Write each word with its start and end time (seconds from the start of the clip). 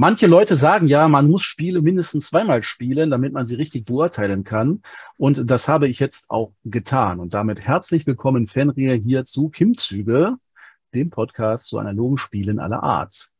Manche 0.00 0.28
Leute 0.28 0.54
sagen 0.54 0.86
ja, 0.86 1.08
man 1.08 1.28
muss 1.28 1.42
Spiele 1.42 1.82
mindestens 1.82 2.28
zweimal 2.28 2.62
spielen, 2.62 3.10
damit 3.10 3.32
man 3.32 3.44
sie 3.44 3.56
richtig 3.56 3.84
beurteilen 3.84 4.44
kann. 4.44 4.80
Und 5.16 5.50
das 5.50 5.66
habe 5.66 5.88
ich 5.88 5.98
jetzt 5.98 6.30
auch 6.30 6.52
getan. 6.62 7.18
Und 7.18 7.34
damit 7.34 7.62
herzlich 7.62 8.06
willkommen, 8.06 8.46
Fenrir, 8.46 8.94
hier 8.94 9.24
zu 9.24 9.48
Kimzüge, 9.48 10.36
dem 10.94 11.10
Podcast 11.10 11.66
zu 11.66 11.78
analogen 11.78 12.16
Spielen 12.16 12.60
aller 12.60 12.84
Art. 12.84 13.30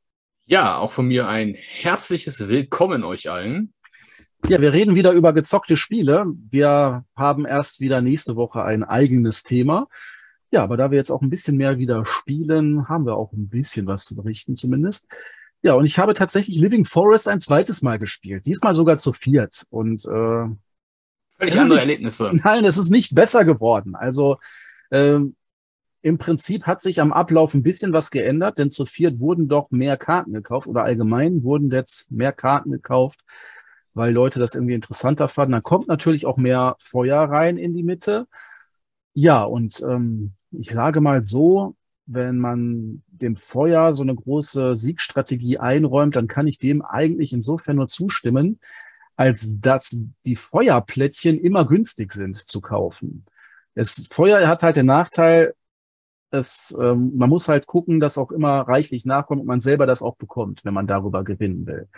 Ja, 0.46 0.78
auch 0.78 0.90
von 0.90 1.06
mir 1.06 1.28
ein 1.28 1.54
herzliches 1.54 2.48
Willkommen 2.48 3.04
euch 3.04 3.30
allen. 3.30 3.72
Ja, 4.48 4.60
wir 4.60 4.72
reden 4.72 4.96
wieder 4.96 5.12
über 5.12 5.32
gezockte 5.32 5.76
Spiele. 5.76 6.26
Wir 6.50 7.04
haben 7.14 7.46
erst 7.46 7.78
wieder 7.78 8.00
nächste 8.00 8.34
Woche 8.34 8.64
ein 8.64 8.82
eigenes 8.82 9.44
Thema. 9.44 9.86
Ja, 10.50 10.64
aber 10.64 10.76
da 10.76 10.90
wir 10.90 10.98
jetzt 10.98 11.12
auch 11.12 11.22
ein 11.22 11.30
bisschen 11.30 11.56
mehr 11.56 11.78
wieder 11.78 12.04
spielen, 12.04 12.88
haben 12.88 13.06
wir 13.06 13.14
auch 13.14 13.32
ein 13.32 13.48
bisschen 13.48 13.86
was 13.86 14.06
zu 14.06 14.16
berichten 14.16 14.56
zumindest. 14.56 15.06
Ja, 15.62 15.74
und 15.74 15.84
ich 15.84 15.98
habe 15.98 16.14
tatsächlich 16.14 16.56
Living 16.56 16.84
Forest 16.84 17.28
ein 17.28 17.40
zweites 17.40 17.82
Mal 17.82 17.98
gespielt. 17.98 18.46
Diesmal 18.46 18.74
sogar 18.74 18.96
zu 18.96 19.12
viert. 19.12 19.64
Und 19.70 20.04
äh, 20.04 20.46
völlig 21.36 21.58
andere 21.58 21.78
nicht, 21.78 21.78
Erlebnisse. 21.78 22.30
Nein, 22.44 22.64
es 22.64 22.78
ist 22.78 22.90
nicht 22.90 23.14
besser 23.14 23.44
geworden. 23.44 23.96
Also 23.96 24.38
äh, 24.90 25.18
im 26.02 26.18
Prinzip 26.18 26.64
hat 26.64 26.80
sich 26.80 27.00
am 27.00 27.12
Ablauf 27.12 27.54
ein 27.54 27.64
bisschen 27.64 27.92
was 27.92 28.10
geändert, 28.10 28.58
denn 28.58 28.70
zu 28.70 28.86
viert 28.86 29.18
wurden 29.18 29.48
doch 29.48 29.70
mehr 29.70 29.96
Karten 29.96 30.32
gekauft 30.32 30.68
oder 30.68 30.84
allgemein 30.84 31.42
wurden 31.42 31.70
jetzt 31.70 32.10
mehr 32.10 32.32
Karten 32.32 32.70
gekauft, 32.70 33.20
weil 33.94 34.12
Leute 34.12 34.38
das 34.38 34.54
irgendwie 34.54 34.74
interessanter 34.74 35.26
fanden. 35.26 35.52
Dann 35.52 35.62
kommt 35.64 35.88
natürlich 35.88 36.24
auch 36.24 36.36
mehr 36.36 36.76
Feuer 36.78 37.22
rein 37.24 37.56
in 37.56 37.74
die 37.74 37.82
Mitte. 37.82 38.28
Ja, 39.12 39.42
und 39.42 39.82
ähm, 39.82 40.34
ich 40.52 40.70
sage 40.70 41.00
mal 41.00 41.22
so, 41.24 41.74
wenn 42.08 42.38
man 42.38 43.02
dem 43.08 43.36
Feuer 43.36 43.92
so 43.92 44.02
eine 44.02 44.14
große 44.14 44.76
Siegstrategie 44.76 45.58
einräumt, 45.58 46.16
dann 46.16 46.26
kann 46.26 46.46
ich 46.46 46.58
dem 46.58 46.82
eigentlich 46.82 47.32
insofern 47.32 47.76
nur 47.76 47.86
zustimmen, 47.86 48.60
als 49.16 49.52
dass 49.60 50.00
die 50.24 50.36
Feuerplättchen 50.36 51.38
immer 51.38 51.66
günstig 51.66 52.12
sind 52.12 52.36
zu 52.36 52.60
kaufen. 52.60 53.26
Das 53.74 54.08
Feuer 54.10 54.48
hat 54.48 54.62
halt 54.62 54.76
den 54.76 54.86
Nachteil, 54.86 55.54
es, 56.30 56.74
ähm, 56.80 57.12
man 57.16 57.28
muss 57.28 57.48
halt 57.48 57.66
gucken, 57.66 58.00
dass 58.00 58.18
auch 58.18 58.30
immer 58.30 58.60
reichlich 58.62 59.04
nachkommt 59.04 59.40
und 59.40 59.46
man 59.46 59.60
selber 59.60 59.86
das 59.86 60.02
auch 60.02 60.16
bekommt, 60.16 60.64
wenn 60.64 60.74
man 60.74 60.86
darüber 60.86 61.24
gewinnen 61.24 61.66
will. 61.66 61.88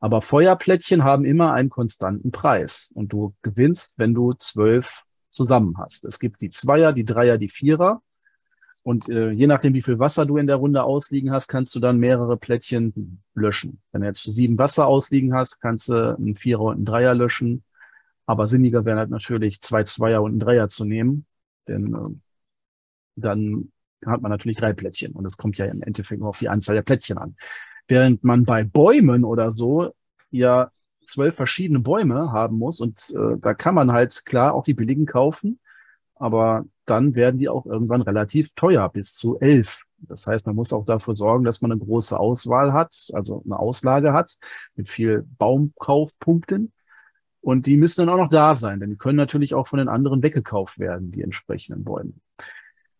Aber 0.00 0.20
Feuerplättchen 0.20 1.04
haben 1.04 1.24
immer 1.24 1.52
einen 1.52 1.70
konstanten 1.70 2.30
Preis 2.30 2.90
und 2.94 3.12
du 3.12 3.34
gewinnst, 3.42 3.98
wenn 3.98 4.14
du 4.14 4.32
zwölf 4.34 5.04
zusammen 5.30 5.76
hast. 5.78 6.04
Es 6.04 6.18
gibt 6.18 6.40
die 6.40 6.50
Zweier, 6.50 6.92
die 6.92 7.04
Dreier, 7.04 7.38
die 7.38 7.48
Vierer 7.48 8.02
und 8.88 9.10
äh, 9.10 9.32
je 9.32 9.46
nachdem, 9.46 9.74
wie 9.74 9.82
viel 9.82 9.98
Wasser 9.98 10.24
du 10.24 10.38
in 10.38 10.46
der 10.46 10.56
Runde 10.56 10.82
ausliegen 10.82 11.30
hast, 11.30 11.48
kannst 11.48 11.74
du 11.74 11.78
dann 11.78 11.98
mehrere 11.98 12.38
Plättchen 12.38 13.22
löschen. 13.34 13.82
Wenn 13.92 14.00
du 14.00 14.06
jetzt 14.06 14.22
sieben 14.22 14.56
Wasser 14.56 14.86
ausliegen 14.86 15.34
hast, 15.34 15.60
kannst 15.60 15.90
du 15.90 16.16
einen 16.16 16.34
Vierer 16.34 16.62
und 16.62 16.76
einen 16.76 16.84
Dreier 16.86 17.14
löschen. 17.14 17.64
Aber 18.24 18.46
sinniger 18.46 18.86
wäre 18.86 18.96
halt 18.96 19.10
natürlich 19.10 19.60
zwei 19.60 19.82
Zweier 19.82 20.22
und 20.22 20.30
einen 20.30 20.40
Dreier 20.40 20.68
zu 20.68 20.86
nehmen. 20.86 21.26
Denn 21.66 21.94
äh, 21.94 22.18
dann 23.16 23.72
hat 24.06 24.22
man 24.22 24.30
natürlich 24.30 24.56
drei 24.56 24.72
Plättchen. 24.72 25.12
Und 25.12 25.26
es 25.26 25.36
kommt 25.36 25.58
ja 25.58 25.66
im 25.66 25.82
Endeffekt 25.82 26.20
nur 26.20 26.30
auf 26.30 26.38
die 26.38 26.48
Anzahl 26.48 26.74
der 26.74 26.80
Plättchen 26.80 27.18
an. 27.18 27.36
Während 27.88 28.24
man 28.24 28.46
bei 28.46 28.64
Bäumen 28.64 29.22
oder 29.22 29.52
so 29.52 29.92
ja 30.30 30.70
zwölf 31.04 31.36
verschiedene 31.36 31.80
Bäume 31.80 32.32
haben 32.32 32.56
muss. 32.56 32.80
Und 32.80 33.14
äh, 33.14 33.36
da 33.38 33.52
kann 33.52 33.74
man 33.74 33.92
halt 33.92 34.24
klar 34.24 34.54
auch 34.54 34.64
die 34.64 34.72
billigen 34.72 35.04
kaufen. 35.04 35.60
Aber 36.18 36.64
dann 36.84 37.14
werden 37.14 37.38
die 37.38 37.48
auch 37.48 37.66
irgendwann 37.66 38.02
relativ 38.02 38.54
teuer, 38.54 38.88
bis 38.88 39.14
zu 39.14 39.38
elf. 39.38 39.82
Das 40.00 40.26
heißt, 40.26 40.46
man 40.46 40.54
muss 40.54 40.72
auch 40.72 40.84
dafür 40.84 41.16
sorgen, 41.16 41.44
dass 41.44 41.60
man 41.60 41.72
eine 41.72 41.80
große 41.80 42.18
Auswahl 42.18 42.72
hat, 42.72 43.08
also 43.12 43.42
eine 43.44 43.58
Auslage 43.58 44.12
hat 44.12 44.36
mit 44.76 44.88
viel 44.88 45.26
Baumkaufpunkten. 45.38 46.72
Und 47.40 47.66
die 47.66 47.76
müssen 47.76 48.02
dann 48.02 48.08
auch 48.08 48.22
noch 48.22 48.28
da 48.28 48.54
sein, 48.54 48.80
denn 48.80 48.90
die 48.90 48.96
können 48.96 49.16
natürlich 49.16 49.54
auch 49.54 49.66
von 49.66 49.78
den 49.78 49.88
anderen 49.88 50.22
weggekauft 50.22 50.78
werden, 50.78 51.10
die 51.12 51.22
entsprechenden 51.22 51.84
Bäume. 51.84 52.12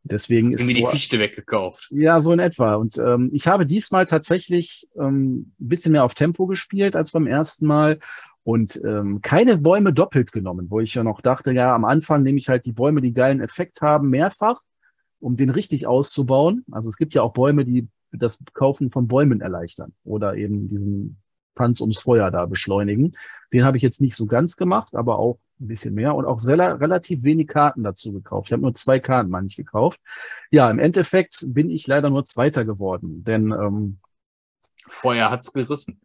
Deswegen 0.05 0.53
ist 0.53 0.61
Irgendwie 0.61 0.81
so, 0.81 0.87
die 0.87 0.97
Fichte 0.97 1.19
weggekauft. 1.19 1.89
Ja, 1.91 2.21
so 2.21 2.33
in 2.33 2.39
etwa. 2.39 2.75
Und 2.75 2.99
ähm, 2.99 3.31
ich 3.33 3.47
habe 3.47 3.67
diesmal 3.67 4.07
tatsächlich 4.07 4.89
ähm, 4.99 5.53
ein 5.61 5.69
bisschen 5.69 5.93
mehr 5.93 6.05
auf 6.05 6.15
Tempo 6.15 6.47
gespielt 6.47 6.97
als 6.97 7.13
beim 7.13 7.27
ersten 7.27 7.67
Mal 7.67 7.99
und 8.49 8.81
ähm, 8.83 9.21
keine 9.21 9.59
Bäume 9.59 9.93
doppelt 9.93 10.33
genommen, 10.33 10.71
wo 10.71 10.81
ich 10.81 10.95
ja 10.95 11.05
noch 11.05 11.21
dachte, 11.21 11.53
ja, 11.53 11.75
am 11.75 11.85
Anfang 11.85 12.23
nehme 12.23 12.39
ich 12.39 12.49
halt 12.49 12.65
die 12.65 12.73
Bäume, 12.73 13.03
die 13.03 13.13
geilen 13.13 13.43
Effekt 13.43 13.83
haben, 13.83 14.09
mehrfach, 14.09 14.63
um 15.21 15.37
den 15.37 15.51
richtig 15.51 15.87
auszubauen. 15.87 16.65
Also 16.71 16.89
es 16.89 16.97
gibt 16.97 17.13
ja 17.13 17.21
auch 17.21 17.35
Bäume, 17.35 17.67
die 17.67 17.89
das 18.11 18.39
Kaufen 18.55 18.89
von 18.89 19.07
Bäumen 19.07 19.43
erleichtern 19.43 19.93
oder 20.03 20.35
eben 20.35 20.67
diesen 20.67 21.19
Tanz 21.57 21.83
ums 21.83 21.99
Feuer 21.99 22.31
da 22.31 22.47
beschleunigen. 22.47 23.13
Den 23.53 23.67
habe 23.67 23.77
ich 23.77 23.83
jetzt 23.83 24.01
nicht 24.01 24.17
so 24.17 24.25
ganz 24.25 24.57
gemacht, 24.57 24.97
aber 24.97 25.19
auch 25.19 25.39
ein 25.61 25.69
bisschen 25.69 25.93
mehr 25.93 26.15
und 26.15 26.25
auch 26.25 26.39
sehr, 26.39 26.81
relativ 26.81 27.25
wenig 27.25 27.49
Karten 27.49 27.83
dazu 27.83 28.15
gekauft. 28.15 28.49
Ich 28.49 28.53
habe 28.55 28.63
nur 28.63 28.73
zwei 28.73 28.99
Karten, 28.99 29.29
meine 29.29 29.49
ich, 29.49 29.57
gekauft. 29.57 30.01
Ja, 30.51 30.71
im 30.71 30.79
Endeffekt 30.79 31.45
bin 31.49 31.69
ich 31.69 31.87
leider 31.87 32.09
nur 32.09 32.25
Zweiter 32.25 32.65
geworden, 32.65 33.25
denn 33.25 33.53
ähm, 33.53 33.99
Feuer 34.89 35.31
hat's 35.31 35.53
gerissen. 35.53 36.01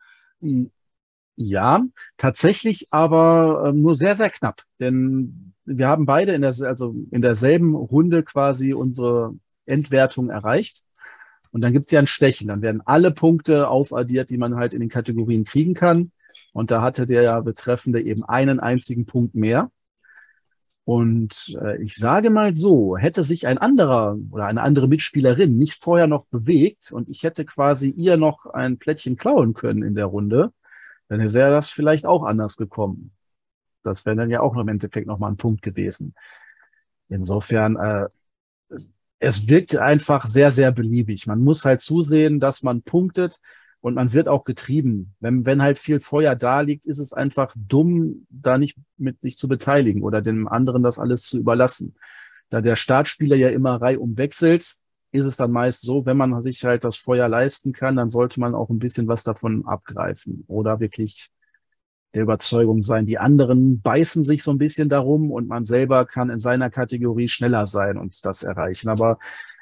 Ja, 1.36 1.84
tatsächlich 2.18 2.88
aber 2.92 3.66
äh, 3.68 3.74
nur 3.74 3.96
sehr, 3.96 4.16
sehr 4.16 4.30
knapp. 4.30 4.64
Denn 4.80 5.54
wir 5.66 5.88
haben 5.88 6.06
beide 6.06 6.34
in, 6.34 6.42
der, 6.42 6.54
also 6.62 6.96
in 7.12 7.22
derselben 7.22 7.76
Runde 7.76 8.24
quasi 8.24 8.74
unsere 8.74 9.36
Endwertung 9.66 10.30
erreicht. 10.30 10.84
Und 11.52 11.62
dann 11.62 11.74
gibt's 11.74 11.92
ja 11.92 12.00
ein 12.00 12.08
Stechen. 12.08 12.48
Dann 12.48 12.62
werden 12.62 12.82
alle 12.86 13.12
Punkte 13.12 13.68
aufaddiert, 13.68 14.30
die 14.30 14.38
man 14.38 14.56
halt 14.56 14.74
in 14.74 14.80
den 14.80 14.90
Kategorien 14.90 15.44
kriegen 15.44 15.74
kann. 15.74 16.12
Und 16.52 16.72
da 16.72 16.82
hatte 16.82 17.06
der 17.06 17.24
ja 17.24 17.40
Betreffende 17.42 18.02
eben 18.02 18.24
einen 18.24 18.60
einzigen 18.60 19.06
Punkt 19.06 19.36
mehr. 19.36 19.70
Und 20.86 21.56
äh, 21.62 21.82
ich 21.82 21.96
sage 21.96 22.30
mal 22.30 22.54
so, 22.54 22.98
hätte 22.98 23.24
sich 23.24 23.48
ein 23.48 23.58
anderer 23.58 24.18
oder 24.32 24.46
eine 24.46 24.62
andere 24.62 24.88
Mitspielerin 24.88 25.58
nicht 25.58 25.82
vorher 25.82 26.08
noch 26.08 26.26
bewegt 26.26 26.92
und 26.92 27.08
ich 27.08 27.24
hätte 27.24 27.46
quasi 27.46 27.90
ihr 27.90 28.18
noch 28.18 28.48
ein 28.48 28.78
Plättchen 28.78 29.16
klauen 29.16 29.54
können 29.54 29.82
in 29.82 29.96
der 29.96 30.08
Runde, 30.08 30.52
dann 31.18 31.34
wäre 31.34 31.52
das 31.52 31.70
vielleicht 31.70 32.06
auch 32.06 32.24
anders 32.24 32.58
gekommen. 32.58 33.12
Das 33.84 34.06
wäre 34.06 34.16
dann 34.16 34.30
ja 34.30 34.42
auch 34.42 34.56
im 34.56 34.68
Endeffekt 34.68 35.08
nochmal 35.08 35.32
ein 35.32 35.38
Punkt 35.38 35.62
gewesen. 35.62 36.16
Insofern, 37.10 37.76
äh, 37.76 38.08
es, 38.70 38.94
es 39.20 39.48
wirkt 39.48 39.76
einfach 39.76 40.26
sehr, 40.26 40.52
sehr 40.52 40.72
beliebig. 40.72 41.28
Man 41.28 41.44
muss 41.44 41.66
halt 41.66 41.82
zusehen, 41.82 42.40
dass 42.40 42.64
man 42.64 42.82
punktet 42.82 43.40
und 43.82 43.96
man 43.96 44.14
wird 44.14 44.30
auch 44.30 44.46
getrieben. 44.46 45.14
Wenn, 45.20 45.46
wenn 45.46 45.62
halt 45.62 45.78
viel 45.78 46.00
Feuer 46.00 46.36
da 46.36 46.62
liegt, 46.62 46.86
ist 46.86 47.00
es 47.00 47.12
einfach 47.12 47.54
dumm, 47.56 48.26
da 48.30 48.58
nicht 48.58 48.78
mit 48.98 49.22
sich 49.22 49.38
zu 49.38 49.48
beteiligen 49.48 50.04
oder 50.04 50.22
dem 50.22 50.48
anderen 50.48 50.84
das 50.84 51.00
alles 51.00 51.24
zu 51.24 51.38
überlassen. 51.38 51.96
Da 52.50 52.62
der 52.62 52.78
Startspieler 52.78 53.36
ja 53.36 53.50
immer 53.50 53.82
reihum 53.82 54.18
wechselt, 54.18 54.78
ist 55.14 55.26
es 55.26 55.38
dann 55.38 55.52
meist 55.52 55.82
so, 55.82 56.06
wenn 56.06 56.18
man 56.18 56.42
sich 56.42 56.66
halt 56.66 56.84
das 56.84 56.98
Feuer 56.98 57.30
leisten 57.30 57.72
kann, 57.72 57.96
dann 57.96 58.10
sollte 58.10 58.40
man 58.40 58.56
auch 58.56 58.70
ein 58.70 58.80
bisschen 58.80 59.08
was 59.08 59.24
davon 59.24 59.66
abgreifen 59.66 60.44
oder 60.48 60.80
wirklich 60.80 61.30
der 62.14 62.24
Überzeugung 62.24 62.82
sein, 62.84 63.06
die 63.06 63.18
anderen 63.18 63.82
beißen 63.82 64.24
sich 64.24 64.44
so 64.44 64.52
ein 64.52 64.58
bisschen 64.58 64.90
darum 64.90 65.32
und 65.32 65.48
man 65.48 65.64
selber 65.64 66.06
kann 66.06 66.30
in 66.30 66.40
seiner 66.40 66.70
Kategorie 66.70 67.28
schneller 67.28 67.66
sein 67.68 67.98
und 67.98 68.26
das 68.26 68.44
erreichen. 68.44 68.90
Aber 68.90 69.18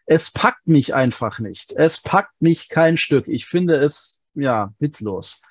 es 0.05 0.31
packt 0.31 0.67
mich 0.67 0.93
einfach 0.93 1.39
nicht. 1.39 1.73
Es 1.73 2.01
packt 2.01 2.41
mich 2.41 2.67
kein 2.69 2.97
Stück. 2.97 3.27
Ich 3.27 3.45
finde 3.45 3.75
es, 3.75 4.21
ja, 4.33 4.73
witzlos. 4.79 5.41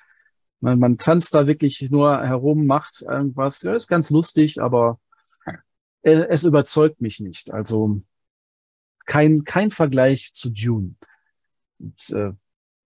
Man, 0.59 0.77
man 0.79 0.97
tanzt 0.97 1.33
da 1.33 1.47
wirklich 1.47 1.89
nur 1.89 2.21
herum, 2.23 2.67
macht 2.67 3.01
irgendwas. 3.01 3.63
Ja, 3.63 3.73
ist 3.73 3.87
ganz 3.87 4.11
lustig, 4.11 4.61
aber 4.61 4.99
es, 6.03 6.19
es 6.19 6.43
überzeugt 6.43 7.01
mich 7.01 7.19
nicht. 7.19 7.51
Also 7.51 8.01
kein, 9.05 9.43
kein 9.43 9.71
Vergleich 9.71 10.31
zu 10.33 10.49
Dune. 10.49 10.95
Und, 11.79 12.09
äh, 12.11 12.31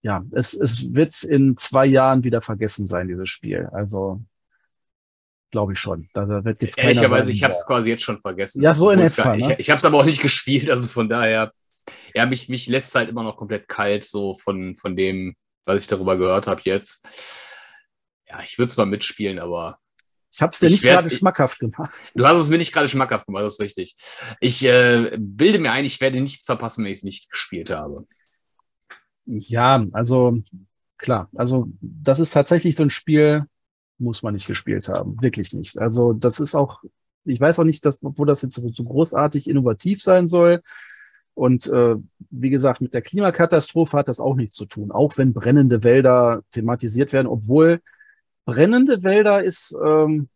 ja, 0.02 0.24
es, 0.32 0.54
es 0.54 0.94
wird 0.94 1.24
in 1.24 1.58
zwei 1.58 1.86
Jahren 1.86 2.24
wieder 2.24 2.42
vergessen 2.42 2.86
sein, 2.86 3.08
dieses 3.08 3.30
Spiel. 3.30 3.68
Also 3.72 4.24
glaube 5.56 5.74
ich 5.74 5.80
schon. 5.80 6.10
Da, 6.14 6.28
wird 6.44 6.62
jetzt 6.62 6.76
keiner 6.76 6.90
Ehrlicherweise, 6.90 7.32
ich 7.32 7.44
habe 7.44 7.54
es 7.54 7.66
quasi 7.66 7.90
jetzt 7.90 8.04
schon 8.04 8.20
vergessen. 8.20 8.62
Ja, 8.62 8.74
so 8.74 8.90
in 8.90 9.00
etwa. 9.00 9.24
Gar, 9.24 9.38
ne? 9.38 9.54
Ich, 9.54 9.60
ich 9.60 9.70
habe 9.70 9.78
es 9.78 9.86
aber 9.86 10.00
auch 10.00 10.06
nicht 10.06 10.22
gespielt, 10.22 10.70
also 10.70 10.88
von 10.90 11.08
daher, 11.08 11.54
ja, 12.14 12.26
mich, 12.26 12.50
mich 12.50 12.68
lässt 12.68 12.90
es 12.90 12.96
halt 12.96 13.10
immer 13.10 13.24
noch 13.24 13.38
komplett 13.38 13.68
kalt, 13.70 14.04
so 14.04 14.36
von, 14.36 14.76
von 14.76 14.98
dem, 14.98 15.34
was 15.66 15.82
ich 15.82 15.88
darüber 15.88 16.18
gehört 16.18 16.48
habe 16.48 16.62
jetzt. 16.66 17.08
Ja, 18.28 18.42
ich 18.44 18.58
würde 18.58 18.70
es 18.70 18.78
mal 18.78 18.86
mitspielen, 18.86 19.40
aber 19.40 19.78
ich 20.36 20.42
habe 20.42 20.52
es 20.52 20.60
dir 20.60 20.70
nicht 20.70 20.84
gerade 20.84 21.10
schmackhaft 21.10 21.60
gemacht. 21.60 22.12
Du 22.14 22.28
hast 22.28 22.40
es 22.40 22.50
mir 22.50 22.58
nicht 22.58 22.74
gerade 22.74 22.90
schmackhaft 22.90 23.26
gemacht, 23.26 23.46
das 23.46 23.54
ist 23.54 23.62
richtig. 23.62 23.96
Ich 24.42 24.66
äh, 24.66 25.16
bilde 25.18 25.60
mir 25.60 25.72
ein, 25.72 25.86
ich 25.86 26.02
werde 26.02 26.20
nichts 26.20 26.44
verpassen, 26.44 26.84
wenn 26.84 26.92
ich 26.92 26.98
es 26.98 27.04
nicht 27.04 27.32
gespielt 27.32 27.70
habe. 27.70 28.04
Ja, 29.26 29.86
also 29.94 30.38
klar. 30.98 31.30
Also 31.36 31.70
das 31.80 32.20
ist 32.20 32.32
tatsächlich 32.32 32.76
so 32.76 32.84
ein 32.84 32.90
Spiel, 32.90 33.46
muss 33.98 34.24
man 34.24 34.34
nicht 34.34 34.46
gespielt 34.46 34.90
haben. 34.90 35.16
Wirklich 35.22 35.54
nicht. 35.54 35.78
Also 35.80 36.12
das 36.12 36.42
ist 36.42 36.54
auch, 36.54 36.84
ich 37.24 37.40
weiß 37.40 37.60
auch 37.60 37.64
nicht, 37.64 37.86
dass, 37.86 38.00
wo 38.02 38.26
das 38.26 38.42
jetzt 38.42 38.56
so 38.56 38.84
großartig 38.84 39.50
innovativ 39.50 40.04
sein 40.04 40.28
soll. 40.28 40.62
Und 41.34 41.68
äh, 41.68 41.96
wie 42.30 42.50
gesagt, 42.50 42.82
mit 42.82 42.94
der 42.94 43.02
Klimakatastrophe 43.02 43.98
hat 43.98 44.10
das 44.10 44.20
auch 44.20 44.36
nichts 44.36 44.58
zu 44.58 44.66
tun, 44.66 44.92
auch 44.92 45.18
wenn 45.18 45.32
brennende 45.32 45.86
Wälder 45.86 46.44
thematisiert 46.52 47.14
werden, 47.14 47.28
obwohl 47.28 47.80
brennende 48.46 49.04
Wälder 49.04 49.44
ist, 49.44 49.76
ähm, 49.86 50.30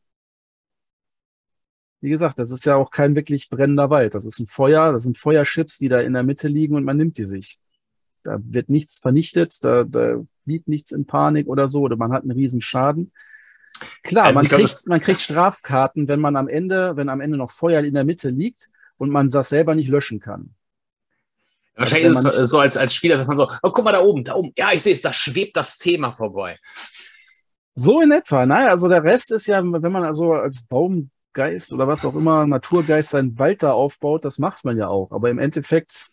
wie 2.01 2.09
gesagt, 2.09 2.39
das 2.39 2.51
ist 2.51 2.65
ja 2.65 2.75
auch 2.75 2.91
kein 2.91 3.15
wirklich 3.15 3.49
brennender 3.49 3.89
Wald. 3.89 4.15
Das 4.15 4.25
ist 4.25 4.39
ein 4.39 4.47
Feuer, 4.47 4.91
das 4.91 5.03
sind 5.03 5.17
Feuerschips, 5.17 5.77
die 5.77 5.89
da 5.89 5.99
in 5.99 6.13
der 6.13 6.23
Mitte 6.23 6.47
liegen 6.47 6.75
und 6.75 6.83
man 6.83 6.97
nimmt 6.97 7.17
die 7.17 7.25
sich. 7.25 7.59
Da 8.23 8.37
wird 8.41 8.69
nichts 8.69 8.99
vernichtet, 8.99 9.63
da, 9.63 9.83
da 9.83 10.21
fliegt 10.43 10.67
nichts 10.67 10.91
in 10.91 11.05
Panik 11.05 11.47
oder 11.47 11.67
so, 11.67 11.81
oder 11.81 11.95
man 11.95 12.11
hat 12.11 12.23
einen 12.23 12.31
riesen 12.31 12.61
Schaden. 12.61 13.11
Klar, 14.03 14.25
also 14.25 14.39
man, 14.39 14.47
kriegt, 14.47 14.69
glaub, 14.69 14.87
man 14.87 15.01
kriegt 15.01 15.21
Strafkarten, 15.21 16.07
wenn 16.07 16.19
man 16.19 16.35
am 16.35 16.47
Ende, 16.47 16.95
wenn 16.95 17.09
am 17.09 17.21
Ende 17.21 17.37
noch 17.37 17.51
Feuer 17.51 17.81
in 17.81 17.93
der 17.93 18.03
Mitte 18.03 18.29
liegt 18.29 18.69
und 18.97 19.09
man 19.09 19.29
das 19.29 19.49
selber 19.49 19.75
nicht 19.75 19.87
löschen 19.87 20.19
kann. 20.19 20.53
Wahrscheinlich 21.75 22.09
also, 22.09 22.29
ist 22.29 22.35
es 22.35 22.49
so 22.49 22.59
als, 22.59 22.75
als 22.75 22.93
Spieler, 22.93 23.17
sagt 23.17 23.29
man 23.29 23.37
so, 23.37 23.49
oh, 23.63 23.71
guck 23.71 23.85
mal 23.85 23.93
da 23.93 24.01
oben, 24.01 24.25
da 24.25 24.35
oben, 24.35 24.51
ja, 24.57 24.73
ich 24.73 24.83
sehe 24.83 24.93
es, 24.93 25.01
da 25.01 25.13
schwebt 25.13 25.55
das 25.55 25.77
Thema 25.77 26.11
vorbei. 26.11 26.59
So 27.79 28.01
in 28.01 28.11
etwa, 28.11 28.45
nein, 28.45 28.67
also 28.67 28.89
der 28.89 29.05
Rest 29.05 29.31
ist 29.31 29.47
ja, 29.47 29.63
wenn 29.63 29.91
man 29.93 30.03
also 30.03 30.33
als 30.33 30.63
Baumgeist 30.63 31.71
oder 31.71 31.87
was 31.87 32.03
auch 32.03 32.13
immer, 32.13 32.45
Naturgeist 32.45 33.11
seinen 33.11 33.39
Wald 33.39 33.63
da 33.63 33.71
aufbaut, 33.71 34.25
das 34.25 34.37
macht 34.37 34.65
man 34.65 34.75
ja 34.77 34.89
auch. 34.89 35.11
Aber 35.11 35.29
im 35.29 35.39
Endeffekt, 35.39 36.09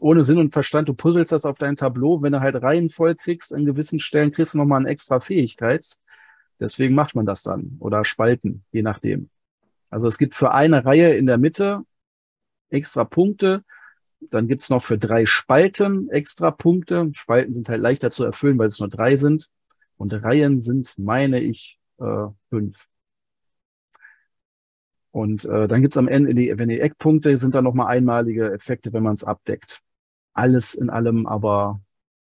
ohne 0.00 0.24
Sinn 0.24 0.38
und 0.38 0.52
Verstand, 0.52 0.88
du 0.88 0.94
puzzelst 0.94 1.30
das 1.30 1.44
auf 1.44 1.58
dein 1.58 1.76
Tableau, 1.76 2.22
wenn 2.22 2.32
du 2.32 2.40
halt 2.40 2.60
Reihen 2.60 2.90
voll 2.90 3.14
kriegst, 3.14 3.54
an 3.54 3.64
gewissen 3.64 4.00
Stellen 4.00 4.32
kriegst 4.32 4.54
du 4.54 4.58
nochmal 4.58 4.80
eine 4.80 4.88
extra 4.88 5.20
Fähigkeit. 5.20 5.96
Deswegen 6.58 6.96
macht 6.96 7.14
man 7.14 7.24
das 7.24 7.44
dann. 7.44 7.76
Oder 7.78 8.04
Spalten, 8.04 8.64
je 8.72 8.82
nachdem. 8.82 9.30
Also 9.90 10.08
es 10.08 10.18
gibt 10.18 10.34
für 10.34 10.50
eine 10.50 10.84
Reihe 10.84 11.14
in 11.14 11.26
der 11.26 11.38
Mitte 11.38 11.82
extra 12.70 13.04
Punkte. 13.04 13.62
Dann 14.18 14.48
gibt's 14.48 14.70
noch 14.70 14.82
für 14.82 14.98
drei 14.98 15.24
Spalten 15.24 16.10
extra 16.10 16.50
Punkte. 16.50 17.10
Spalten 17.12 17.54
sind 17.54 17.68
halt 17.68 17.80
leichter 17.80 18.10
zu 18.10 18.24
erfüllen, 18.24 18.58
weil 18.58 18.66
es 18.66 18.80
nur 18.80 18.88
drei 18.88 19.14
sind. 19.14 19.50
Und 19.96 20.12
Reihen 20.12 20.60
sind, 20.60 20.98
meine 20.98 21.40
ich, 21.40 21.78
äh, 21.98 22.26
fünf. 22.50 22.88
Und 25.10 25.44
äh, 25.44 25.68
dann 25.68 25.80
gibt's 25.80 25.96
am 25.96 26.08
Ende, 26.08 26.34
die, 26.34 26.52
wenn 26.58 26.68
die 26.68 26.80
Eckpunkte 26.80 27.36
sind 27.36 27.54
dann 27.54 27.64
nochmal 27.64 27.86
einmalige 27.86 28.52
Effekte, 28.52 28.92
wenn 28.92 29.04
man 29.04 29.14
es 29.14 29.22
abdeckt. 29.22 29.80
Alles 30.32 30.74
in 30.74 30.90
allem, 30.90 31.26
aber 31.26 31.80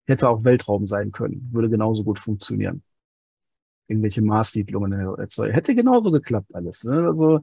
hätte 0.06 0.28
auch 0.28 0.44
Weltraum 0.44 0.84
sein 0.84 1.12
können. 1.12 1.48
Würde 1.52 1.70
genauso 1.70 2.02
gut 2.02 2.18
funktionieren. 2.18 2.82
Irgendwelche 3.86 4.22
Marssiedlungen 4.22 4.92
erzeugen. 4.92 5.54
Hätte 5.54 5.76
genauso 5.76 6.10
geklappt 6.10 6.54
alles. 6.54 6.82
Ne? 6.82 7.06
Also 7.06 7.40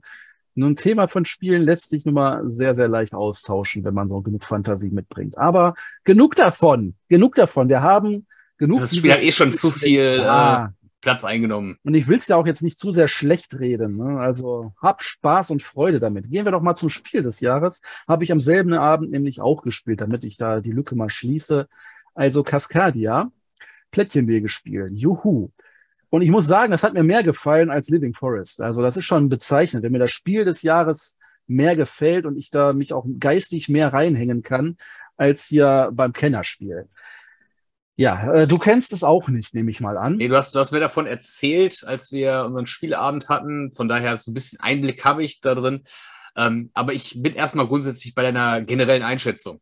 ein 0.57 0.75
Thema 0.75 1.07
von 1.07 1.25
Spielen 1.25 1.61
lässt 1.61 1.89
sich 1.89 2.05
nun 2.05 2.15
mal 2.15 2.49
sehr, 2.49 2.75
sehr 2.75 2.87
leicht 2.87 3.13
austauschen, 3.13 3.83
wenn 3.83 3.93
man 3.93 4.09
so 4.09 4.21
genug 4.21 4.43
Fantasie 4.43 4.89
mitbringt. 4.89 5.37
Aber 5.37 5.73
genug 6.03 6.35
davon. 6.35 6.95
Genug 7.07 7.35
davon. 7.35 7.69
Wir 7.69 7.81
haben 7.81 8.27
genug. 8.59 8.81
Das 8.81 8.95
Spiel 8.95 9.11
hat 9.11 9.23
eh 9.23 9.31
schon 9.31 9.53
zu 9.53 9.71
viel 9.71 10.21
ah. 10.23 10.65
äh, 10.65 10.87
Platz 11.01 11.23
eingenommen. 11.23 11.77
Und 11.83 11.95
ich 11.95 12.07
will 12.07 12.17
es 12.17 12.27
ja 12.27 12.35
auch 12.35 12.45
jetzt 12.45 12.61
nicht 12.61 12.77
zu 12.77 12.91
sehr 12.91 13.07
schlecht 13.07 13.59
reden. 13.59 13.97
Ne? 13.97 14.19
Also 14.19 14.73
hab 14.81 15.01
Spaß 15.01 15.49
und 15.49 15.63
Freude 15.63 15.99
damit. 15.99 16.29
Gehen 16.29 16.45
wir 16.45 16.51
doch 16.51 16.61
mal 16.61 16.75
zum 16.75 16.89
Spiel 16.89 17.23
des 17.23 17.39
Jahres. 17.39 17.81
Habe 18.07 18.23
ich 18.23 18.31
am 18.31 18.39
selben 18.39 18.73
Abend 18.73 19.09
nämlich 19.11 19.41
auch 19.41 19.63
gespielt, 19.63 20.01
damit 20.01 20.23
ich 20.23 20.37
da 20.37 20.59
die 20.59 20.71
Lücke 20.71 20.95
mal 20.95 21.09
schließe. 21.09 21.67
Also 22.13 22.43
Cascadia, 22.43 23.31
Plättchenwege 23.91 24.49
spielen. 24.49 24.95
Juhu. 24.95 25.49
Und 26.09 26.21
ich 26.21 26.31
muss 26.31 26.47
sagen, 26.47 26.71
das 26.71 26.83
hat 26.83 26.93
mir 26.93 27.03
mehr 27.03 27.23
gefallen 27.23 27.69
als 27.69 27.89
Living 27.89 28.13
Forest. 28.13 28.61
Also 28.61 28.81
das 28.81 28.97
ist 28.97 29.05
schon 29.05 29.29
bezeichnend, 29.29 29.83
wenn 29.83 29.91
mir 29.91 29.99
das 29.99 30.11
Spiel 30.11 30.43
des 30.43 30.63
Jahres 30.63 31.17
mehr 31.47 31.75
gefällt 31.75 32.25
und 32.25 32.37
ich 32.37 32.51
da 32.51 32.73
mich 32.73 32.93
auch 32.93 33.05
geistig 33.19 33.69
mehr 33.69 33.93
reinhängen 33.93 34.41
kann 34.43 34.77
als 35.17 35.45
hier 35.45 35.89
beim 35.93 36.13
Kennerspiel. 36.13 36.87
Ja, 37.99 38.31
äh, 38.31 38.47
du 38.47 38.57
kennst 38.57 38.93
es 38.93 39.03
auch 39.03 39.27
nicht, 39.27 39.53
nehme 39.53 39.71
ich 39.71 39.81
mal 39.81 39.97
an. 39.97 40.15
Nee, 40.15 40.29
du 40.29 40.37
hast, 40.37 40.55
du 40.55 40.59
hast 40.59 40.71
mir 40.71 40.79
davon 40.79 41.05
erzählt, 41.05 41.83
als 41.85 42.13
wir 42.13 42.45
unseren 42.45 42.65
Spielabend 42.65 43.27
hatten. 43.27 43.73
Von 43.73 43.89
daher 43.89 44.15
so 44.15 44.31
ein 44.31 44.33
bisschen 44.33 44.57
Einblick 44.61 45.03
habe 45.03 45.21
ich 45.21 45.41
da 45.41 45.53
drin. 45.53 45.81
Ähm, 46.37 46.69
aber 46.73 46.93
ich 46.93 47.21
bin 47.21 47.33
erstmal 47.33 47.67
grundsätzlich 47.67 48.15
bei 48.15 48.21
deiner 48.23 48.61
generellen 48.61 49.03
Einschätzung. 49.03 49.59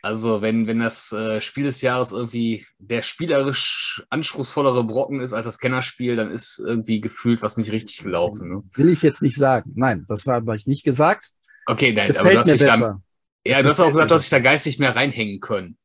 Also 0.00 0.40
wenn, 0.40 0.66
wenn 0.66 0.78
das 0.78 1.12
äh, 1.12 1.42
Spiel 1.42 1.64
des 1.64 1.82
Jahres 1.82 2.12
irgendwie 2.12 2.64
der 2.78 3.02
spielerisch 3.02 4.02
anspruchsvollere 4.08 4.82
Brocken 4.82 5.20
ist 5.20 5.34
als 5.34 5.44
das 5.44 5.58
Kennerspiel, 5.58 6.16
dann 6.16 6.30
ist 6.30 6.58
irgendwie 6.58 7.02
gefühlt 7.02 7.42
was 7.42 7.58
nicht 7.58 7.72
richtig 7.72 7.98
gelaufen. 7.98 8.48
Ne? 8.48 8.62
Will 8.72 8.88
ich 8.88 9.02
jetzt 9.02 9.20
nicht 9.20 9.36
sagen. 9.36 9.72
Nein, 9.74 10.06
das 10.08 10.26
habe 10.26 10.56
ich 10.56 10.66
nicht 10.66 10.84
gesagt. 10.84 11.32
Okay, 11.66 11.92
nein, 11.92 12.08
Gefällt 12.08 12.24
aber 12.24 12.30
du 12.30 12.38
hast 12.38 12.52
dich 12.54 12.66
da, 12.66 13.02
ja, 13.46 13.60
du 13.60 13.68
hast 13.68 13.80
auch 13.80 13.90
gesagt, 13.90 14.10
du 14.10 14.14
hast 14.14 14.22
dich 14.22 14.30
da 14.30 14.38
geistig 14.38 14.78
mehr 14.78 14.96
reinhängen 14.96 15.40
können. 15.40 15.76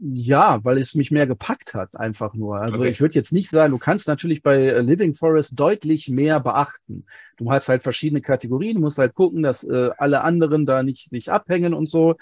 Ja, 0.00 0.64
weil 0.64 0.78
es 0.78 0.94
mich 0.94 1.10
mehr 1.10 1.26
gepackt 1.26 1.74
hat, 1.74 1.96
einfach 1.96 2.32
nur. 2.32 2.60
Also 2.60 2.80
okay. 2.80 2.90
ich 2.90 3.00
würde 3.00 3.16
jetzt 3.16 3.32
nicht 3.32 3.50
sagen, 3.50 3.72
du 3.72 3.78
kannst 3.78 4.06
natürlich 4.06 4.42
bei 4.44 4.56
äh, 4.56 4.80
Living 4.80 5.14
Forest 5.14 5.58
deutlich 5.58 6.08
mehr 6.08 6.38
beachten. 6.38 7.04
Du 7.36 7.50
hast 7.50 7.68
halt 7.68 7.82
verschiedene 7.82 8.20
Kategorien, 8.20 8.76
du 8.76 8.80
musst 8.80 8.98
halt 8.98 9.14
gucken, 9.14 9.42
dass 9.42 9.64
äh, 9.64 9.90
alle 9.98 10.22
anderen 10.22 10.66
da 10.66 10.84
nicht, 10.84 11.10
nicht 11.10 11.30
abhängen 11.30 11.74
und 11.74 11.88
so. 11.88 12.14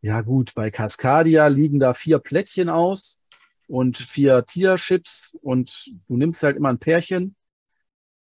Ja 0.00 0.22
gut, 0.22 0.54
bei 0.54 0.72
Cascadia 0.72 1.46
liegen 1.46 1.78
da 1.78 1.94
vier 1.94 2.18
Plättchen 2.18 2.68
aus 2.68 3.20
und 3.68 3.96
vier 3.96 4.44
Tierschips 4.44 5.36
und 5.40 5.92
du 6.08 6.16
nimmst 6.16 6.42
halt 6.42 6.56
immer 6.56 6.70
ein 6.70 6.78
Pärchen 6.78 7.36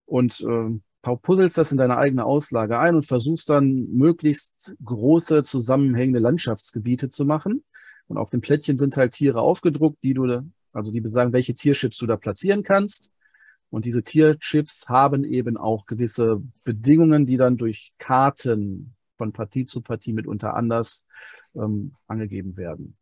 und 0.06 0.42
äh, 0.42 0.80
puzzelst 1.01 1.57
das 1.57 1.71
in 1.71 1.77
deine 1.77 1.98
eigene 1.98 2.25
Auslage 2.25 2.77
ein 2.77 2.95
und 2.95 3.06
versuchst 3.06 3.50
dann 3.50 3.88
möglichst 3.94 4.75
große 4.83 5.44
zusammenhängende 5.44 6.19
Landschaftsgebiete 6.19 7.07
zu 7.07 7.24
machen. 7.24 7.63
Und 8.07 8.18
auf 8.18 8.30
dem 8.30 8.42
Plättchen 8.42 8.77
sind 8.77 8.95
halt 8.98 9.13
Tiere 9.13 9.42
aufgedruckt, 9.42 10.04
die 10.04 10.13
du, 10.13 10.50
also 10.71 10.92
die 10.92 11.01
besagen, 11.01 11.33
welche 11.33 11.54
Tierchips 11.54 11.98
du 11.98 12.06
da 12.06 12.18
platzieren 12.18 12.63
kannst. 12.63 13.12
Und 13.69 13.86
diese 13.86 14.04
Tierchips 14.04 14.88
haben 14.88 15.24
eben 15.25 15.57
auch 15.57 15.86
gewisse 15.86 16.42
Bedingungen, 16.63 17.25
die 17.25 17.38
dann 17.38 17.57
durch 17.57 17.92
Karten 17.98 18.95
von 19.18 19.33
Partie 19.33 19.65
zu 19.65 19.81
Partie 19.81 20.13
mitunter 20.13 20.56
anders 20.56 21.06
ähm, 21.56 21.94
angegeben 22.07 22.56
werden. 22.56 22.95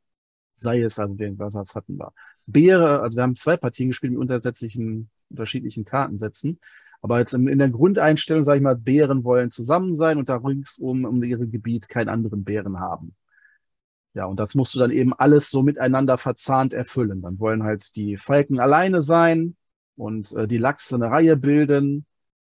Sei 0.55 0.81
es, 0.81 0.97
also 0.97 1.15
was 1.17 1.75
hatten 1.75 1.97
wir? 1.97 2.13
Beere, 2.45 3.01
also 3.01 3.17
wir 3.17 3.23
haben 3.23 3.35
zwei 3.35 3.57
Partien 3.57 3.89
gespielt 3.89 4.13
mit 4.13 4.21
untersätzlichen, 4.21 5.09
unterschiedlichen 5.29 5.83
Kartensätzen. 5.83 6.59
Aber 7.01 7.19
jetzt 7.19 7.33
in, 7.33 7.47
in 7.47 7.59
der 7.59 7.69
Grundeinstellung, 7.69 8.45
sage 8.45 8.57
ich 8.57 8.63
mal, 8.63 8.77
Bären 8.77 9.23
wollen 9.25 9.51
zusammen 9.51 9.93
sein 9.93 10.17
und 10.17 10.29
da 10.29 10.37
ringsum 10.37 11.03
um 11.03 11.21
ihre 11.23 11.45
Gebiet 11.45 11.89
keinen 11.89 12.09
anderen 12.09 12.43
Bären 12.43 12.79
haben. 12.79 13.15
Ja, 14.15 14.25
und 14.25 14.39
das 14.39 14.55
musst 14.55 14.73
du 14.73 14.79
dann 14.79 14.91
eben 14.91 15.13
alles 15.13 15.51
so 15.51 15.61
miteinander 15.61 16.17
verzahnt 16.17 16.73
erfüllen. 16.73 17.21
Dann 17.21 17.37
wollen 17.39 17.63
halt 17.63 17.95
die 17.97 18.17
Falken 18.17 18.59
alleine 18.61 19.01
sein 19.01 19.57
und 19.97 20.31
äh, 20.33 20.47
die 20.47 20.57
Lachse 20.57 20.95
eine 20.95 21.11
Reihe 21.11 21.35
bilden, 21.37 22.05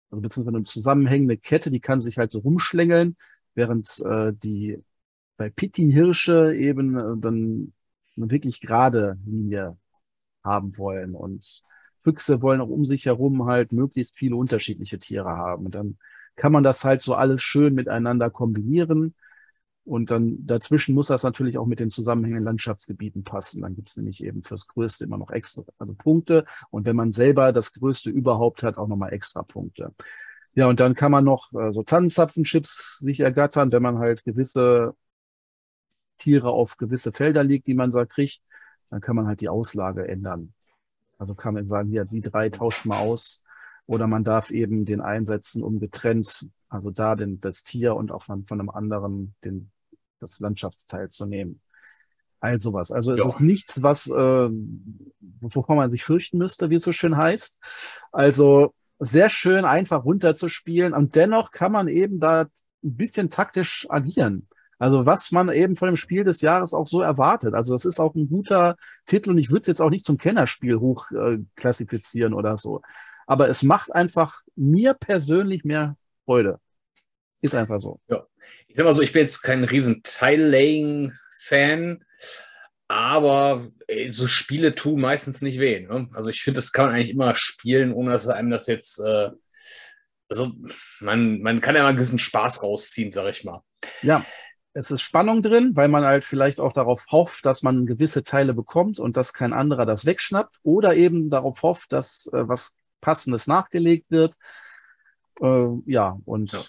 also 0.10 0.22
beziehungsweise 0.22 0.58
eine 0.58 0.66
zusammenhängende 0.66 1.38
Kette, 1.38 1.72
die 1.72 1.80
kann 1.80 2.02
sich 2.02 2.18
halt 2.18 2.32
so 2.32 2.40
rumschlängeln, 2.40 3.16
während 3.54 4.00
äh, 4.04 4.34
die 4.34 4.84
bei 5.38 5.50
Pitti-Hirsche 5.52 6.56
eben 6.56 6.98
äh, 6.98 7.18
dann 7.22 7.74
eine 8.18 8.32
wirklich 8.32 8.62
gerade 8.62 9.18
Linie 9.26 9.78
haben 10.44 10.78
wollen 10.78 11.16
und 11.16 11.64
Füchse 12.02 12.42
wollen 12.42 12.62
auch 12.62 12.70
um 12.70 12.86
sich 12.86 13.06
herum 13.06 13.46
halt 13.46 13.74
möglichst 13.74 14.18
viele 14.18 14.36
unterschiedliche 14.38 14.98
Tiere 15.00 15.30
haben. 15.32 15.66
Und 15.66 15.76
dann 15.76 15.98
kann 16.36 16.52
man 16.52 16.64
das 16.64 16.84
halt 16.86 17.02
so 17.02 17.16
alles 17.16 17.42
schön 17.44 17.76
miteinander 17.76 18.30
kombinieren. 18.30 19.16
Und 19.86 20.12
dann 20.12 20.46
dazwischen 20.46 20.94
muss 20.94 21.08
das 21.08 21.24
natürlich 21.24 21.58
auch 21.58 21.66
mit 21.66 21.80
den 21.80 21.90
zusammenhängenden 21.90 22.46
Landschaftsgebieten 22.46 23.24
passen. 23.24 23.62
Dann 23.62 23.76
gibt 23.76 23.90
es 23.90 23.98
nämlich 23.98 24.24
eben 24.24 24.44
fürs 24.44 24.68
Größte 24.68 25.04
immer 25.04 25.18
noch 25.18 25.32
extra 25.32 25.64
also 25.80 25.94
Punkte. 25.96 26.46
Und 26.70 26.86
wenn 26.86 26.96
man 26.96 27.12
selber 27.12 27.52
das 27.52 27.74
Größte 27.74 28.10
überhaupt 28.10 28.62
hat, 28.62 28.78
auch 28.78 28.88
nochmal 28.88 29.14
extra 29.14 29.42
Punkte. 29.42 29.94
Ja, 30.54 30.68
und 30.68 30.80
dann 30.80 30.94
kann 30.94 31.12
man 31.12 31.24
noch 31.24 31.54
äh, 31.54 31.72
so 31.72 31.84
Tannenzapfenchips 31.84 33.00
sich 33.00 33.20
ergattern, 33.22 33.72
wenn 33.72 33.82
man 33.82 34.00
halt 34.00 34.24
gewisse 34.26 34.96
Tiere 36.18 36.50
auf 36.52 36.78
gewisse 36.78 37.12
Felder 37.12 37.44
legt, 37.44 37.68
die 37.68 37.74
man 37.74 37.92
so 37.92 38.06
kriegt. 38.06 38.42
Dann 38.90 39.02
kann 39.02 39.16
man 39.16 39.28
halt 39.28 39.42
die 39.42 39.50
Auslage 39.50 40.08
ändern. 40.08 40.54
Also 41.18 41.36
kann 41.36 41.54
man 41.54 41.68
sagen, 41.68 41.92
ja, 41.92 42.06
die 42.06 42.22
drei 42.22 42.50
tauscht 42.50 42.86
mal 42.86 43.00
aus. 43.00 43.44
Oder 43.90 44.06
man 44.06 44.24
darf 44.24 44.52
eben 44.52 44.86
den 44.86 45.02
einsetzen, 45.02 45.64
um 45.64 45.80
getrennt, 45.80 46.48
also 46.70 46.92
da 46.92 47.16
den, 47.16 47.40
das 47.40 47.64
Tier 47.64 47.96
und 47.96 48.12
auch 48.12 48.22
von, 48.22 48.46
von 48.46 48.60
einem 48.60 48.70
anderen 48.70 49.34
den 49.44 49.72
das 50.20 50.40
Landschaftsteil 50.40 51.10
zu 51.10 51.26
nehmen. 51.26 51.60
All 52.40 52.60
sowas. 52.60 52.92
Also 52.92 53.14
es 53.14 53.22
ja. 53.22 53.28
ist 53.28 53.40
nichts, 53.40 53.82
was, 53.82 54.06
äh, 54.06 54.50
wovon 55.42 55.76
man 55.76 55.90
sich 55.90 56.04
fürchten 56.04 56.38
müsste, 56.38 56.70
wie 56.70 56.76
es 56.76 56.84
so 56.84 56.92
schön 56.92 57.18
heißt. 57.18 57.60
Also 58.12 58.76
sehr 59.00 59.30
schön 59.30 59.66
einfach 59.66 60.06
runterzuspielen 60.06 60.94
und 60.94 61.16
dennoch 61.16 61.50
kann 61.50 61.72
man 61.72 61.88
eben 61.88 62.20
da 62.20 62.42
ein 62.42 62.50
bisschen 62.96 63.32
taktisch 63.32 63.88
agieren. 63.90 64.48
Also 64.78 65.08
was 65.08 65.32
man 65.32 65.50
eben 65.50 65.76
von 65.76 65.88
dem 65.88 65.98
Spiel 65.98 66.24
des 66.24 66.42
Jahres 66.42 66.76
auch 66.76 66.86
so 66.86 67.02
erwartet. 67.02 67.56
Also 67.56 67.74
das 67.74 67.86
ist 67.86 68.00
auch 68.00 68.14
ein 68.14 68.30
guter 68.30 68.76
Titel 69.08 69.32
und 69.32 69.40
ich 69.40 69.50
würde 69.50 69.62
es 69.62 69.68
jetzt 69.68 69.82
auch 69.82 69.90
nicht 69.90 70.06
zum 70.06 70.18
Kennerspiel 70.18 70.80
hoch 70.80 71.10
äh, 71.12 71.40
klassifizieren 71.56 72.36
oder 72.36 72.58
so. 72.58 72.82
Aber 73.30 73.48
es 73.48 73.62
macht 73.62 73.94
einfach 73.94 74.42
mir 74.56 74.96
persönlich 74.96 75.64
mehr 75.64 75.96
Freude. 76.26 76.60
Ist 77.42 77.54
einfach 77.54 77.80
so. 77.80 78.02
Ja. 78.08 78.26
Ich 78.68 78.76
sag 78.76 78.86
mal 78.86 78.96
so, 78.96 79.04
ich 79.04 79.14
bin 79.14 79.22
jetzt 79.22 79.44
kein 79.44 79.64
riesen 79.64 80.02
Tile-Laying-Fan, 80.02 82.04
aber 82.88 83.70
äh, 83.88 84.12
so 84.12 84.28
Spiele 84.28 84.74
tun 84.74 85.00
meistens 85.00 85.44
nicht 85.44 85.60
weh. 85.60 85.82
Ne? 85.82 86.10
Also 86.14 86.32
ich 86.32 86.42
finde, 86.42 86.58
das 86.58 86.72
kann 86.72 86.88
man 86.88 86.96
eigentlich 86.96 87.12
immer 87.12 87.36
spielen, 87.36 87.94
ohne 87.94 88.10
dass 88.10 88.28
einem 88.28 88.50
das 88.50 88.66
jetzt, 88.66 89.00
äh, 89.00 89.30
also 90.28 90.52
man, 91.00 91.40
man 91.42 91.62
kann 91.62 91.76
ja 91.76 91.84
mal 91.84 91.90
einen 91.90 91.98
gewissen 91.98 92.18
Spaß 92.18 92.64
rausziehen, 92.64 93.12
sag 93.12 93.30
ich 93.30 93.44
mal. 93.44 93.62
Ja, 94.02 94.26
es 94.74 94.90
ist 94.90 95.04
Spannung 95.04 95.44
drin, 95.44 95.76
weil 95.76 95.88
man 95.88 96.04
halt 96.04 96.26
vielleicht 96.26 96.60
auch 96.60 96.74
darauf 96.74 97.06
hofft, 97.12 97.46
dass 97.46 97.62
man 97.62 97.86
gewisse 97.86 98.24
Teile 98.24 98.56
bekommt 98.56 99.00
und 99.00 99.18
dass 99.18 99.34
kein 99.34 99.54
anderer 99.54 99.86
das 99.86 100.06
wegschnappt 100.06 100.56
oder 100.64 100.96
eben 100.96 101.30
darauf 101.30 101.62
hofft, 101.62 101.94
dass 101.94 102.28
äh, 102.34 102.48
was 102.48 102.76
Passendes 103.02 103.48
nachgelegt 103.48 104.10
wird. 104.10 104.36
Äh, 105.42 105.68
ja, 105.86 106.18
und. 106.26 106.54
Ja. 106.54 106.64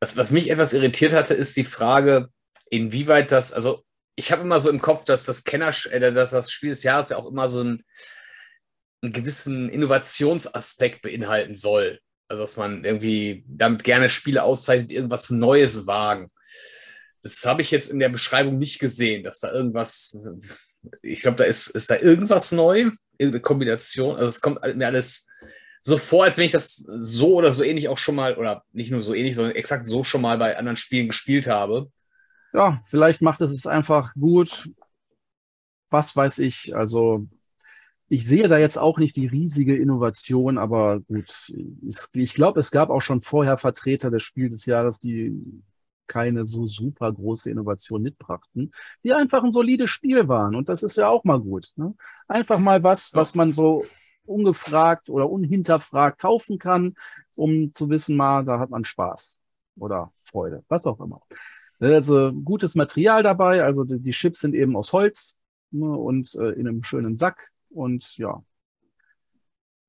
Was, 0.00 0.16
was 0.16 0.30
mich 0.30 0.48
etwas 0.50 0.74
irritiert 0.74 1.12
hatte, 1.12 1.34
ist 1.34 1.56
die 1.56 1.64
Frage, 1.64 2.28
inwieweit 2.70 3.32
das, 3.32 3.52
also 3.52 3.84
ich 4.14 4.32
habe 4.32 4.42
immer 4.42 4.60
so 4.60 4.70
im 4.70 4.80
Kopf, 4.80 5.04
dass 5.04 5.24
das 5.24 5.44
Kenner, 5.44 5.72
äh, 5.90 6.12
dass 6.12 6.30
das 6.30 6.50
Spiel 6.50 6.70
des 6.70 6.82
Jahres 6.82 7.10
ja 7.10 7.16
auch 7.16 7.26
immer 7.26 7.48
so 7.48 7.60
einen, 7.60 7.84
einen 9.02 9.12
gewissen 9.12 9.68
Innovationsaspekt 9.68 11.02
beinhalten 11.02 11.54
soll. 11.54 12.00
Also 12.28 12.42
dass 12.42 12.56
man 12.56 12.84
irgendwie 12.84 13.44
damit 13.46 13.84
gerne 13.84 14.10
Spiele 14.10 14.42
auszeichnet, 14.42 14.92
irgendwas 14.92 15.30
Neues 15.30 15.86
wagen. 15.86 16.30
Das 17.22 17.44
habe 17.44 17.62
ich 17.62 17.70
jetzt 17.70 17.90
in 17.90 17.98
der 17.98 18.10
Beschreibung 18.10 18.58
nicht 18.58 18.78
gesehen, 18.80 19.24
dass 19.24 19.40
da 19.40 19.52
irgendwas, 19.52 20.18
ich 21.02 21.22
glaube, 21.22 21.36
da 21.36 21.44
ist, 21.44 21.68
ist 21.68 21.90
da 21.90 21.96
irgendwas 21.96 22.52
neu, 22.52 22.90
irgendeine 23.18 23.40
Kombination. 23.40 24.16
Also 24.16 24.28
es 24.28 24.40
kommt 24.40 24.60
mir 24.76 24.86
alles 24.86 25.26
so 25.80 25.96
vor, 25.96 26.24
als 26.24 26.36
wenn 26.36 26.46
ich 26.46 26.52
das 26.52 26.76
so 26.76 27.34
oder 27.34 27.52
so 27.52 27.62
ähnlich 27.62 27.88
auch 27.88 27.98
schon 27.98 28.14
mal, 28.14 28.36
oder 28.36 28.64
nicht 28.72 28.90
nur 28.90 29.02
so 29.02 29.14
ähnlich, 29.14 29.34
sondern 29.34 29.54
exakt 29.54 29.86
so 29.86 30.04
schon 30.04 30.22
mal 30.22 30.38
bei 30.38 30.56
anderen 30.56 30.76
Spielen 30.76 31.08
gespielt 31.08 31.46
habe 31.46 31.90
ja, 32.52 32.80
vielleicht 32.84 33.22
macht 33.22 33.40
es 33.40 33.50
es 33.50 33.66
einfach 33.66 34.14
gut. 34.14 34.70
Was 35.90 36.14
weiß 36.14 36.38
ich. 36.40 36.74
Also 36.76 37.26
ich 38.08 38.26
sehe 38.26 38.48
da 38.48 38.58
jetzt 38.58 38.78
auch 38.78 38.98
nicht 38.98 39.16
die 39.16 39.26
riesige 39.26 39.76
Innovation, 39.76 40.58
aber 40.58 41.00
gut. 41.00 41.52
Ich 42.12 42.34
glaube, 42.34 42.60
es 42.60 42.70
gab 42.70 42.90
auch 42.90 43.00
schon 43.00 43.20
vorher 43.20 43.58
Vertreter 43.58 44.10
des 44.10 44.22
Spiels 44.22 44.54
des 44.54 44.66
Jahres, 44.66 44.98
die 44.98 45.34
keine 46.06 46.46
so 46.46 46.66
super 46.66 47.12
große 47.12 47.50
Innovation 47.50 48.00
mitbrachten, 48.00 48.70
die 49.04 49.12
einfach 49.12 49.44
ein 49.44 49.50
solides 49.50 49.90
Spiel 49.90 50.26
waren. 50.26 50.54
Und 50.54 50.70
das 50.70 50.82
ist 50.82 50.96
ja 50.96 51.08
auch 51.08 51.24
mal 51.24 51.38
gut. 51.38 51.70
Ne? 51.76 51.94
Einfach 52.28 52.58
mal 52.58 52.82
was, 52.82 53.12
was 53.12 53.34
man 53.34 53.52
so 53.52 53.84
ungefragt 54.28 55.10
oder 55.10 55.30
unhinterfragt 55.30 56.20
kaufen 56.20 56.58
kann, 56.58 56.94
um 57.34 57.72
zu 57.72 57.88
wissen, 57.90 58.16
mal, 58.16 58.44
da 58.44 58.58
hat 58.58 58.70
man 58.70 58.84
Spaß 58.84 59.38
oder 59.76 60.10
Freude, 60.24 60.64
was 60.68 60.86
auch 60.86 61.00
immer. 61.00 61.22
Also 61.80 62.32
gutes 62.32 62.74
Material 62.74 63.22
dabei, 63.22 63.62
also 63.62 63.84
die, 63.84 64.00
die 64.00 64.10
Chips 64.10 64.40
sind 64.40 64.54
eben 64.54 64.76
aus 64.76 64.92
Holz 64.92 65.36
ne, 65.70 65.86
und 65.86 66.34
äh, 66.34 66.50
in 66.50 66.66
einem 66.66 66.82
schönen 66.82 67.16
Sack 67.16 67.52
und 67.70 68.16
ja. 68.18 68.42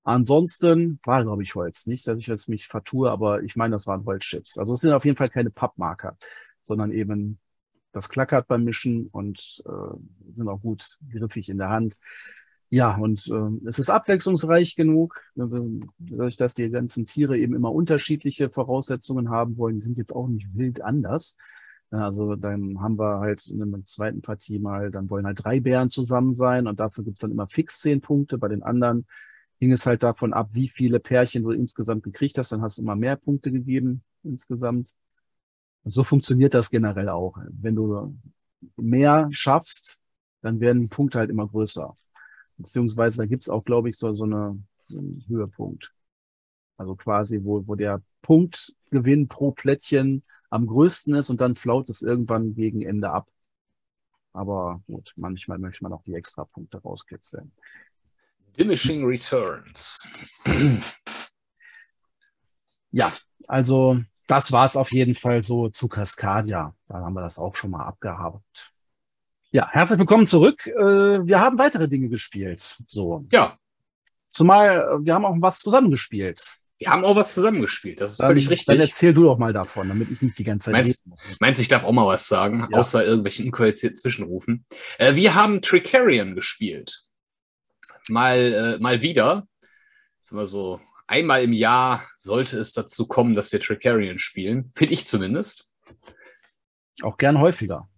Ansonsten 0.04 1.00
war, 1.04 1.24
glaube 1.24 1.44
ich, 1.44 1.54
Holz. 1.56 1.86
Nicht, 1.86 2.08
dass 2.08 2.18
ich 2.20 2.28
jetzt 2.28 2.50
mich 2.50 2.68
vertue, 2.68 3.12
aber 3.12 3.44
ich 3.44 3.56
meine, 3.56 3.74
das 3.74 3.86
waren 3.86 4.06
Holzchips. 4.06 4.58
Also 4.58 4.74
es 4.74 4.82
sind 4.82 4.94
auf 4.94 5.06
jeden 5.06 5.18
Fall 5.18 5.30
keine 5.30 5.52
Pappmarker, 5.52 6.18
sondern 6.64 6.92
eben 6.92 7.40
das 7.92 8.10
klackert 8.10 8.48
beim 8.48 8.64
Mischen 8.64 9.08
und 9.08 9.62
äh, 9.66 10.34
sind 10.34 10.48
auch 10.48 10.62
gut 10.62 10.98
griffig 11.12 11.50
in 11.50 11.58
der 11.58 11.70
Hand. 11.70 11.98
Ja, 12.72 12.96
und 12.96 13.28
äh, 13.28 13.68
es 13.68 13.80
ist 13.80 13.90
abwechslungsreich 13.90 14.76
genug, 14.76 15.20
dadurch, 15.36 16.36
dass 16.38 16.54
die 16.54 16.70
ganzen 16.70 17.06
Tiere 17.06 17.38
eben 17.38 17.56
immer 17.56 17.72
unterschiedliche 17.72 18.50
Voraussetzungen 18.52 19.30
haben 19.32 19.58
wollen. 19.58 19.76
Die 19.76 19.82
sind 19.82 19.98
jetzt 19.98 20.14
auch 20.16 20.28
nicht 20.28 20.48
wild 20.56 20.82
anders. 20.82 21.36
Also 21.92 22.36
dann 22.36 22.80
haben 22.82 23.00
wir 23.00 23.20
halt 23.20 23.48
in 23.48 23.72
der 23.72 23.84
zweiten 23.84 24.22
Partie 24.22 24.60
mal, 24.60 24.92
dann 24.92 25.10
wollen 25.10 25.26
halt 25.26 25.44
drei 25.44 25.60
Bären 25.60 25.90
zusammen 25.90 26.36
sein 26.36 26.68
und 26.68 26.80
dafür 26.80 27.04
gibt's 27.04 27.22
dann 27.22 27.32
immer 27.32 27.48
fix 27.48 27.80
zehn 27.80 28.02
Punkte. 28.02 28.38
Bei 28.38 28.48
den 28.48 28.62
anderen 28.62 29.08
hing 29.58 29.72
es 29.72 29.88
halt 29.88 30.04
davon 30.04 30.34
ab, 30.34 30.50
wie 30.54 30.70
viele 30.70 31.00
Pärchen 31.00 31.42
du 31.44 31.50
insgesamt 31.52 32.04
gekriegt 32.04 32.38
hast. 32.38 32.52
Dann 32.52 32.62
hast 32.62 32.78
du 32.78 32.84
immer 32.84 32.96
mehr 32.96 33.16
Punkte 33.16 33.52
gegeben 33.52 34.04
insgesamt. 34.24 34.94
Und 35.84 35.92
so 35.92 36.04
funktioniert 36.04 36.54
das 36.54 36.70
generell 36.70 37.10
auch. 37.10 37.38
Wenn 37.50 37.76
du 37.76 38.16
mehr 38.76 39.28
schaffst, 39.32 40.00
dann 40.42 40.60
werden 40.60 40.90
Punkte 40.90 41.20
halt 41.20 41.32
immer 41.32 41.48
größer. 41.48 41.96
Beziehungsweise 42.60 43.18
da 43.18 43.26
gibt's 43.26 43.50
auch, 43.50 43.64
glaube 43.64 43.90
ich, 43.90 43.98
so, 43.98 44.14
so, 44.14 44.26
eine, 44.26 44.62
so 44.84 44.98
einen 44.98 45.24
Höhepunkt. 45.28 45.92
Also 46.78 46.96
quasi, 46.96 47.44
wo, 47.44 47.66
wo 47.68 47.76
der 47.76 48.02
Punktgewinn 48.22 49.28
pro 49.28 49.52
Plättchen 49.52 50.24
am 50.50 50.68
größten 50.68 51.16
ist 51.16 51.30
und 51.30 51.42
dann 51.42 51.56
flaut 51.56 51.90
es 51.90 52.02
irgendwann 52.02 52.54
gegen 52.54 52.82
Ende 52.82 53.10
ab. 53.12 53.28
Aber 54.34 54.82
gut, 54.88 55.14
manchmal 55.16 55.58
möchte 55.58 55.84
man 55.84 55.94
auch 55.94 56.04
die 56.04 56.14
extra 56.14 56.46
Punkte 56.46 56.78
rauskitzeln. 56.78 57.52
Diminishing 58.58 59.06
Returns. 59.06 60.06
Ja, 62.92 63.14
also 63.48 64.00
das 64.28 64.52
war 64.52 64.66
es 64.66 64.76
auf 64.76 64.92
jeden 64.92 65.16
Fall 65.16 65.44
so 65.44 65.70
zu 65.70 65.88
Cascadia. 65.88 66.76
Da 66.88 66.96
haben 66.96 67.14
wir 67.14 67.22
das 67.22 67.40
auch 67.40 67.56
schon 67.56 67.72
mal 67.72 67.86
abgehabt. 67.86 68.74
Ja, 69.52 69.68
herzlich 69.72 69.98
willkommen 69.98 70.28
zurück. 70.28 70.68
Äh, 70.68 71.26
wir 71.26 71.40
haben 71.40 71.58
weitere 71.58 71.88
Dinge 71.88 72.08
gespielt. 72.08 72.78
So. 72.86 73.26
Ja. 73.32 73.58
Zumal 74.32 74.78
äh, 74.78 75.06
wir 75.06 75.16
haben 75.16 75.26
auch 75.26 75.36
was 75.40 75.60
zusammengespielt. 75.60 76.60
Wir 76.78 76.90
haben 76.92 77.04
auch 77.04 77.16
was 77.16 77.34
zusammengespielt, 77.34 78.00
das 78.00 78.12
ist 78.12 78.20
dann, 78.22 78.28
völlig 78.28 78.50
richtig. 78.50 78.68
Dann 78.68 78.80
erzähl 78.80 79.14
du 79.14 79.24
doch 79.24 79.38
mal 79.38 79.52
davon, 79.52 79.90
damit 79.90 80.12
ich 80.12 80.22
nicht 80.22 80.38
die 80.38 80.46
ganze 80.46 80.66
Zeit 80.66 80.74
meinst, 80.74 81.08
reden. 81.08 81.18
Meinst 81.42 81.60
ich 81.60 81.68
darf 81.68 81.84
auch 81.84 81.92
mal 81.92 82.06
was 82.06 82.28
sagen, 82.28 82.68
ja. 82.72 82.78
außer 82.78 83.04
irgendwelchen 83.04 83.48
inqualifizierten 83.48 83.98
Zwischenrufen. 83.98 84.66
Äh, 84.98 85.16
wir 85.16 85.34
haben 85.36 85.62
Tricarion 85.62 86.36
gespielt. 86.36 87.04
Mal, 88.08 88.38
äh, 88.38 88.80
mal 88.80 89.02
wieder. 89.02 89.48
Ist 90.22 90.32
immer 90.32 90.46
so, 90.46 90.80
einmal 91.08 91.44
im 91.44 91.54
Jahr 91.54 92.04
sollte 92.16 92.58
es 92.60 92.72
dazu 92.72 93.08
kommen, 93.08 93.36
dass 93.36 93.52
wir 93.52 93.60
Tricarion 93.60 94.20
spielen. 94.20 94.72
Finde 94.76 94.94
ich 94.94 95.06
zumindest. 95.08 95.70
Auch 97.02 97.18
gern 97.18 97.40
häufiger. 97.40 97.89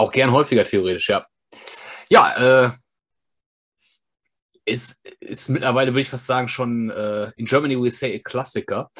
Auch 0.00 0.12
gern 0.12 0.32
häufiger, 0.32 0.64
theoretisch, 0.64 1.10
ja. 1.10 1.26
Ja, 2.08 2.64
äh, 2.64 2.70
ist, 4.64 5.06
ist 5.20 5.50
mittlerweile, 5.50 5.90
würde 5.90 6.00
ich 6.00 6.08
fast 6.08 6.24
sagen, 6.24 6.48
schon 6.48 6.88
äh, 6.88 7.30
in 7.36 7.44
Germany 7.44 7.78
we 7.78 7.90
say 7.90 8.16
a 8.16 8.18
Klassiker. 8.18 8.90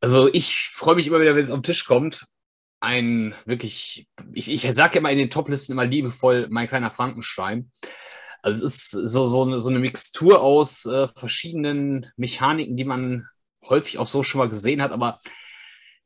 Also 0.00 0.28
ich 0.32 0.70
freue 0.74 0.96
mich 0.96 1.06
immer 1.06 1.20
wieder, 1.20 1.36
wenn 1.36 1.44
es 1.44 1.50
den 1.50 1.62
Tisch 1.62 1.84
kommt. 1.84 2.26
Ein 2.80 3.36
wirklich, 3.44 4.08
ich, 4.32 4.50
ich 4.50 4.62
sage 4.74 4.94
ja 4.94 4.98
immer 4.98 5.12
in 5.12 5.18
den 5.18 5.30
Toplisten 5.30 5.74
immer 5.74 5.84
liebevoll, 5.84 6.48
mein 6.50 6.66
kleiner 6.66 6.90
Frankenstein. 6.90 7.70
Also 8.42 8.66
es 8.66 8.74
ist 8.74 8.90
so, 8.90 9.28
so, 9.28 9.44
eine, 9.44 9.60
so 9.60 9.68
eine 9.68 9.78
Mixtur 9.78 10.40
aus 10.40 10.86
äh, 10.86 11.06
verschiedenen 11.14 12.10
Mechaniken, 12.16 12.76
die 12.76 12.84
man 12.84 13.28
häufig 13.64 13.98
auch 13.98 14.08
so 14.08 14.24
schon 14.24 14.40
mal 14.40 14.48
gesehen 14.48 14.82
hat, 14.82 14.90
aber 14.90 15.20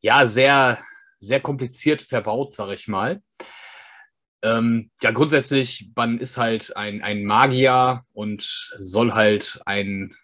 ja, 0.02 0.26
sehr, 0.26 0.78
sehr 1.16 1.40
kompliziert 1.40 2.02
verbaut, 2.02 2.52
sage 2.52 2.74
ich 2.74 2.86
mal. 2.86 3.22
Ähm, 4.42 4.90
ja, 5.00 5.12
grundsätzlich, 5.12 5.90
man 5.94 6.18
ist 6.18 6.36
halt 6.36 6.76
ein, 6.76 7.02
ein 7.02 7.24
Magier 7.24 8.04
und 8.12 8.42
soll 8.76 9.12
halt 9.12 9.60
ein, 9.66 10.16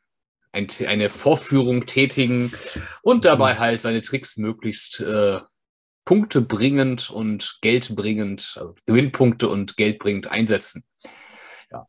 ein, 0.53 0.67
eine 0.87 1.09
Vorführung 1.09 1.87
tätigen 1.87 2.53
und 3.03 3.25
dabei 3.25 3.55
mhm. 3.55 3.59
halt 3.59 3.81
seine 3.81 4.03
Tricks 4.03 4.37
möglichst 4.37 5.01
äh, 5.01 5.39
Punkte 6.05 6.41
bringend 6.41 7.11
und 7.11 7.59
Geld 7.61 7.95
bringend, 7.95 8.57
also 8.59 8.75
Gewinnpunkte 8.87 9.47
und 9.49 9.77
Geld 9.77 9.99
bringend 9.99 10.31
einsetzen. 10.33 10.83
Ja. 11.71 11.87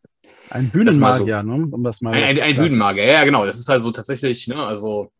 Ein 0.49 0.69
Bühnenmagier, 0.71 1.41
so, 1.41 1.47
ne? 1.47 1.67
Um 1.71 1.83
das 1.83 2.01
mal 2.01 2.13
ein, 2.13 2.23
ein, 2.23 2.39
ein 2.41 2.55
Bühnenmagier, 2.57 3.05
ja, 3.05 3.23
genau. 3.23 3.45
Das 3.45 3.57
ist 3.57 3.69
also 3.69 3.91
tatsächlich, 3.91 4.47
ne, 4.47 4.63
also 4.63 5.11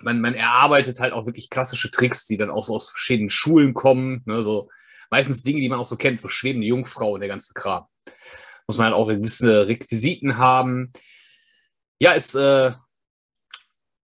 man, 0.00 0.20
man 0.20 0.34
erarbeitet 0.34 1.00
halt 1.00 1.12
auch 1.12 1.26
wirklich 1.26 1.50
klassische 1.50 1.90
Tricks, 1.90 2.24
die 2.24 2.36
dann 2.36 2.50
auch 2.50 2.64
so 2.64 2.76
aus 2.76 2.90
verschiedenen 2.90 3.30
Schulen 3.30 3.74
kommen, 3.74 4.22
ne, 4.24 4.42
so 4.42 4.70
meistens 5.10 5.42
Dinge, 5.42 5.60
die 5.60 5.68
man 5.68 5.78
auch 5.78 5.86
so 5.86 5.96
kennt, 5.96 6.20
so 6.20 6.28
schwebende 6.28 6.66
Jungfrau 6.66 7.12
und 7.12 7.20
der 7.20 7.28
ganze 7.28 7.54
Kram. 7.54 7.86
Muss 8.66 8.78
man 8.78 8.86
halt 8.86 8.94
auch 8.94 9.08
gewisse 9.08 9.66
Requisiten 9.66 10.38
haben. 10.38 10.92
Ja, 11.98 12.12
ist, 12.12 12.34
äh, 12.34 12.72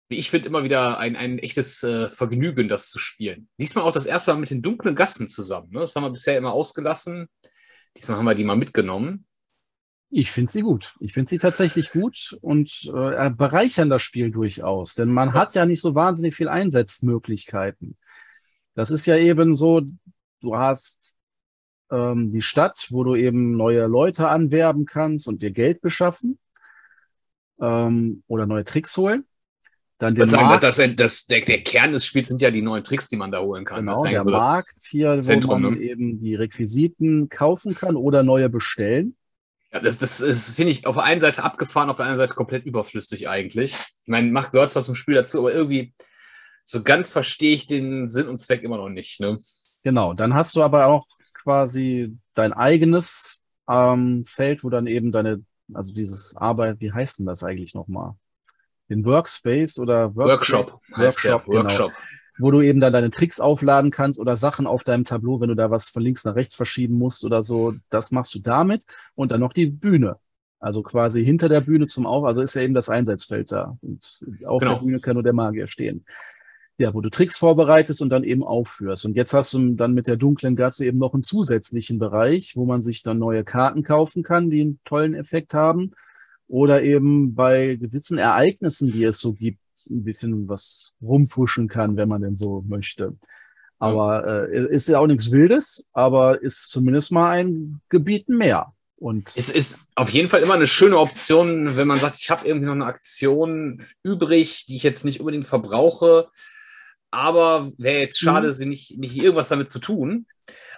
wie 0.09 0.17
ich 0.17 0.31
finde, 0.31 0.49
immer 0.49 0.65
wieder 0.65 0.99
ein, 0.99 1.17
ein 1.17 1.39
echtes 1.39 1.83
äh, 1.83 2.11
Vergnügen, 2.11 2.69
das 2.69 2.91
zu 2.91 2.99
spielen. 2.99 3.49
Diesmal 3.59 3.85
auch 3.85 3.93
das 3.93 4.07
erste 4.07 4.33
Mal 4.33 4.41
mit 4.41 4.51
den 4.51 4.63
dunklen 4.63 4.95
Gassen 4.95 5.29
zusammen. 5.29 5.71
Ne? 5.71 5.81
Das 5.81 5.97
haben 5.97 6.05
wir 6.05 6.11
bisher 6.11 6.37
immer 6.37 6.53
ausgelassen. 6.53 7.29
Diesmal 7.97 8.19
haben 8.19 8.27
wir 8.27 8.35
die 8.35 8.45
mal 8.45 8.57
mitgenommen. 8.57 9.27
Ich 10.17 10.31
finde 10.31 10.53
sie 10.53 10.63
gut. 10.63 10.95
Ich 11.01 11.13
finde 11.13 11.29
sie 11.29 11.39
tatsächlich 11.39 11.91
gut 11.91 12.37
und 12.41 12.85
äh, 12.95 13.31
bereichern 13.31 13.91
das 13.91 14.03
Spiel 14.03 14.31
durchaus, 14.31 14.95
denn 14.95 15.09
man 15.09 15.33
hat 15.33 15.55
ja 15.57 15.67
nicht 15.67 15.81
so 15.81 15.97
wahnsinnig 15.97 16.37
viel 16.37 16.49
Einsatzmöglichkeiten. 16.49 17.97
Das 18.77 18.93
ist 18.93 19.07
ja 19.07 19.17
eben 19.17 19.55
so, 19.55 19.83
du 20.45 20.57
hast 20.57 21.17
ähm, 21.91 22.31
die 22.31 22.43
Stadt, 22.43 22.87
wo 22.91 23.05
du 23.05 23.15
eben 23.15 23.57
neue 23.57 23.87
Leute 23.87 24.29
anwerben 24.29 24.87
kannst 24.87 25.29
und 25.29 25.43
dir 25.43 25.51
Geld 25.51 25.81
beschaffen 25.81 26.39
ähm, 27.61 28.23
oder 28.27 28.47
neue 28.47 28.65
Tricks 28.65 28.97
holen. 28.97 29.25
Dann 29.99 30.15
den 30.15 30.29
sagen, 30.29 30.47
Markt. 30.47 30.65
Das, 30.65 30.81
das, 30.97 31.27
der, 31.27 31.43
der 31.43 31.63
Kern 31.63 31.93
des 31.93 32.05
Spiels 32.05 32.29
sind 32.29 32.43
ja 32.43 32.51
die 32.51 32.63
neuen 32.63 32.83
Tricks, 32.83 33.09
die 33.09 33.17
man 33.17 33.31
da 33.31 33.41
holen 33.41 33.65
kann. 33.65 33.87
Genau, 33.87 34.05
der 34.05 34.23
so 34.23 34.31
Markt 34.31 34.85
hier, 34.89 35.21
Zentrum, 35.23 35.63
wo 35.63 35.71
man 35.71 35.79
ne? 35.79 35.81
eben 35.81 36.19
die 36.19 36.35
Requisiten 36.35 37.29
kaufen 37.29 37.75
kann 37.75 37.97
oder 37.97 38.23
neue 38.23 38.49
bestellen. 38.49 39.17
Ja, 39.73 39.81
das, 39.81 39.99
das 39.99 40.21
ist, 40.21 40.57
finde 40.57 40.73
ich, 40.73 40.87
auf 40.87 40.97
der 40.97 41.05
einen 41.05 41.21
Seite 41.21 41.45
abgefahren, 41.45 41.91
auf 41.91 41.97
der 41.97 42.07
anderen 42.07 42.27
Seite 42.27 42.35
komplett 42.35 42.65
überflüssig 42.65 43.29
eigentlich. 43.29 43.75
Ich 43.75 44.09
meine, 44.09 44.31
macht 44.31 44.53
gehört 44.53 44.73
zwar 44.73 44.85
zum 44.85 44.95
Spiel 44.95 45.15
dazu, 45.15 45.39
aber 45.39 45.53
irgendwie 45.53 45.95
so 46.65 46.83
ganz 46.83 47.11
verstehe 47.11 47.55
ich 47.55 47.67
den 47.67 48.09
Sinn 48.09 48.29
und 48.29 48.39
Zweck 48.39 48.63
immer 48.63 48.79
noch 48.79 48.89
nicht. 48.89 49.21
Ne? 49.21 49.39
Genau, 49.85 50.15
dann 50.15 50.33
hast 50.33 50.57
du 50.57 50.63
aber 50.63 50.87
auch 50.87 51.07
quasi 51.35 52.17
dein 52.33 52.55
eigenes 52.55 53.43
ähm, 53.69 54.25
Feld, 54.25 54.65
wo 54.65 54.71
dann 54.71 54.87
eben 54.87 55.13
deine, 55.13 55.45
also 55.73 55.93
dieses 55.93 56.35
Arbeit, 56.37 56.81
wie 56.81 56.91
heißt 56.91 57.19
denn 57.19 57.27
das 57.27 57.45
eigentlich 57.45 57.75
nochmal? 57.75 58.15
Den 58.89 59.05
Workspace 59.05 59.79
oder 59.79 60.17
Work 60.17 60.29
Workshop. 60.29 60.81
Workshop, 60.97 61.45
genau. 61.45 61.65
Workshop. 61.65 61.93
Wo 62.39 62.51
du 62.51 62.63
eben 62.63 62.81
dann 62.81 62.95
deine 62.95 63.11
Tricks 63.11 63.39
aufladen 63.41 63.91
kannst 63.91 64.19
oder 64.19 64.37
Sachen 64.37 64.67
auf 64.67 64.85
deinem 64.85 65.05
Tableau, 65.05 65.41
wenn 65.41 65.51
du 65.51 65.55
da 65.55 65.71
was 65.71 65.91
von 65.91 66.03
links 66.03 66.25
nach 66.25 66.35
rechts 66.35 66.55
verschieben 66.57 66.99
musst 66.99 67.23
oder 67.23 67.43
so, 67.43 67.75
das 67.91 68.11
machst 68.11 68.35
du 68.35 68.41
damit. 68.41 68.85
Und 69.15 69.33
dann 69.33 69.41
noch 69.41 69.53
die 69.53 69.67
Bühne. 69.67 70.17
Also 70.59 70.83
quasi 70.83 71.23
hinter 71.23 71.51
der 71.51 71.61
Bühne 71.61 71.87
zum 71.87 72.07
Auf, 72.07 72.25
also 72.25 72.41
ist 72.41 72.55
ja 72.55 72.63
eben 72.63 72.75
das 72.75 72.89
Einsatzfeld 72.89 73.53
da. 73.53 73.77
Und 73.83 74.25
auf 74.47 74.61
genau. 74.61 74.75
der 74.75 74.81
Bühne 74.81 75.01
kann 75.01 75.15
nur 75.15 75.23
der 75.23 75.35
Magier 75.35 75.67
stehen 75.67 76.05
ja, 76.79 76.93
wo 76.93 77.01
du 77.01 77.09
Tricks 77.09 77.39
vorbereitest 77.39 78.03
und 78.03 78.11
dann 78.11 78.25
eben 78.25 78.43
aufführst. 78.43 79.05
Und 79.05 79.15
jetzt 79.15 79.33
hast 79.33 79.55
du 79.55 79.75
dann 79.75 79.95
mit 79.95 80.07
der 80.07 80.17
dunklen 80.17 80.57
Gasse 80.57 80.87
eben 80.87 80.99
noch 80.99 81.15
einen 81.15 81.23
zusätzlichen 81.23 81.99
Bereich, 81.99 82.57
wo 82.57 82.65
man 82.65 82.83
sich 82.83 83.03
dann 83.03 83.19
neue 83.19 83.45
Karten 83.45 83.83
kaufen 83.83 84.23
kann, 84.23 84.51
die 84.51 84.61
einen 84.63 84.81
tollen 84.85 85.15
Effekt 85.15 85.55
haben. 85.55 85.93
Oder 86.49 86.83
eben 86.83 87.35
bei 87.35 87.77
gewissen 87.77 88.19
Ereignissen, 88.19 88.91
die 88.93 89.05
es 89.05 89.19
so 89.19 89.33
gibt, 89.33 89.61
ein 89.89 90.05
bisschen 90.05 90.49
was 90.49 90.95
rumfuschen 91.01 91.69
kann, 91.69 91.97
wenn 91.97 92.09
man 92.09 92.23
denn 92.23 92.37
so 92.37 92.65
möchte. 92.67 93.17
Aber 93.79 94.49
äh, 94.49 94.75
ist 94.75 94.89
ja 94.89 94.99
auch 94.99 95.07
nichts 95.07 95.31
Wildes, 95.31 95.87
aber 95.93 96.43
ist 96.43 96.71
zumindest 96.71 97.13
mal 97.13 97.31
ein 97.31 97.81
Gebiet 97.89 98.29
mehr. 98.29 98.73
Und 98.97 99.33
es 99.37 99.51
ist 99.51 99.89
auf 99.97 100.11
jeden 100.11 100.29
Fall 100.29 100.43
immer 100.43 100.55
eine 100.55 100.67
schöne 100.67 100.99
Option, 100.99 101.77
wenn 101.77 101.89
man 101.89 101.99
sagt, 101.99 102.17
ich 102.19 102.31
habe 102.31 102.47
irgendwie 102.47 102.67
noch 102.67 102.75
eine 102.75 102.87
Aktion 102.87 103.83
übrig, 104.03 104.67
die 104.67 104.77
ich 104.77 104.83
jetzt 104.83 105.05
nicht 105.05 105.21
unbedingt 105.21 105.47
verbrauche, 105.47 106.29
aber 107.15 107.73
wäre 107.79 108.01
jetzt 108.01 108.19
schade, 108.19 108.49
mhm. 108.49 108.53
sie 108.53 108.67
nicht, 108.67 108.99
nicht 108.99 109.17
irgendwas 109.17 109.49
damit 109.49 109.71
zu 109.71 109.79
tun. 109.79 110.27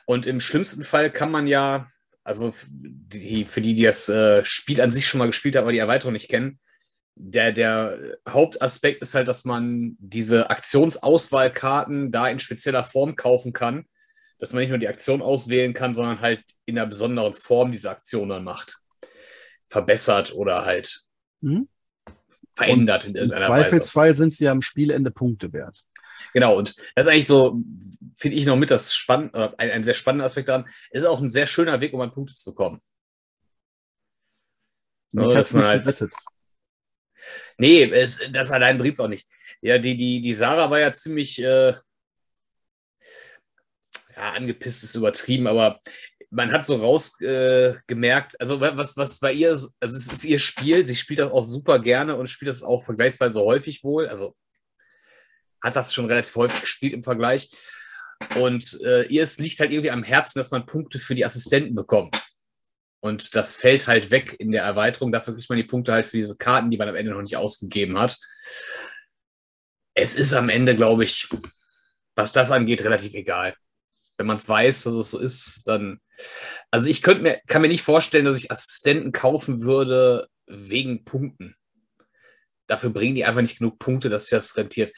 Und 0.04 0.26
im 0.26 0.40
schlimmsten 0.40 0.84
Fall 0.84 1.10
kann 1.10 1.30
man 1.30 1.46
ja, 1.46 1.88
also 2.22 2.54
die, 2.68 3.44
für 3.44 3.60
die, 3.60 3.74
die 3.74 3.82
das 3.82 4.08
äh, 4.08 4.44
Spiel 4.44 4.80
an 4.80 4.92
sich 4.92 5.06
schon 5.06 5.18
mal 5.18 5.26
gespielt 5.26 5.56
haben, 5.56 5.64
aber 5.64 5.72
die 5.72 5.78
Erweiterung 5.78 6.12
nicht 6.12 6.28
kennen, 6.28 6.60
der, 7.16 7.52
der 7.52 8.18
Hauptaspekt 8.28 9.02
ist 9.02 9.14
halt, 9.14 9.26
dass 9.26 9.44
man 9.44 9.96
diese 9.98 10.50
Aktionsauswahlkarten 10.50 12.12
da 12.12 12.28
in 12.28 12.38
spezieller 12.38 12.84
Form 12.84 13.16
kaufen 13.16 13.52
kann, 13.54 13.86
dass 14.38 14.52
man 14.52 14.60
nicht 14.60 14.68
nur 14.68 14.78
die 14.78 14.88
Aktion 14.88 15.22
auswählen 15.22 15.72
kann, 15.72 15.94
sondern 15.94 16.20
halt 16.20 16.44
in 16.66 16.78
einer 16.78 16.86
besonderen 16.86 17.34
Form 17.34 17.72
diese 17.72 17.90
Aktion 17.90 18.28
dann 18.28 18.44
macht. 18.44 18.78
Verbessert 19.66 20.34
oder 20.34 20.66
halt 20.66 21.04
mhm. 21.40 21.68
verändert 22.52 23.04
Und 23.04 23.10
in 23.10 23.16
irgendeiner 23.16 23.48
Weise. 23.48 23.64
Im 23.64 23.70
Zweifelsfall 23.70 24.14
sind 24.14 24.32
sie 24.34 24.48
am 24.48 24.60
Spielende 24.60 25.10
Punkte 25.10 25.52
wert. 25.54 25.84
Genau, 26.32 26.56
und 26.56 26.76
das 26.94 27.06
ist 27.06 27.12
eigentlich 27.12 27.26
so, 27.26 27.60
finde 28.16 28.36
ich 28.36 28.46
noch 28.46 28.56
mit 28.56 28.70
das 28.70 28.94
spannend, 28.94 29.34
äh, 29.34 29.50
ein, 29.58 29.70
ein, 29.70 29.84
sehr 29.84 29.94
spannender 29.94 30.26
Aspekt 30.26 30.48
daran. 30.48 30.68
Es 30.90 31.02
ist 31.02 31.06
auch 31.06 31.20
ein 31.20 31.28
sehr 31.28 31.46
schöner 31.46 31.80
Weg, 31.80 31.92
um 31.92 32.00
an 32.00 32.12
Punkte 32.12 32.34
zu 32.34 32.54
kommen. 32.54 32.80
Ich 35.12 35.20
habe 35.20 35.40
es 35.40 35.54
nicht 35.54 35.66
gerettet. 35.66 36.12
Nee, 37.58 37.84
es, 37.84 38.20
das 38.30 38.50
allein 38.50 38.78
bringt 38.78 38.94
es 38.94 39.00
auch 39.00 39.08
nicht. 39.08 39.26
Ja, 39.62 39.78
die, 39.78 39.96
die, 39.96 40.20
die 40.20 40.34
Sarah 40.34 40.70
war 40.70 40.78
ja 40.78 40.92
ziemlich 40.92 41.40
äh, 41.42 41.74
ja, 44.16 44.32
angepisst, 44.32 44.84
ist 44.84 44.94
übertrieben, 44.94 45.46
aber 45.46 45.80
man 46.30 46.52
hat 46.52 46.66
so 46.66 46.76
rausgemerkt, 46.76 48.34
äh, 48.34 48.36
also 48.40 48.60
was, 48.60 48.96
was 48.96 49.18
bei 49.18 49.32
ihr, 49.32 49.50
also 49.50 49.74
es 49.80 50.12
ist 50.12 50.24
ihr 50.24 50.38
Spiel, 50.38 50.86
sie 50.86 50.96
spielt 50.96 51.20
das 51.20 51.30
auch 51.30 51.42
super 51.42 51.78
gerne 51.78 52.16
und 52.16 52.28
spielt 52.28 52.50
das 52.50 52.62
auch 52.62 52.84
vergleichsweise 52.84 53.40
häufig 53.40 53.84
wohl, 53.84 54.08
also 54.08 54.36
hat 55.62 55.76
das 55.76 55.94
schon 55.94 56.06
relativ 56.06 56.34
häufig 56.36 56.60
gespielt 56.60 56.92
im 56.92 57.02
Vergleich. 57.02 57.50
Und 58.36 58.78
äh, 58.84 59.06
ihr 59.06 59.22
es 59.22 59.38
liegt 59.38 59.60
halt 59.60 59.72
irgendwie 59.72 59.90
am 59.90 60.02
Herzen, 60.02 60.38
dass 60.38 60.50
man 60.50 60.66
Punkte 60.66 60.98
für 60.98 61.14
die 61.14 61.24
Assistenten 61.24 61.74
bekommt. 61.74 62.16
Und 63.00 63.36
das 63.36 63.56
fällt 63.56 63.86
halt 63.86 64.10
weg 64.10 64.36
in 64.38 64.52
der 64.52 64.62
Erweiterung. 64.62 65.12
Dafür 65.12 65.34
kriegt 65.34 65.48
man 65.48 65.58
die 65.58 65.64
Punkte 65.64 65.92
halt 65.92 66.06
für 66.06 66.16
diese 66.16 66.36
Karten, 66.36 66.70
die 66.70 66.76
man 66.76 66.88
am 66.88 66.96
Ende 66.96 67.12
noch 67.12 67.22
nicht 67.22 67.36
ausgegeben 67.36 67.98
hat. 67.98 68.18
Es 69.94 70.16
ist 70.16 70.32
am 70.32 70.48
Ende, 70.48 70.74
glaube 70.74 71.04
ich, 71.04 71.28
was 72.14 72.32
das 72.32 72.50
angeht, 72.50 72.82
relativ 72.82 73.14
egal. 73.14 73.54
Wenn 74.16 74.26
man 74.26 74.38
es 74.38 74.48
weiß, 74.48 74.84
dass 74.84 74.94
es 74.94 75.10
so 75.10 75.18
ist, 75.18 75.64
dann. 75.66 76.00
Also 76.70 76.86
ich 76.86 77.02
könnte 77.02 77.22
mir, 77.22 77.40
kann 77.46 77.60
mir 77.60 77.68
nicht 77.68 77.82
vorstellen, 77.82 78.24
dass 78.24 78.38
ich 78.38 78.50
Assistenten 78.50 79.12
kaufen 79.12 79.60
würde 79.62 80.28
wegen 80.46 81.04
Punkten. 81.04 81.54
Dafür 82.66 82.90
bringen 82.90 83.14
die 83.14 83.26
einfach 83.26 83.42
nicht 83.42 83.58
genug 83.58 83.78
Punkte, 83.78 84.08
dass 84.08 84.24
sich 84.24 84.30
das 84.30 84.56
rentiert 84.56 84.92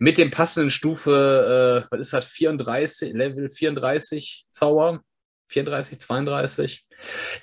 mit 0.00 0.16
dem 0.16 0.30
passenden 0.30 0.70
Stufe, 0.70 1.86
äh, 1.86 1.88
was 1.90 2.00
ist 2.00 2.12
das, 2.14 2.24
34, 2.24 3.12
Level 3.12 3.50
34 3.50 4.46
Zauber, 4.50 5.02
34, 5.48 6.00
32, 6.00 6.86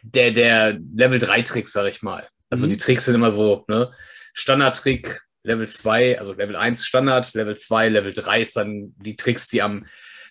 der, 0.01 0.31
der 0.31 0.79
Level 0.95 1.19
3 1.19 1.43
Trick, 1.43 1.69
sag 1.69 1.87
ich 1.87 2.01
mal. 2.01 2.27
Also 2.49 2.65
mhm. 2.65 2.71
die 2.71 2.77
Tricks 2.77 3.05
sind 3.05 3.13
immer 3.13 3.31
so, 3.31 3.63
ne, 3.67 3.93
Standard-Trick, 4.33 5.21
Level 5.43 5.67
2, 5.67 6.17
also 6.17 6.33
Level 6.33 6.55
1 6.55 6.83
Standard, 6.83 7.31
Level 7.35 7.55
2, 7.55 7.89
Level 7.89 8.11
3 8.11 8.41
ist 8.41 8.57
dann 8.57 8.95
die 8.97 9.15
Tricks, 9.15 9.47
die 9.47 9.61
am 9.61 9.85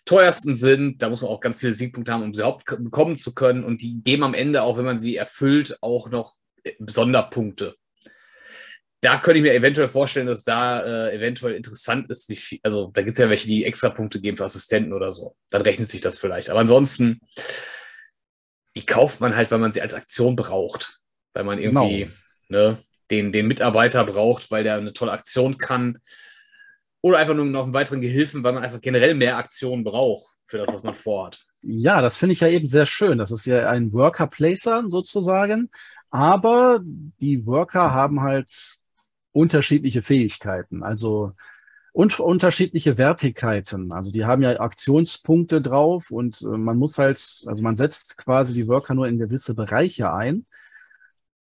teuersten 0.04 0.56
sind. 0.56 1.02
Da 1.02 1.08
muss 1.08 1.22
man 1.22 1.30
auch 1.30 1.40
ganz 1.40 1.58
viele 1.58 1.74
Siegpunkte 1.74 2.12
haben, 2.12 2.24
um 2.24 2.34
sie 2.34 2.40
überhaupt 2.40 2.64
bekommen 2.64 3.14
zu 3.14 3.34
können. 3.34 3.62
Und 3.62 3.82
die 3.82 4.02
geben 4.02 4.24
am 4.24 4.34
Ende, 4.34 4.62
auch 4.62 4.78
wenn 4.78 4.84
man 4.84 4.98
sie 4.98 5.16
erfüllt, 5.16 5.78
auch 5.80 6.10
noch 6.10 6.34
Sonderpunkte 6.80 7.76
da 9.00 9.18
könnte 9.18 9.38
ich 9.38 9.42
mir 9.42 9.54
eventuell 9.54 9.88
vorstellen, 9.88 10.26
dass 10.26 10.44
da 10.44 11.08
äh, 11.08 11.14
eventuell 11.14 11.54
interessant 11.54 12.10
ist, 12.10 12.28
wie 12.28 12.36
viel, 12.36 12.60
also 12.62 12.90
da 12.94 13.02
gibt 13.02 13.12
es 13.12 13.18
ja 13.18 13.28
welche, 13.28 13.46
die 13.46 13.64
extra 13.64 13.90
Punkte 13.90 14.20
geben 14.20 14.36
für 14.36 14.44
Assistenten 14.44 14.92
oder 14.92 15.12
so. 15.12 15.36
Dann 15.50 15.62
rechnet 15.62 15.90
sich 15.90 16.00
das 16.00 16.18
vielleicht. 16.18 16.50
Aber 16.50 16.60
ansonsten, 16.60 17.20
die 18.74 18.86
kauft 18.86 19.20
man 19.20 19.36
halt, 19.36 19.50
weil 19.50 19.58
man 19.58 19.72
sie 19.72 19.82
als 19.82 19.94
Aktion 19.94 20.34
braucht. 20.34 21.00
Weil 21.34 21.44
man 21.44 21.58
irgendwie 21.58 22.08
genau. 22.48 22.70
ne, 22.70 22.78
den, 23.10 23.32
den 23.32 23.46
Mitarbeiter 23.46 24.04
braucht, 24.04 24.50
weil 24.50 24.64
der 24.64 24.76
eine 24.76 24.94
tolle 24.94 25.12
Aktion 25.12 25.58
kann. 25.58 25.98
Oder 27.02 27.18
einfach 27.18 27.34
nur 27.34 27.44
noch 27.44 27.64
einen 27.64 27.74
weiteren 27.74 28.00
Gehilfen, 28.00 28.42
weil 28.42 28.54
man 28.54 28.64
einfach 28.64 28.80
generell 28.80 29.14
mehr 29.14 29.36
Aktionen 29.36 29.84
braucht 29.84 30.34
für 30.46 30.58
das, 30.58 30.68
was 30.68 30.82
man 30.82 30.94
vorhat. 30.94 31.40
Ja, 31.60 32.00
das 32.00 32.16
finde 32.16 32.32
ich 32.32 32.40
ja 32.40 32.48
eben 32.48 32.66
sehr 32.66 32.86
schön. 32.86 33.18
Das 33.18 33.30
ist 33.30 33.44
ja 33.44 33.68
ein 33.68 33.92
Worker-Placer 33.92 34.84
sozusagen. 34.88 35.70
Aber 36.10 36.80
die 36.82 37.44
Worker 37.44 37.92
haben 37.92 38.22
halt 38.22 38.78
unterschiedliche 39.36 40.02
Fähigkeiten, 40.02 40.82
also 40.82 41.32
und 41.92 42.20
unterschiedliche 42.20 42.98
Wertigkeiten. 42.98 43.92
Also 43.92 44.10
die 44.10 44.24
haben 44.26 44.42
ja 44.42 44.60
Aktionspunkte 44.60 45.62
drauf 45.62 46.10
und 46.10 46.42
äh, 46.42 46.56
man 46.58 46.76
muss 46.76 46.98
halt, 46.98 47.44
also 47.46 47.62
man 47.62 47.76
setzt 47.76 48.18
quasi 48.18 48.54
die 48.54 48.68
Worker 48.68 48.94
nur 48.94 49.08
in 49.08 49.18
gewisse 49.18 49.54
Bereiche 49.54 50.12
ein. 50.12 50.44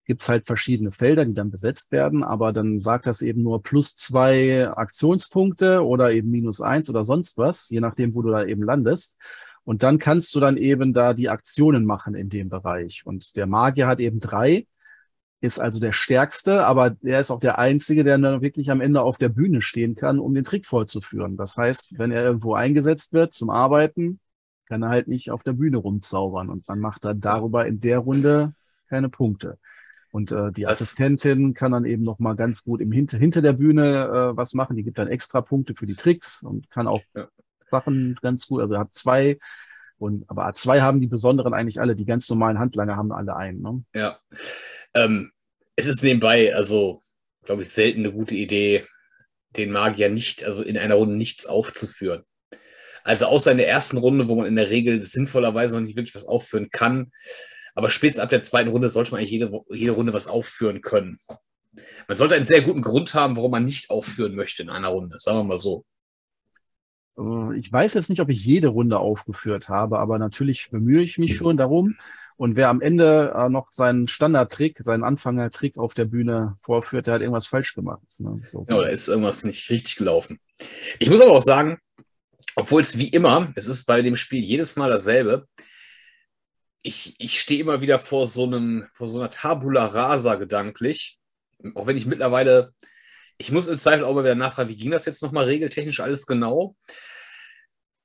Gibt 0.05 0.23
es 0.23 0.29
halt 0.29 0.47
verschiedene 0.47 0.91
Felder, 0.91 1.25
die 1.25 1.33
dann 1.33 1.51
besetzt 1.51 1.93
werden, 1.93 2.25
aber 2.25 2.53
dann 2.53 2.81
sagt 2.81 3.07
das 3.07 3.23
eben 3.23 3.43
nur 3.43 3.63
plus 3.63 3.95
zwei 3.95 4.69
Aktionspunkte 4.69 5.85
oder 5.85 6.13
eben 6.13 6.31
minus 6.31 6.61
eins 6.61 6.91
oder 6.91 7.05
sonst 7.05 7.39
was, 7.39 7.69
je 7.69 7.81
nachdem, 7.81 8.15
wo 8.15 8.23
du 8.23 8.31
da 8.31 8.45
eben 8.45 8.63
landest. 8.63 9.17
Und 9.65 9.85
dann 9.85 9.99
kannst 9.99 10.35
du 10.35 10.41
dann 10.41 10.57
eben 10.57 10.93
da 10.93 11.15
die 11.15 11.29
Aktionen 11.29 11.85
machen 11.85 12.17
in 12.17 12.29
dem 12.29 12.49
Bereich. 12.49 13.03
Und 13.07 13.37
der 13.37 13.47
Magier 13.47 13.87
hat 13.87 14.01
eben 14.01 14.19
drei 14.19 14.67
ist 15.43 15.59
also 15.59 15.81
der 15.81 15.91
Stärkste, 15.91 16.65
aber 16.67 16.97
er 17.03 17.19
ist 17.19 17.33
auch 17.33 17.41
der 17.41 17.59
Einzige, 17.59 18.05
der 18.05 18.17
dann 18.17 18.43
wirklich 18.43 18.71
am 18.71 18.81
Ende 18.81 19.03
auf 19.03 19.19
der 19.19 19.29
Bühne 19.29 19.61
stehen 19.61 19.97
kann, 19.97 20.21
um 20.21 20.35
den 20.35 20.45
Trick 20.45 20.67
vollzuführen. 20.67 21.37
Das 21.37 21.57
heißt, 21.57 21.99
wenn 21.99 22.13
er 22.13 22.23
irgendwo 22.23 22.55
eingesetzt 22.55 23.13
wird 23.13 23.33
zum 23.33 23.51
Arbeiten, 23.51 24.21
kann 24.69 24.85
er 24.85 24.89
halt 24.89 25.09
nicht 25.09 25.33
auf 25.33 25.43
der 25.43 25.55
Bühne 25.55 25.79
rumzaubern 25.79 26.49
und 26.49 26.69
dann 26.69 26.79
macht 26.79 27.05
er 27.05 27.15
darüber 27.15 27.67
in 27.67 27.81
der 27.81 27.99
Runde 27.99 28.55
keine 28.89 29.09
Punkte. 29.09 29.59
Und 30.13 30.31
äh, 30.31 30.53
die 30.53 30.63
das 30.63 30.81
Assistentin 30.81 31.55
kann 31.55 31.73
dann 31.73 31.87
eben 31.87 32.05
noch 32.05 32.21
mal 32.21 32.37
ganz 32.37 32.63
gut 32.63 32.81
im 32.81 32.93
hinter, 32.93 33.19
hinter 33.19 33.43
der 33.43 33.55
Bühne 33.55 34.05
äh, 34.05 34.37
was 34.37 34.55
machen. 34.55 34.77
Die 34.77 34.85
gibt 34.85 34.99
dann 34.99 35.09
extra 35.09 35.41
Punkte 35.41 35.75
für 35.75 35.87
die 35.87 35.97
Tricks 35.97 36.43
und 36.43 36.71
kann 36.71 36.87
auch 36.87 37.01
ja. 37.17 37.27
Sachen 37.71 38.17
ganz 38.23 38.47
gut. 38.47 38.61
Also 38.61 38.79
hat 38.79 38.95
zwei 38.95 39.39
und 39.99 40.29
aber 40.29 40.47
A2 40.49 40.83
haben 40.83 41.01
die 41.01 41.07
besonderen 41.07 41.55
eigentlich 41.55 41.81
alle. 41.81 41.95
Die 41.95 42.05
ganz 42.05 42.29
normalen 42.29 42.59
Handlanger 42.59 42.97
haben 42.97 43.11
alle 43.11 43.35
einen. 43.35 43.63
Ne? 43.63 43.83
Ja. 43.95 44.19
Ähm, 44.95 45.33
es 45.77 45.87
ist 45.87 46.03
nebenbei, 46.03 46.55
also, 46.55 47.03
glaube 47.45 47.63
ich, 47.63 47.71
selten 47.71 48.01
eine 48.01 48.13
gute 48.13 48.35
Idee, 48.35 48.87
den 49.57 49.71
Magier 49.71 50.09
nicht, 50.09 50.45
also 50.45 50.63
in 50.63 50.79
einer 50.79 50.95
Runde 50.95 51.17
nichts 51.17 51.47
aufzuführen. 51.47 52.25
Also 53.05 53.27
außer 53.27 53.51
in 53.51 53.59
der 53.59 53.69
ersten 53.69 53.99
Runde, 53.99 54.29
wo 54.29 54.37
man 54.37 54.47
in 54.47 54.57
der 54.57 54.71
Regel 54.71 55.03
sinnvollerweise 55.03 55.75
noch 55.75 55.83
nicht 55.83 55.97
wirklich 55.97 56.15
was 56.15 56.27
aufführen 56.27 56.71
kann. 56.71 57.11
Aber 57.75 57.91
spätestens 57.91 58.23
ab 58.23 58.31
der 58.31 58.43
zweiten 58.43 58.71
Runde 58.71 58.89
sollte 58.89 59.11
man 59.11 59.19
eigentlich 59.19 59.33
jede, 59.33 59.61
jede 59.71 59.93
Runde 59.93 60.13
was 60.13 60.27
aufführen 60.27 60.83
können. 60.83 61.19
man 62.07 62.17
sollte 62.17 62.35
einen 62.35 62.45
sehr 62.45 62.63
guten 62.63 62.83
Grund 62.83 63.15
haben, 63.15 63.37
warum 63.37 63.51
man 63.51 63.65
nicht 63.65 63.91
aufführen 63.91 64.35
möchte 64.35 64.63
in 64.63 64.71
einer 64.71 64.89
Runde. 64.89 65.19
Sagen 65.19 65.39
wir 65.39 65.45
mal 65.45 65.59
so. 65.59 65.85
Äh, 67.19 67.59
ich 67.59 67.73
weiß 67.73 67.95
jetzt 67.95 68.11
nicht, 68.11 68.21
ob 68.21 68.29
ich 68.29 68.45
jede 68.45 68.69
Runde 68.69 68.99
aufgeführt 68.99 69.69
habe, 69.69 69.99
aber 69.99 70.19
natürlich 70.19 70.71
bemühe 70.71 71.03
ich 71.03 71.19
mich 71.19 71.37
schon 71.37 71.57
darum. 71.57 71.97
Und 72.37 72.57
wer 72.57 72.69
am 72.69 72.81
Ende 72.81 73.33
äh, 73.37 73.49
noch 73.49 73.73
seinen 73.73 74.09
Standardtrick, 74.09 74.81
seinen 74.83 75.05
Anfängertrick 75.05 75.79
auf 75.79 75.95
der 75.95 76.07
Bühne 76.07 76.57
vorführt, 76.61 77.07
der 77.07 77.15
hat 77.15 77.21
irgendwas 77.21 77.47
falsch 77.47 77.75
gemacht. 77.75 78.03
Ne? 78.19 78.43
So. 78.47 78.67
Ja, 78.69 78.79
da 78.83 78.89
ist 78.89 79.09
irgendwas 79.09 79.45
nicht 79.45 79.71
richtig 79.71 79.97
gelaufen. 79.97 80.41
Ich 80.99 81.11
muss 81.11 81.21
aber 81.21 81.33
auch 81.33 81.43
sagen, 81.43 81.79
obwohl 82.57 82.83
es 82.83 82.99
wie 82.99 83.09
immer, 83.09 83.53
es 83.55 83.67
ist 83.67 83.85
bei 83.85 84.03
dem 84.03 84.17
Spiel 84.17 84.43
jedes 84.43 84.77
Mal 84.77 84.91
dasselbe, 84.91 85.47
ich, 86.83 87.15
ich 87.19 87.41
stehe 87.41 87.61
immer 87.61 87.81
wieder 87.81 87.99
vor 87.99 88.27
so 88.27 88.45
einem, 88.45 88.87
vor 88.91 89.09
so 89.09 89.21
einer 89.21 89.31
Tabula 89.31 89.87
rasa 89.87 90.35
gedanklich. 90.35 91.19
Auch 91.75 91.87
wenn 91.87 91.97
ich 91.97 92.07
mittlerweile, 92.07 92.75
ich 93.39 93.51
muss 93.51 93.69
im 93.69 93.79
Zweifel 93.79 94.05
auch 94.05 94.15
mal 94.15 94.25
wieder 94.25 94.35
nachfragen, 94.35 94.69
wie 94.69 94.77
ging 94.77 94.91
das 94.91 95.07
jetzt 95.07 95.23
nochmal 95.23 95.45
regeltechnisch 95.45 96.01
alles 96.01 96.27
genau? 96.27 96.77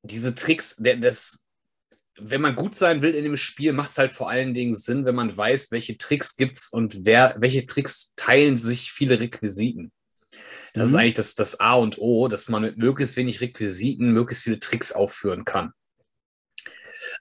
Diese 0.04 0.36
Tricks, 0.36 0.78
das, 0.78 1.46
wenn 2.18 2.42
man 2.42 2.56
gut 2.56 2.76
sein 2.76 3.02
will 3.02 3.14
in 3.14 3.24
dem 3.24 3.38
Spiel, 3.38 3.74
macht 3.74 3.90
es 3.90 3.98
halt 3.98 4.12
vor 4.12 4.30
allen 4.30 4.54
Dingen 4.54 4.76
Sinn, 4.76 5.06
wenn 5.06 5.16
man 5.16 5.36
weiß, 5.36 5.72
welche 5.72 5.98
Tricks 5.98 6.38
gibt 6.38 6.58
es 6.58 6.70
und 6.70 7.06
wer, 7.06 7.36
welche 7.40 7.66
Tricks 7.66 8.14
teilen 8.16 8.58
sich 8.58 8.92
viele 8.92 9.20
Requisiten. 9.20 9.92
Das 10.74 10.90
mhm. 10.90 10.96
ist 10.96 10.96
eigentlich 10.96 11.14
das, 11.16 11.36
das 11.36 11.60
A 11.60 11.76
und 11.76 11.98
O, 11.98 12.28
dass 12.28 12.50
man 12.50 12.62
mit 12.62 12.78
möglichst 12.78 13.16
wenig 13.18 13.42
Requisiten 13.42 14.12
möglichst 14.14 14.44
viele 14.44 14.60
Tricks 14.60 14.92
aufführen 14.92 15.46
kann. 15.46 15.74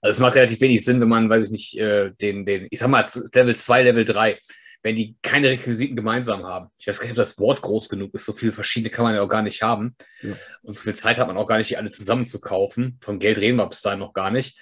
Also 0.00 0.12
es 0.12 0.20
macht 0.20 0.34
relativ 0.34 0.60
wenig 0.60 0.84
Sinn, 0.84 1.00
wenn 1.00 1.08
man, 1.08 1.28
weiß 1.28 1.46
ich 1.46 1.50
nicht, 1.50 1.78
äh, 1.78 2.12
den, 2.12 2.44
den, 2.44 2.66
ich 2.70 2.78
sag 2.78 2.88
mal, 2.88 3.06
Level 3.32 3.56
2, 3.56 3.82
Level 3.82 4.04
3, 4.04 4.38
wenn 4.86 4.94
die 4.94 5.16
keine 5.20 5.48
Requisiten 5.50 5.96
gemeinsam 5.96 6.44
haben. 6.44 6.68
Ich 6.78 6.86
weiß 6.86 7.00
gar 7.00 7.06
nicht, 7.06 7.14
ob 7.14 7.16
das 7.16 7.40
Wort 7.40 7.60
groß 7.60 7.88
genug 7.88 8.14
ist. 8.14 8.24
So 8.24 8.32
viele 8.32 8.52
verschiedene 8.52 8.88
kann 8.88 9.04
man 9.04 9.16
ja 9.16 9.22
auch 9.22 9.28
gar 9.28 9.42
nicht 9.42 9.60
haben. 9.60 9.96
Ja. 10.22 10.32
Und 10.62 10.74
so 10.74 10.82
viel 10.84 10.94
Zeit 10.94 11.18
hat 11.18 11.26
man 11.26 11.36
auch 11.36 11.48
gar 11.48 11.58
nicht, 11.58 11.70
die 11.70 11.76
alle 11.76 11.90
zusammen 11.90 12.24
zu 12.24 12.40
kaufen. 12.40 12.96
Von 13.02 13.18
Geld 13.18 13.38
reden 13.38 13.56
wir 13.56 13.66
bis 13.66 13.82
dahin 13.82 13.98
noch 13.98 14.12
gar 14.12 14.30
nicht. 14.30 14.56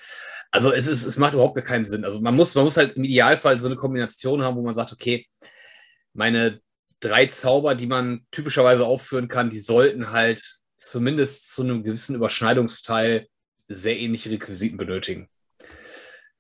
Also 0.50 0.72
es, 0.72 0.87
ist, 0.87 1.04
es 1.04 1.18
macht 1.18 1.34
überhaupt 1.34 1.62
keinen 1.66 1.84
Sinn. 1.84 2.06
Also 2.06 2.22
man 2.22 2.34
muss, 2.34 2.54
man 2.54 2.64
muss 2.64 2.78
halt 2.78 2.96
im 2.96 3.04
Idealfall 3.04 3.58
so 3.58 3.66
eine 3.66 3.76
Kombination 3.76 4.40
haben, 4.40 4.56
wo 4.56 4.62
man 4.62 4.74
sagt, 4.74 4.92
okay, 4.92 5.26
meine 6.14 6.62
drei 7.00 7.26
Zauber, 7.26 7.74
die 7.74 7.87
man 7.87 8.26
typischerweise 8.30 8.87
aufführen 8.87 9.28
kann, 9.28 9.50
die 9.50 9.58
sollten 9.58 10.10
halt 10.10 10.42
zumindest 10.74 11.50
zu 11.50 11.64
einem 11.64 11.82
gewissen 11.82 12.16
Überschneidungsteil 12.16 13.28
sehr 13.68 13.98
ähnliche 13.98 14.30
Requisiten 14.30 14.78
benötigen. 14.78 15.28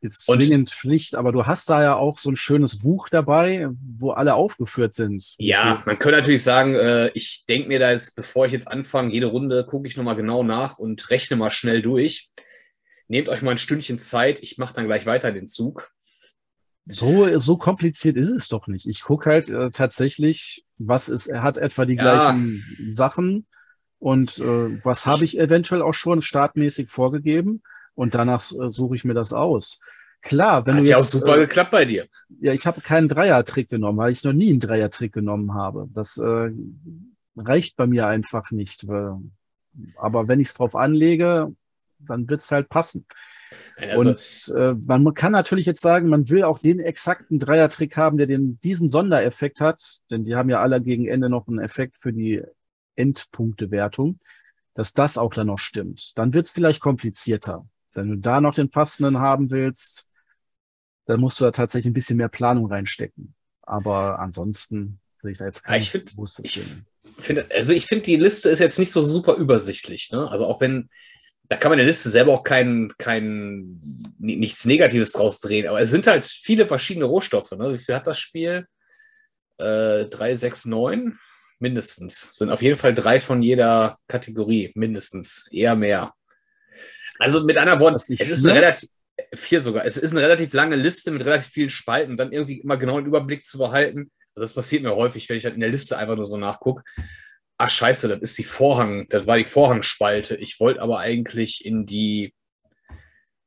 Jetzt 0.04 0.26
zwingend 0.26 0.52
und, 0.52 0.70
Pflicht, 0.70 1.14
aber 1.14 1.32
du 1.32 1.46
hast 1.46 1.70
da 1.70 1.82
ja 1.82 1.96
auch 1.96 2.18
so 2.18 2.30
ein 2.30 2.36
schönes 2.36 2.80
Buch 2.80 3.08
dabei, 3.08 3.68
wo 3.98 4.10
alle 4.10 4.34
aufgeführt 4.34 4.92
sind. 4.92 5.34
Ja, 5.38 5.82
man 5.86 5.96
könnte 5.96 6.18
natürlich 6.18 6.42
sagen, 6.42 6.74
äh, 6.74 7.08
ich 7.14 7.46
denke 7.48 7.68
mir 7.68 7.78
da 7.78 7.90
jetzt, 7.90 8.14
bevor 8.14 8.44
ich 8.44 8.52
jetzt 8.52 8.70
anfange, 8.70 9.14
jede 9.14 9.26
Runde 9.26 9.64
gucke 9.64 9.88
ich 9.88 9.96
nochmal 9.96 10.16
genau 10.16 10.42
nach 10.42 10.78
und 10.78 11.08
rechne 11.08 11.38
mal 11.38 11.50
schnell 11.50 11.80
durch. 11.80 12.28
Nehmt 13.08 13.30
euch 13.30 13.40
mal 13.40 13.52
ein 13.52 13.58
Stündchen 13.58 13.98
Zeit, 13.98 14.42
ich 14.42 14.58
mache 14.58 14.74
dann 14.74 14.84
gleich 14.84 15.06
weiter 15.06 15.32
den 15.32 15.46
Zug. 15.46 15.90
So, 16.84 17.38
so 17.38 17.56
kompliziert 17.56 18.18
ist 18.18 18.28
es 18.28 18.48
doch 18.48 18.66
nicht. 18.66 18.86
Ich 18.86 19.04
gucke 19.04 19.30
halt 19.30 19.48
äh, 19.48 19.70
tatsächlich, 19.70 20.66
was 20.76 21.08
ist, 21.08 21.28
er 21.28 21.42
hat 21.42 21.56
etwa 21.56 21.86
die 21.86 21.94
ja. 21.94 22.02
gleichen 22.02 22.62
Sachen 22.92 23.46
und 23.98 24.38
äh, 24.38 24.84
was 24.84 25.06
habe 25.06 25.24
ich 25.24 25.38
eventuell 25.38 25.80
auch 25.80 25.94
schon 25.94 26.20
startmäßig 26.20 26.90
vorgegeben 26.90 27.62
und 27.94 28.14
danach 28.14 28.50
äh, 28.52 28.70
suche 28.70 28.96
ich 28.96 29.04
mir 29.04 29.14
das 29.14 29.32
aus. 29.32 29.80
Klar, 30.24 30.64
wenn 30.64 30.76
Hat 30.76 30.84
du 30.84 30.88
ja 30.88 30.96
auch 30.96 31.04
super 31.04 31.36
äh, 31.36 31.40
geklappt 31.40 31.70
bei 31.70 31.84
dir. 31.84 32.06
Ja, 32.40 32.52
ich 32.52 32.66
habe 32.66 32.80
keinen 32.80 33.08
Dreier-Trick 33.08 33.68
genommen, 33.68 33.98
weil 33.98 34.10
ich 34.10 34.24
noch 34.24 34.32
nie 34.32 34.50
einen 34.50 34.60
Dreier-Trick 34.60 35.12
genommen 35.12 35.52
habe. 35.52 35.86
Das 35.92 36.16
äh, 36.16 36.50
reicht 37.36 37.76
bei 37.76 37.86
mir 37.86 38.06
einfach 38.06 38.50
nicht. 38.50 38.88
Weil, 38.88 39.18
aber 39.96 40.26
wenn 40.26 40.40
ich 40.40 40.48
es 40.48 40.54
drauf 40.54 40.76
anlege, 40.76 41.54
dann 41.98 42.28
wird 42.28 42.40
es 42.40 42.50
halt 42.50 42.70
passen. 42.70 43.06
Also, 43.76 44.10
und 44.10 44.54
äh, 44.56 44.74
man 44.74 45.12
kann 45.12 45.32
natürlich 45.32 45.66
jetzt 45.66 45.82
sagen, 45.82 46.08
man 46.08 46.28
will 46.30 46.42
auch 46.42 46.58
den 46.58 46.80
exakten 46.80 47.38
Dreier-Trick 47.38 47.96
haben, 47.96 48.16
der 48.16 48.26
den, 48.26 48.58
diesen 48.60 48.88
Sondereffekt 48.88 49.60
hat, 49.60 49.98
denn 50.10 50.24
die 50.24 50.36
haben 50.36 50.48
ja 50.48 50.60
alle 50.60 50.80
gegen 50.80 51.06
Ende 51.06 51.28
noch 51.28 51.48
einen 51.48 51.60
Effekt 51.60 51.96
für 52.00 52.12
die 52.12 52.42
Endpunktewertung, 52.96 54.18
dass 54.72 54.94
das 54.94 55.18
auch 55.18 55.34
dann 55.34 55.48
noch 55.48 55.58
stimmt. 55.58 56.12
Dann 56.16 56.32
wird 56.32 56.46
es 56.46 56.52
vielleicht 56.52 56.80
komplizierter. 56.80 57.66
Wenn 57.94 58.10
du 58.10 58.16
da 58.16 58.40
noch 58.40 58.54
den 58.54 58.70
passenden 58.70 59.18
haben 59.18 59.50
willst, 59.50 60.06
dann 61.06 61.20
musst 61.20 61.40
du 61.40 61.44
da 61.44 61.50
tatsächlich 61.50 61.90
ein 61.90 61.94
bisschen 61.94 62.16
mehr 62.16 62.28
Planung 62.28 62.66
reinstecken. 62.66 63.34
Aber 63.62 64.18
ansonsten 64.18 64.98
sehe 65.20 65.32
ich 65.32 65.38
da 65.38 65.46
jetzt 65.46 65.62
kein 65.62 65.80
ich 65.80 65.90
find, 65.90 66.14
ich 66.42 66.60
find, 67.18 67.52
Also 67.52 67.72
ich 67.72 67.86
finde, 67.86 68.04
die 68.04 68.16
Liste 68.16 68.50
ist 68.50 68.58
jetzt 68.58 68.78
nicht 68.78 68.92
so 68.92 69.04
super 69.04 69.34
übersichtlich. 69.34 70.10
Ne? 70.10 70.30
Also 70.30 70.46
auch 70.46 70.60
wenn, 70.60 70.90
da 71.48 71.56
kann 71.56 71.70
man 71.70 71.78
der 71.78 71.86
Liste 71.86 72.08
selber 72.08 72.32
auch 72.32 72.42
kein, 72.42 72.92
kein, 72.98 73.80
nichts 74.18 74.64
Negatives 74.64 75.12
draus 75.12 75.40
drehen. 75.40 75.66
Aber 75.66 75.80
es 75.80 75.90
sind 75.90 76.06
halt 76.06 76.26
viele 76.26 76.66
verschiedene 76.66 77.06
Rohstoffe. 77.06 77.52
Ne? 77.52 77.74
Wie 77.74 77.78
viel 77.78 77.94
hat 77.94 78.06
das 78.06 78.18
Spiel? 78.18 78.66
Äh, 79.58 80.06
3, 80.06 80.34
6, 80.34 80.64
9 80.66 81.18
mindestens. 81.58 82.36
Sind 82.36 82.50
auf 82.50 82.62
jeden 82.62 82.76
Fall 82.76 82.94
drei 82.94 83.20
von 83.20 83.42
jeder 83.42 83.96
Kategorie, 84.08 84.72
mindestens. 84.74 85.48
Eher 85.50 85.76
mehr. 85.76 86.12
Also 87.18 87.44
mit 87.44 87.56
anderen 87.56 87.80
Worten, 87.80 87.96
es 87.96 88.08
ist 88.08 88.44
eine 88.44 88.54
relativ, 88.54 88.88
vier 89.34 89.60
sogar, 89.60 89.84
es 89.84 89.96
ist 89.96 90.12
eine 90.12 90.22
relativ 90.22 90.52
lange 90.52 90.76
Liste 90.76 91.10
mit 91.10 91.24
relativ 91.24 91.52
vielen 91.52 91.70
Spalten 91.70 92.12
und 92.12 92.16
dann 92.16 92.32
irgendwie 92.32 92.60
immer 92.60 92.76
genau 92.76 92.98
einen 92.98 93.06
Überblick 93.06 93.44
zu 93.44 93.58
behalten. 93.58 94.10
Also 94.34 94.44
das 94.44 94.54
passiert 94.54 94.82
mir 94.82 94.96
häufig, 94.96 95.28
wenn 95.28 95.36
ich 95.36 95.44
halt 95.44 95.54
in 95.54 95.60
der 95.60 95.70
Liste 95.70 95.96
einfach 95.96 96.16
nur 96.16 96.26
so 96.26 96.36
nachgucke. 96.36 96.82
Ach 97.56 97.70
scheiße, 97.70 98.08
das 98.08 98.20
ist 98.20 98.38
die 98.38 98.44
Vorhang, 98.44 99.06
das 99.08 99.26
war 99.26 99.38
die 99.38 99.44
Vorhangspalte. 99.44 100.36
Ich 100.36 100.58
wollte 100.58 100.82
aber 100.82 100.98
eigentlich 100.98 101.64
in 101.64 101.86
die 101.86 102.34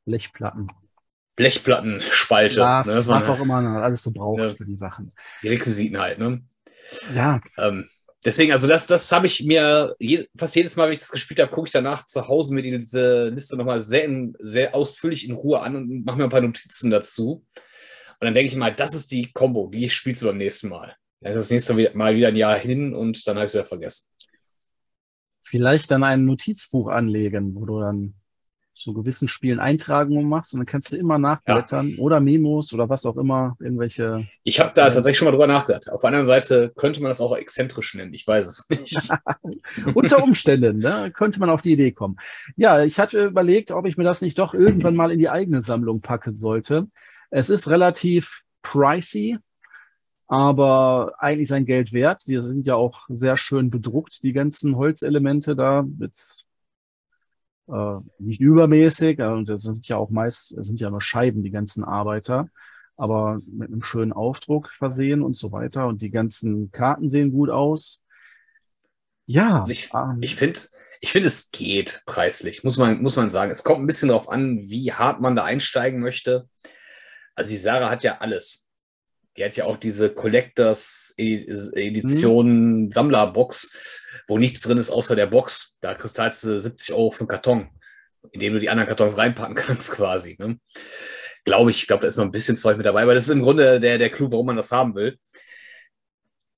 Blechplatten. 0.06 0.72
Blechplattenspalte. 1.36 2.56
Das, 2.56 2.88
ne, 2.88 3.14
was 3.14 3.30
auch 3.30 3.40
immer 3.40 3.58
alles 3.58 4.02
so 4.02 4.12
braucht 4.12 4.40
ja, 4.40 4.50
für 4.50 4.66
die 4.66 4.78
Sachen. 4.78 5.14
Die 5.44 5.50
Requisiten 5.50 6.00
halt, 6.00 6.20
ne? 6.20 6.42
Ja. 7.14 7.42
Ähm, 7.58 7.90
deswegen, 8.28 8.52
also 8.52 8.68
das, 8.68 8.86
das 8.86 9.10
habe 9.12 9.26
ich 9.26 9.44
mir 9.44 9.96
je, 10.00 10.28
fast 10.36 10.56
jedes 10.56 10.76
Mal, 10.76 10.88
wenn 10.88 10.94
ich 10.94 11.00
das 11.00 11.12
gespielt 11.12 11.40
habe, 11.40 11.50
gucke 11.50 11.68
ich 11.68 11.72
danach 11.72 12.06
zu 12.06 12.28
Hause 12.28 12.54
mir 12.54 12.62
diese 12.62 13.30
Liste 13.30 13.56
nochmal 13.56 13.82
sehr, 13.82 14.10
sehr 14.40 14.76
ausführlich 14.76 15.28
in 15.28 15.34
Ruhe 15.34 15.62
an 15.62 15.78
und 15.78 16.06
mache 16.06 16.18
mir 16.18 16.26
ein 16.26 16.30
paar 16.30 16.42
Notizen 16.42 16.90
dazu. 16.90 17.46
Und 18.20 18.26
dann 18.26 18.34
denke 18.34 18.52
ich 18.52 18.58
mal, 18.58 18.74
das 18.74 18.94
ist 18.94 19.12
die 19.12 19.32
Combo, 19.32 19.68
die 19.68 19.90
spielst 19.90 20.22
du 20.22 20.26
beim 20.26 20.38
nächsten 20.38 20.68
Mal. 20.68 20.96
Dann 21.22 21.32
ist 21.32 21.38
das 21.38 21.50
nächste 21.50 21.74
Mal 21.96 22.16
wieder 22.16 22.28
ein 22.28 22.36
Jahr 22.36 22.58
hin 22.58 22.94
und 22.94 23.26
dann 23.28 23.38
habe 23.38 23.46
ich 23.46 23.50
es 23.50 23.56
wieder 23.56 23.66
vergessen. 23.66 24.12
Vielleicht 25.42 25.90
dann 25.90 26.04
ein 26.04 26.26
Notizbuch 26.26 26.90
anlegen, 26.90 27.56
wo 27.56 27.66
du 27.66 27.80
dann 27.80 28.14
zu 28.80 28.94
gewissen 28.94 29.28
Spielen 29.28 29.60
Eintragungen 29.60 30.28
machst 30.28 30.54
und 30.54 30.60
dann 30.60 30.66
kannst 30.66 30.92
du 30.92 30.98
immer 30.98 31.18
nachblättern 31.18 31.90
ja. 31.92 31.98
oder 32.00 32.20
Memos 32.20 32.74
oder 32.74 32.90
was 32.90 33.06
auch 33.06 33.18
immer, 33.18 33.56
irgendwelche. 33.60 34.28
Ich 34.44 34.60
habe 34.60 34.72
da 34.74 34.90
tatsächlich 34.90 35.18
schon 35.18 35.26
mal 35.26 35.32
drüber 35.32 35.48
nachgedacht. 35.48 35.92
Auf 35.92 36.02
der 36.02 36.10
anderen 36.10 36.26
Seite 36.26 36.72
könnte 36.76 37.02
man 37.02 37.10
das 37.10 37.22
auch 37.22 37.36
exzentrisch 37.36 37.94
nennen. 37.96 38.14
Ich 38.14 38.26
weiß 38.28 38.48
es 38.48 38.70
nicht. 38.70 39.10
Unter 39.94 40.24
Umständen 40.24 40.80
ne, 40.80 41.12
könnte 41.12 41.40
man 41.40 41.50
auf 41.50 41.62
die 41.62 41.74
Idee 41.74 41.92
kommen. 41.92 42.18
Ja, 42.56 42.84
ich 42.84 43.00
hatte 43.00 43.26
überlegt, 43.26 43.72
ob 43.72 43.86
ich 43.86 43.98
mir 43.98 44.04
das 44.04 44.22
nicht 44.22 44.40
doch 44.40 44.54
irgendwann 44.54 44.96
mal 44.96 45.12
in 45.12 45.20
die 45.20 45.30
eigene 45.30 45.62
Sammlung 45.62 46.02
packen 46.02 46.36
sollte. 46.36 46.88
Es 47.30 47.50
ist 47.50 47.68
relativ 47.68 48.44
pricey, 48.62 49.38
aber 50.28 51.14
eigentlich 51.20 51.48
sein 51.48 51.66
Geld 51.66 51.94
wert. 51.94 52.28
Die 52.28 52.42
sind 52.42 52.66
ja 52.66 52.76
auch 52.76 53.06
sehr 53.10 53.38
schön 53.38 53.70
bedruckt, 53.70 54.24
die 54.24 54.34
ganzen 54.34 54.76
Holzelemente 54.76 55.56
da. 55.56 55.86
Jetzt 56.00 56.47
äh, 57.68 58.00
nicht 58.20 58.40
übermäßig, 58.40 59.20
und 59.20 59.50
das 59.50 59.64
sind 59.64 59.88
ja 59.88 59.98
auch 59.98 60.10
meist, 60.10 60.58
das 60.58 60.68
sind 60.68 60.80
ja 60.80 60.90
nur 60.90 61.02
Scheiben, 61.02 61.44
die 61.44 61.52
ganzen 61.52 61.84
Arbeiter, 61.84 62.50
aber 62.96 63.40
mit 63.46 63.70
einem 63.70 63.84
schönen 63.84 64.14
Aufdruck 64.14 64.72
versehen 64.72 65.22
und 65.22 65.36
so 65.36 65.52
weiter. 65.52 65.88
Und 65.88 66.02
die 66.02 66.12
ganzen 66.12 66.72
Karten 66.72 67.10
sehen 67.10 67.32
gut 67.32 67.50
aus. 67.50 68.04
Ja. 69.26 69.60
Also 69.60 69.72
ich, 69.72 69.90
ähm, 69.94 70.20
ich 70.22 70.36
finde, 70.36 70.62
ich 71.00 71.12
finde, 71.12 71.28
es 71.28 71.52
geht 71.52 72.04
preislich, 72.06 72.64
muss 72.64 72.78
man, 72.78 73.02
muss 73.02 73.16
man 73.16 73.30
sagen. 73.30 73.52
Es 73.52 73.64
kommt 73.64 73.82
ein 73.82 73.88
bisschen 73.88 74.10
darauf 74.10 74.30
an, 74.30 74.70
wie 74.70 74.92
hart 74.94 75.22
man 75.22 75.36
da 75.36 75.44
einsteigen 75.44 76.00
möchte. 76.00 76.50
Also 77.36 77.52
die 77.52 77.58
Sarah 77.58 77.92
hat 77.92 78.04
ja 78.04 78.18
alles. 78.18 78.67
Die 79.38 79.46
hat 79.46 79.56
ja 79.56 79.66
auch 79.66 79.78
diese 79.78 80.14
Collectors 80.14 81.14
Edition 81.18 82.86
mhm. 82.86 82.92
Sammlerbox 82.92 83.72
wo 84.28 84.38
nichts 84.38 84.62
drin 84.62 84.78
ist 84.78 84.90
außer 84.90 85.16
der 85.16 85.28
Box. 85.28 85.78
Da 85.82 85.98
zahlst 85.98 86.44
du 86.44 86.60
70 86.60 86.94
Euro 86.94 87.12
für 87.12 87.22
einen 87.22 87.30
Karton, 87.30 87.70
in 88.32 88.42
dem 88.42 88.54
du 88.54 88.60
die 88.60 88.70
anderen 88.70 88.88
Kartons 88.88 89.18
reinpacken 89.18 89.56
kannst 89.56 89.92
quasi. 89.92 90.36
Ne? 90.38 90.60
Glaube 91.46 91.72
ich, 91.72 91.82
ich 91.82 91.88
glaube, 91.88 92.02
da 92.02 92.10
ist 92.10 92.18
noch 92.18 92.26
ein 92.26 92.32
bisschen 92.32 92.58
Zeug 92.58 92.78
mit 92.78 92.86
dabei, 92.86 93.04
aber 93.04 93.16
das 93.16 93.26
ist 93.26 93.32
im 93.32 93.42
Grunde 93.42 93.80
der, 93.80 93.98
der 93.98 94.10
Clou, 94.10 94.32
warum 94.32 94.48
man 94.48 94.58
das 94.58 94.72
haben 94.72 94.96
will. 94.96 95.18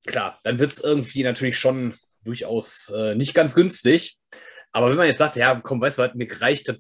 Klar, 0.06 0.39
dann 0.44 0.58
wird 0.58 0.72
es 0.72 0.84
irgendwie 0.84 1.24
natürlich 1.24 1.58
schon 1.58 1.94
durchaus 2.24 2.92
äh, 2.96 3.15
nicht 3.15 3.36
ganz 3.36 3.54
günstig. 3.54 4.18
Aber 4.72 4.89
wenn 4.89 4.98
man 4.98 5.08
jetzt 5.08 5.20
sagt, 5.20 5.36
ja, 5.36 5.60
komm, 5.62 5.82
weißt 5.82 5.98
du, 5.98 6.02
was, 6.04 6.15
mir 6.15 6.28
reicht 6.42 6.70
das 6.70 6.78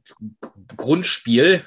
Grundspiel, 0.75 1.63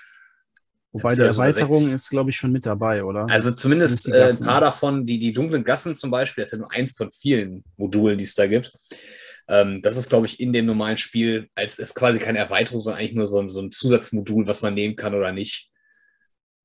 Wobei 0.93 1.15
die 1.15 1.23
Erweiterung 1.23 1.95
ist, 1.95 2.11
glaube 2.11 2.31
ich, 2.31 2.37
schon 2.37 2.53
mit 2.53 2.67
dabei, 2.67 3.03
oder? 3.03 3.27
Also 3.29 3.51
zumindest 3.51 4.09
äh, 4.09 4.29
ein 4.29 4.39
paar 4.41 4.61
davon, 4.61 5.07
die, 5.07 5.19
die 5.19 5.33
dunklen 5.33 5.65
Gassen 5.65 5.95
zum 5.95 6.11
Beispiel, 6.11 6.43
das 6.43 6.49
ist 6.49 6.53
ja 6.53 6.59
nur 6.59 6.73
eins 6.73 6.95
von 6.95 7.11
vielen 7.11 7.65
Modulen, 7.79 8.19
die 8.19 8.25
es 8.25 8.35
da 8.35 8.47
gibt. 8.47 8.75
Ähm, 9.49 9.81
das 9.81 9.97
ist, 9.97 10.11
glaube 10.11 10.27
ich, 10.27 10.39
in 10.39 10.53
dem 10.53 10.67
normalen 10.67 10.99
Spiel, 10.99 11.49
als 11.55 11.79
ist 11.79 11.95
quasi 11.95 12.19
keine 12.19 12.39
Erweiterung, 12.39 12.83
sondern 12.83 13.01
eigentlich 13.01 13.17
nur 13.17 13.27
so 13.27 13.41
ein, 13.41 13.49
so 13.49 13.63
ein 13.63 13.73
Zusatzmodul, 13.73 14.47
was 14.47 14.61
man 14.61 14.75
nehmen 14.75 14.95
kann 14.95 15.15
oder 15.15 15.33
nicht. 15.33 15.71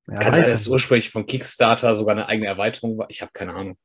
Ja, 0.10 0.20
kann 0.20 0.34
sein, 0.34 0.44
dass 0.44 0.68
ursprünglich 0.68 1.10
von 1.10 1.26
Kickstarter 1.26 1.96
sogar 1.96 2.16
eine 2.16 2.28
eigene 2.28 2.48
Erweiterung 2.48 2.98
war. 2.98 3.08
Ich 3.10 3.22
habe 3.22 3.32
keine 3.34 3.54
Ahnung. 3.54 3.78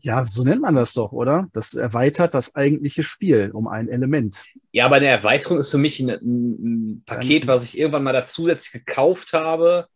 Ja, 0.00 0.26
so 0.26 0.44
nennt 0.44 0.62
man 0.62 0.74
das 0.74 0.94
doch, 0.94 1.12
oder? 1.12 1.48
Das 1.52 1.74
erweitert 1.74 2.34
das 2.34 2.54
eigentliche 2.54 3.02
Spiel 3.02 3.50
um 3.52 3.68
ein 3.68 3.88
Element. 3.88 4.44
Ja, 4.72 4.86
aber 4.86 4.96
eine 4.96 5.06
Erweiterung 5.06 5.58
ist 5.58 5.70
für 5.70 5.78
mich 5.78 6.00
ein, 6.00 6.08
ein 6.08 7.02
Paket, 7.06 7.46
was 7.46 7.64
ich 7.64 7.78
irgendwann 7.78 8.02
mal 8.02 8.12
da 8.12 8.26
zusätzlich 8.26 8.84
gekauft 8.84 9.32
habe. 9.32 9.86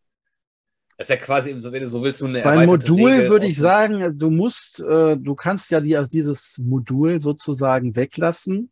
Das 0.97 1.11
ist 1.11 1.17
ja 1.17 1.21
quasi, 1.21 1.57
wenn 1.61 1.83
du 1.83 1.89
so 1.89 2.03
willst, 2.03 2.21
nur 2.21 2.31
eine 2.31 2.43
Beim 2.43 2.67
Modul 2.67 3.11
Regel 3.11 3.31
würde 3.31 3.47
ich 3.47 3.57
sagen, 3.57 4.17
du 4.17 4.31
musst, 4.31 4.81
äh, 4.81 5.17
du 5.17 5.35
kannst 5.35 5.71
ja 5.71 5.81
die, 5.81 6.01
dieses 6.11 6.57
Modul 6.59 7.21
sozusagen 7.21 7.97
weglassen 7.97 8.71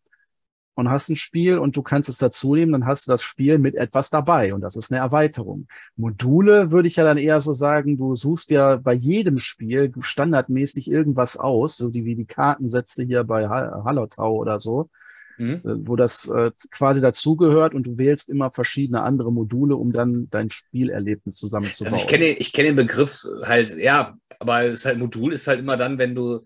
und 0.74 0.90
hast 0.90 1.08
ein 1.08 1.16
Spiel 1.16 1.58
und 1.58 1.76
du 1.76 1.82
kannst 1.82 2.08
es 2.08 2.18
dazu 2.18 2.54
nehmen, 2.54 2.72
dann 2.72 2.86
hast 2.86 3.06
du 3.06 3.10
das 3.10 3.22
Spiel 3.22 3.58
mit 3.58 3.74
etwas 3.74 4.10
dabei 4.10 4.54
und 4.54 4.62
das 4.62 4.76
ist 4.76 4.90
eine 4.90 5.00
Erweiterung. 5.00 5.66
Module 5.96 6.70
würde 6.70 6.88
ich 6.88 6.96
ja 6.96 7.04
dann 7.04 7.18
eher 7.18 7.40
so 7.40 7.52
sagen, 7.52 7.96
du 7.98 8.16
suchst 8.16 8.50
ja 8.50 8.76
bei 8.76 8.94
jedem 8.94 9.38
Spiel 9.38 9.92
standardmäßig 10.00 10.90
irgendwas 10.90 11.36
aus, 11.36 11.76
so 11.76 11.90
die 11.90 12.04
wie 12.04 12.14
die 12.14 12.24
Kartensätze 12.24 13.02
hier 13.02 13.24
bei 13.24 13.48
Hallertau 13.48 14.34
oder 14.34 14.58
so, 14.58 14.88
mhm. 15.36 15.60
Äh, 15.64 15.86
wo 15.86 15.96
das 15.96 16.28
äh, 16.28 16.52
quasi 16.70 17.00
dazugehört 17.00 17.74
und 17.74 17.86
du 17.86 17.98
wählst 17.98 18.30
immer 18.30 18.50
verschiedene 18.50 19.02
andere 19.02 19.32
Module, 19.32 19.76
um 19.76 19.90
dann 19.90 20.28
dein 20.30 20.50
Spielerlebnis 20.50 21.36
zusammenzubauen. 21.36 21.92
Also 21.92 22.04
ich 22.04 22.10
kenne 22.10 22.28
ich 22.28 22.52
kenne 22.52 22.68
den 22.68 22.76
Begriff 22.76 23.26
halt, 23.42 23.76
ja, 23.76 24.16
aber 24.38 24.64
es 24.64 24.80
ist 24.80 24.86
halt 24.86 24.98
Modul 24.98 25.32
ist 25.34 25.46
halt 25.46 25.58
immer 25.58 25.76
dann, 25.76 25.98
wenn 25.98 26.14
du 26.14 26.44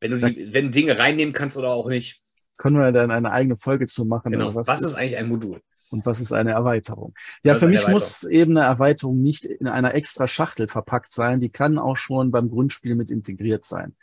wenn 0.00 0.10
du 0.10 0.18
die, 0.18 0.52
wenn 0.52 0.70
Dinge 0.70 0.98
reinnehmen 0.98 1.32
kannst 1.32 1.56
oder 1.56 1.70
auch 1.70 1.88
nicht 1.88 2.23
können 2.56 2.76
wir 2.76 2.92
dann 2.92 3.10
eine 3.10 3.32
eigene 3.32 3.56
Folge 3.56 3.86
zu 3.86 4.04
machen. 4.04 4.32
Genau. 4.32 4.54
Was, 4.54 4.66
was 4.66 4.82
ist 4.82 4.94
eigentlich 4.94 5.16
ein 5.16 5.28
Modul? 5.28 5.60
Und 5.90 6.04
was 6.06 6.20
ist 6.20 6.32
eine 6.32 6.50
Erweiterung? 6.50 7.14
Ja, 7.44 7.54
für 7.54 7.68
mich 7.68 7.86
muss 7.86 8.24
eben 8.24 8.56
eine 8.56 8.66
Erweiterung 8.66 9.22
nicht 9.22 9.44
in 9.44 9.68
einer 9.68 9.94
extra 9.94 10.26
Schachtel 10.26 10.66
verpackt 10.66 11.12
sein. 11.12 11.38
Die 11.38 11.50
kann 11.50 11.78
auch 11.78 11.96
schon 11.96 12.32
beim 12.32 12.50
Grundspiel 12.50 12.96
mit 12.96 13.10
integriert 13.10 13.64
sein. 13.64 13.94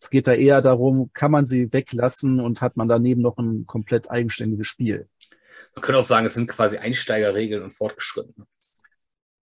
Es 0.00 0.10
geht 0.10 0.26
da 0.26 0.32
eher 0.32 0.60
darum, 0.60 1.10
kann 1.12 1.30
man 1.30 1.46
sie 1.46 1.72
weglassen 1.72 2.40
und 2.40 2.62
hat 2.62 2.76
man 2.76 2.88
daneben 2.88 3.22
noch 3.22 3.38
ein 3.38 3.66
komplett 3.66 4.10
eigenständiges 4.10 4.66
Spiel. 4.66 5.08
Man 5.74 5.82
könnte 5.82 6.00
auch 6.00 6.04
sagen, 6.04 6.26
es 6.26 6.34
sind 6.34 6.48
quasi 6.48 6.78
Einsteigerregeln 6.78 7.62
und 7.62 7.72
fortgeschritten. 7.72 8.46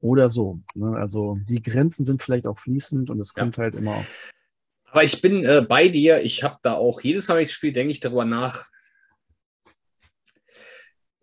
Oder 0.00 0.28
so. 0.28 0.60
Ne? 0.74 0.96
Also 0.96 1.38
die 1.48 1.62
Grenzen 1.62 2.04
sind 2.04 2.22
vielleicht 2.22 2.46
auch 2.46 2.58
fließend 2.58 3.08
und 3.08 3.18
es 3.20 3.32
ja. 3.34 3.42
kommt 3.42 3.56
halt 3.56 3.74
immer 3.74 4.04
aber 4.94 5.02
ich 5.02 5.20
bin 5.20 5.44
äh, 5.44 5.60
bei 5.68 5.88
dir. 5.88 6.22
Ich 6.22 6.44
habe 6.44 6.58
da 6.62 6.74
auch 6.74 7.00
jedes 7.00 7.26
Mal, 7.26 7.34
wenn 7.34 7.42
ich 7.42 7.52
spiele, 7.52 7.72
denke 7.72 7.90
ich 7.90 7.98
darüber 7.98 8.24
nach. 8.24 8.66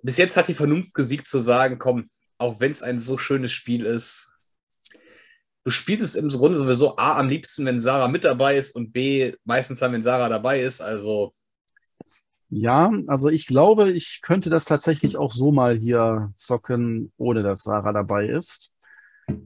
Bis 0.03 0.17
jetzt 0.17 0.35
hat 0.35 0.49
die 0.49 0.53
Vernunft 0.53 0.93
gesiegt 0.93 1.25
zu 1.25 1.39
sagen, 1.39 1.79
komm, 1.79 2.09
auch 2.37 2.59
wenn 2.59 2.71
es 2.71 2.83
ein 2.83 2.99
so 2.99 3.17
schönes 3.17 3.53
Spiel 3.53 3.85
ist, 3.85 4.33
du 5.63 5.71
spielst 5.71 6.03
es 6.03 6.15
im 6.15 6.27
Grunde 6.27 6.57
sowieso 6.57 6.97
A 6.97 7.17
am 7.17 7.29
liebsten, 7.29 7.65
wenn 7.65 7.79
Sarah 7.79 8.09
mit 8.09 8.25
dabei 8.25 8.57
ist 8.57 8.75
und 8.75 8.91
B 8.91 9.35
meistens 9.45 9.79
dann, 9.79 9.93
wenn 9.93 10.03
Sarah 10.03 10.27
dabei 10.27 10.59
ist. 10.59 10.81
Also 10.81 11.33
ja, 12.49 12.91
also 13.07 13.29
ich 13.29 13.47
glaube, 13.47 13.93
ich 13.93 14.19
könnte 14.21 14.49
das 14.49 14.65
tatsächlich 14.65 15.15
auch 15.15 15.31
so 15.31 15.53
mal 15.53 15.77
hier 15.77 16.33
zocken, 16.35 17.13
ohne 17.15 17.41
dass 17.41 17.63
Sarah 17.63 17.93
dabei 17.93 18.27
ist. 18.27 18.69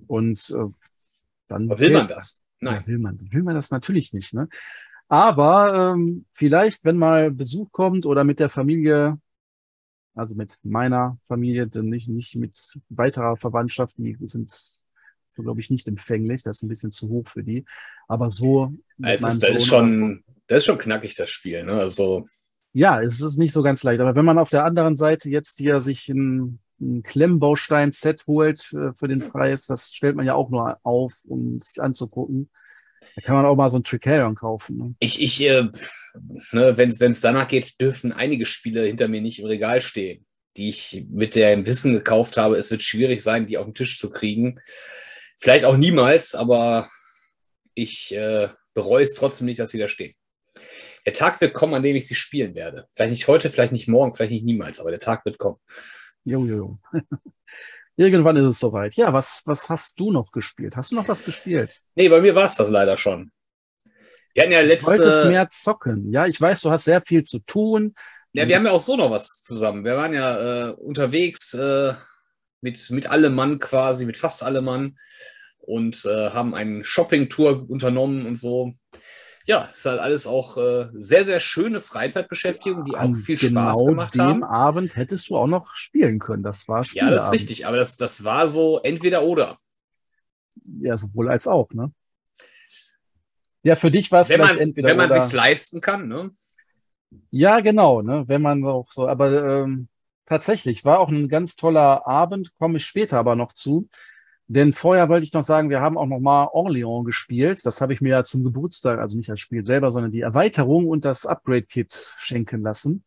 Und 0.08 0.50
äh, 0.50 0.74
dann 1.48 1.70
will 1.78 1.92
man 1.92 2.08
das. 2.08 2.45
Nein. 2.66 2.82
Ja, 2.82 2.88
will, 2.88 2.98
man, 2.98 3.20
will 3.32 3.44
man 3.44 3.56
das 3.56 3.72
natürlich 3.72 4.12
nicht. 4.12 4.34
Ne? 4.34 4.50
Aber 5.08 5.94
ähm, 5.94 6.26
vielleicht, 6.34 6.84
wenn 6.84 6.98
mal 6.98 7.32
Besuch 7.32 7.72
kommt 7.72 8.06
oder 8.06 8.24
mit 8.24 8.40
der 8.40 8.50
Familie, 8.50 9.20
also 10.16 10.34
mit 10.34 10.58
meiner 10.64 11.18
Familie, 11.28 11.68
denn 11.68 11.90
nicht, 11.90 12.08
nicht 12.08 12.36
mit 12.36 12.56
weiterer 12.90 13.38
Verwandtschaft, 13.38 13.96
die 13.98 14.18
sind, 14.22 14.52
glaube 15.36 15.62
ich, 15.62 15.70
nicht 15.70 15.88
empfänglich. 15.88 16.42
Das 16.42 16.58
ist 16.58 16.64
ein 16.64 16.70
bisschen 16.70 16.92
zu 16.92 17.08
hoch 17.10 17.28
für 17.28 17.44
die. 17.44 17.66
Aber 18.08 18.32
so. 18.32 18.74
Es 19.04 19.22
ist, 19.22 19.44
das, 19.44 19.50
ist 19.52 19.68
schon, 19.68 19.90
so, 19.90 20.34
das 20.48 20.60
ist 20.60 20.66
schon 20.66 20.80
knackig, 20.80 21.16
das 21.16 21.30
Spiel. 21.30 21.64
Ne? 21.64 21.74
Also. 21.74 22.26
Ja, 22.74 23.00
es 23.00 23.22
ist 23.22 23.38
nicht 23.38 23.54
so 23.54 23.62
ganz 23.62 23.84
leicht. 23.84 24.02
Aber 24.02 24.16
wenn 24.16 24.26
man 24.26 24.40
auf 24.40 24.50
der 24.50 24.66
anderen 24.66 24.96
Seite 24.96 25.30
jetzt 25.30 25.60
hier 25.60 25.82
sich 25.82 26.10
ein 26.10 26.60
ein 26.80 27.04
Klemmbaustein-Set 27.04 28.26
holt 28.28 28.62
für, 28.62 28.94
für, 28.98 29.08
den 29.08 29.30
Preis, 29.30 29.66
das 29.66 29.94
stellt 29.94 30.16
man 30.16 30.26
ja 30.26 30.34
auch 30.34 30.50
nur 30.50 30.78
auf, 30.84 31.14
um 31.26 31.58
es 31.58 31.80
anzugucken. 31.80 32.50
Da 33.16 33.22
kann 33.22 33.36
man 33.36 33.46
auch 33.46 33.56
mal 33.56 33.70
so 33.70 33.78
ein 33.78 33.84
Tricarion 33.84 34.36
kaufen. 34.36 34.78
Ne? 34.78 34.96
Ich, 35.00 35.22
ich 35.22 35.42
äh, 35.42 35.70
ne, 36.52 36.78
wenn 36.78 36.90
es 36.90 37.22
danach 37.22 37.48
geht, 37.48 37.80
dürften 37.80 38.12
einige 38.12 38.46
Spiele 38.46 38.84
hinter 38.84 39.08
mir 39.08 39.22
nicht 39.22 39.40
im 39.40 39.46
Regal 39.46 39.82
stehen, 39.82 40.26
die 40.58 40.70
ich 40.70 41.06
mit 41.10 41.36
dem 41.36 41.66
Wissen 41.66 41.94
gekauft 41.94 42.38
habe. 42.38 42.58
Es 42.58 42.72
wird 42.72 42.84
schwierig 42.84 43.22
sein, 43.22 43.48
die 43.48 43.58
auf 43.58 43.66
den 43.66 43.74
Tisch 43.74 44.00
zu 44.00 44.10
kriegen. 44.10 44.60
Vielleicht 45.38 45.66
auch 45.66 45.78
niemals, 45.78 46.36
aber 46.36 46.90
ich 47.74 48.14
äh, 48.14 48.50
bereue 48.74 49.04
es 49.04 49.14
trotzdem 49.14 49.46
nicht, 49.46 49.60
dass 49.60 49.70
sie 49.70 49.80
da 49.80 49.88
stehen. 49.88 50.16
Der 51.06 51.14
Tag 51.14 51.40
wird 51.40 51.54
kommen, 51.54 51.76
an 51.76 51.84
dem 51.84 51.96
ich 51.96 52.08
sie 52.08 52.16
spielen 52.16 52.56
werde. 52.56 52.88
Vielleicht 52.92 53.12
nicht 53.12 53.28
heute, 53.28 53.52
vielleicht 53.52 53.72
nicht 53.72 53.88
morgen, 53.88 54.14
vielleicht 54.14 54.32
nicht 54.32 54.46
niemals, 54.46 54.80
aber 54.80 54.90
der 54.90 55.00
Tag 55.00 55.24
wird 55.26 55.38
kommen. 55.38 55.60
Jo, 56.26 56.44
jo, 56.46 56.56
jo. 56.58 56.80
Irgendwann 57.98 58.36
ist 58.36 58.46
es 58.56 58.60
soweit. 58.60 58.96
Ja, 58.96 59.14
was, 59.14 59.44
was 59.46 59.70
hast 59.70 60.00
du 60.00 60.12
noch 60.12 60.32
gespielt? 60.32 60.76
Hast 60.76 60.92
du 60.92 60.96
noch 60.96 61.08
was 61.08 61.24
gespielt? 61.24 61.82
Nee, 61.96 62.10
bei 62.10 62.20
mir 62.20 62.36
war 62.36 62.46
es 62.46 62.56
das 62.56 62.70
leider 62.70 62.98
schon. 62.98 63.32
Wir 64.34 64.44
hatten 64.44 64.52
ja 64.52 64.62
letzte. 64.62 64.98
Du 64.98 65.04
wolltest 65.04 65.26
mehr 65.26 65.48
zocken. 65.50 66.12
Ja, 66.12 66.26
ich 66.26 66.42
weiß, 66.42 66.62
du 66.62 66.72
hast 66.72 66.84
sehr 66.84 67.02
viel 67.02 67.24
zu 67.24 67.40
tun. 67.40 67.94
Ja, 68.34 68.46
wir 68.48 68.58
haben 68.58 68.66
ja 68.66 68.72
auch 68.72 68.82
so 68.82 68.98
noch 68.98 69.12
was 69.12 69.42
zusammen. 69.42 69.86
Wir 69.86 69.96
waren 69.96 70.12
ja 70.12 70.70
äh, 70.70 70.72
unterwegs 70.74 71.54
äh, 71.54 71.94
mit, 72.60 72.90
mit 72.92 73.08
allem 73.08 73.34
Mann 73.34 73.60
quasi, 73.60 74.06
mit 74.06 74.18
fast 74.18 74.44
allem 74.44 74.66
Mann 74.66 74.98
und 75.60 76.04
äh, 76.04 76.32
haben 76.32 76.54
eine 76.54 76.84
Shopping-Tour 76.84 77.70
unternommen 77.70 78.26
und 78.26 78.36
so 78.36 78.74
ja, 79.46 79.66
ist 79.66 79.86
halt 79.86 80.00
alles 80.00 80.26
auch 80.26 80.58
äh, 80.58 80.90
sehr, 80.94 81.24
sehr 81.24 81.40
schöne 81.40 81.80
Freizeitbeschäftigung, 81.80 82.84
die 82.86 82.96
auch 82.96 83.16
viel 83.16 83.38
genau 83.38 83.74
Spaß 83.74 83.86
gemacht 83.86 84.20
haben. 84.20 84.44
Abend 84.44 84.96
hättest 84.96 85.30
du 85.30 85.38
auch 85.38 85.48
noch 85.48 85.76
spielen 85.76 86.18
können. 86.18 86.42
Das 86.42 86.68
war 86.68 86.84
Ja, 86.94 87.12
das 87.12 87.28
ist 87.28 87.32
richtig, 87.32 87.68
aber 87.68 87.78
das, 87.78 87.96
das 87.96 88.24
war 88.24 88.48
so 88.48 88.80
entweder 88.80 89.24
oder. 89.24 89.58
Ja, 90.80 90.98
sowohl 90.98 91.30
als 91.30 91.48
auch, 91.48 91.70
ne? 91.72 91.92
Ja, 93.62 93.76
für 93.76 93.92
dich 93.92 94.12
war 94.12 94.22
es 94.22 94.28
vielleicht 94.28 94.60
entweder 94.60 94.90
Wenn 94.90 94.98
man 94.98 95.12
es 95.12 95.32
leisten 95.32 95.80
kann, 95.80 96.08
ne? 96.08 96.32
Ja, 97.30 97.60
genau, 97.60 98.02
ne? 98.02 98.24
Wenn 98.28 98.42
man 98.42 98.66
auch 98.66 98.92
so, 98.92 99.08
aber 99.08 99.64
ähm, 99.64 99.90
tatsächlich 100.26 100.86
war 100.86 101.00
auch 101.00 101.10
ein 101.10 101.30
ganz 101.30 101.56
toller 101.56 102.08
Abend, 102.08 102.52
komme 102.58 102.78
ich 102.78 102.86
später 102.86 103.20
aber 103.20 103.36
noch 103.36 103.54
zu. 103.54 103.90
Denn 104.48 104.74
vorher 104.74 105.10
wollte 105.10 105.24
ich 105.24 105.34
noch 105.34 105.42
sagen, 105.42 105.70
wir 105.70 105.82
haben 105.82 105.98
auch 105.98 106.06
noch 106.06 106.20
mal 106.20 106.46
Orléans 106.46 107.04
gespielt. 107.04 107.66
Das 107.66 107.82
habe 107.82 107.94
ich 107.94 108.02
mir 108.02 108.10
ja 108.10 108.24
zum 108.24 108.44
Geburtstag, 108.44 109.00
also 109.00 109.18
nicht 109.18 109.30
das 109.30 109.40
Spiel 109.40 109.64
selber, 109.64 109.92
sondern 109.92 110.12
die 110.12 110.22
Erweiterung 110.22 110.88
und 110.88 111.04
das 111.04 111.26
Upgrade-Kit 111.26 112.14
schenken 112.20 112.62
lassen. 112.62 113.04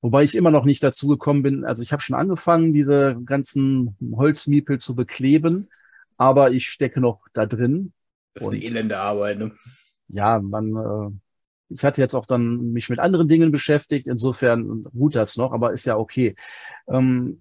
Wobei 0.00 0.22
ich 0.22 0.34
immer 0.34 0.50
noch 0.50 0.64
nicht 0.64 0.82
dazu 0.82 1.08
gekommen 1.08 1.42
bin. 1.42 1.64
Also 1.64 1.82
ich 1.82 1.92
habe 1.92 2.02
schon 2.02 2.16
angefangen, 2.16 2.72
diese 2.72 3.20
ganzen 3.26 3.96
Holzmiepel 4.14 4.78
zu 4.80 4.94
bekleben, 4.94 5.68
aber 6.16 6.52
ich 6.52 6.68
stecke 6.68 7.00
noch 7.00 7.20
da 7.34 7.44
drin. 7.44 7.92
Das 8.32 8.44
ist 8.44 8.48
eine 8.50 8.62
elende 8.62 8.98
Arbeit, 8.98 9.38
ne? 9.38 9.52
Ja, 10.08 10.40
man, 10.40 10.74
äh, 10.74 11.74
ich 11.74 11.84
hatte 11.84 12.00
jetzt 12.00 12.14
auch 12.14 12.24
dann 12.24 12.72
mich 12.72 12.88
mit 12.88 12.98
anderen 12.98 13.28
Dingen 13.28 13.52
beschäftigt. 13.52 14.08
Insofern 14.08 14.86
ruht 14.94 15.16
das 15.16 15.36
noch, 15.36 15.52
aber 15.52 15.72
ist 15.72 15.84
ja 15.84 15.98
okay. 15.98 16.34
Ähm, 16.88 17.40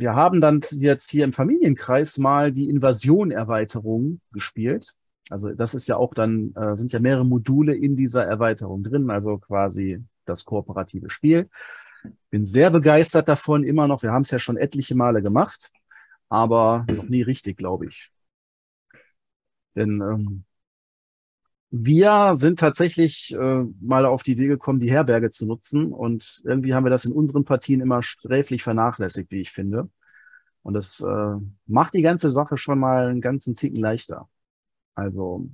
wir 0.00 0.14
haben 0.14 0.40
dann 0.40 0.62
jetzt 0.70 1.10
hier 1.10 1.24
im 1.24 1.34
Familienkreis 1.34 2.16
mal 2.16 2.52
die 2.52 2.70
Invasion-Erweiterung 2.70 4.22
gespielt. 4.32 4.94
Also 5.28 5.50
das 5.50 5.74
ist 5.74 5.88
ja 5.88 5.96
auch 5.98 6.14
dann, 6.14 6.54
äh, 6.54 6.74
sind 6.74 6.90
ja 6.90 7.00
mehrere 7.00 7.26
Module 7.26 7.76
in 7.76 7.96
dieser 7.96 8.24
Erweiterung 8.24 8.82
drin, 8.82 9.10
also 9.10 9.36
quasi 9.36 10.02
das 10.24 10.46
kooperative 10.46 11.10
Spiel. 11.10 11.50
Bin 12.30 12.46
sehr 12.46 12.70
begeistert 12.70 13.28
davon, 13.28 13.62
immer 13.62 13.86
noch. 13.88 14.02
Wir 14.02 14.10
haben 14.10 14.22
es 14.22 14.30
ja 14.30 14.38
schon 14.38 14.56
etliche 14.56 14.94
Male 14.94 15.20
gemacht, 15.20 15.70
aber 16.30 16.86
noch 16.90 17.10
nie 17.10 17.20
richtig, 17.20 17.58
glaube 17.58 17.84
ich. 17.84 18.10
Denn 19.74 20.00
ähm, 20.00 20.44
wir 21.70 22.32
sind 22.34 22.58
tatsächlich 22.58 23.32
äh, 23.32 23.64
mal 23.80 24.04
auf 24.04 24.22
die 24.24 24.32
Idee 24.32 24.48
gekommen, 24.48 24.80
die 24.80 24.90
Herberge 24.90 25.30
zu 25.30 25.46
nutzen. 25.46 25.92
Und 25.92 26.42
irgendwie 26.44 26.74
haben 26.74 26.84
wir 26.84 26.90
das 26.90 27.04
in 27.04 27.12
unseren 27.12 27.44
Partien 27.44 27.80
immer 27.80 28.02
sträflich 28.02 28.62
vernachlässigt, 28.62 29.30
wie 29.30 29.40
ich 29.40 29.52
finde. 29.52 29.88
Und 30.62 30.74
das 30.74 31.00
äh, 31.00 31.36
macht 31.66 31.94
die 31.94 32.02
ganze 32.02 32.32
Sache 32.32 32.56
schon 32.56 32.78
mal 32.78 33.08
einen 33.08 33.20
ganzen 33.20 33.54
Ticken 33.54 33.78
leichter. 33.78 34.28
Also 34.94 35.48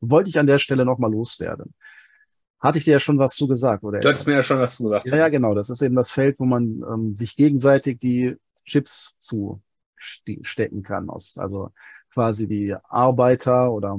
wollte 0.00 0.28
ich 0.28 0.38
an 0.38 0.46
der 0.46 0.58
Stelle 0.58 0.84
nochmal 0.84 1.10
loswerden. 1.10 1.74
Hatte 2.60 2.78
ich 2.78 2.84
dir 2.84 2.92
ja 2.92 3.00
schon 3.00 3.18
was 3.18 3.34
zu 3.34 3.48
gesagt, 3.48 3.82
oder? 3.82 4.00
Du 4.00 4.08
hattest 4.08 4.26
mir 4.26 4.34
ja 4.34 4.42
schon 4.42 4.58
was 4.58 4.76
zu 4.76 4.84
gesagt. 4.84 5.06
Ja, 5.06 5.16
ja, 5.16 5.28
genau. 5.28 5.54
Das 5.54 5.70
ist 5.70 5.82
eben 5.82 5.96
das 5.96 6.10
Feld, 6.10 6.38
wo 6.38 6.44
man 6.44 6.82
ähm, 6.92 7.16
sich 7.16 7.36
gegenseitig 7.36 7.98
die 7.98 8.36
Chips 8.64 9.16
zu 9.18 9.62
stecken 9.96 10.82
kann. 10.82 11.08
Aus, 11.08 11.36
also 11.38 11.70
quasi 12.12 12.46
die 12.46 12.76
Arbeiter 12.84 13.72
oder 13.72 13.98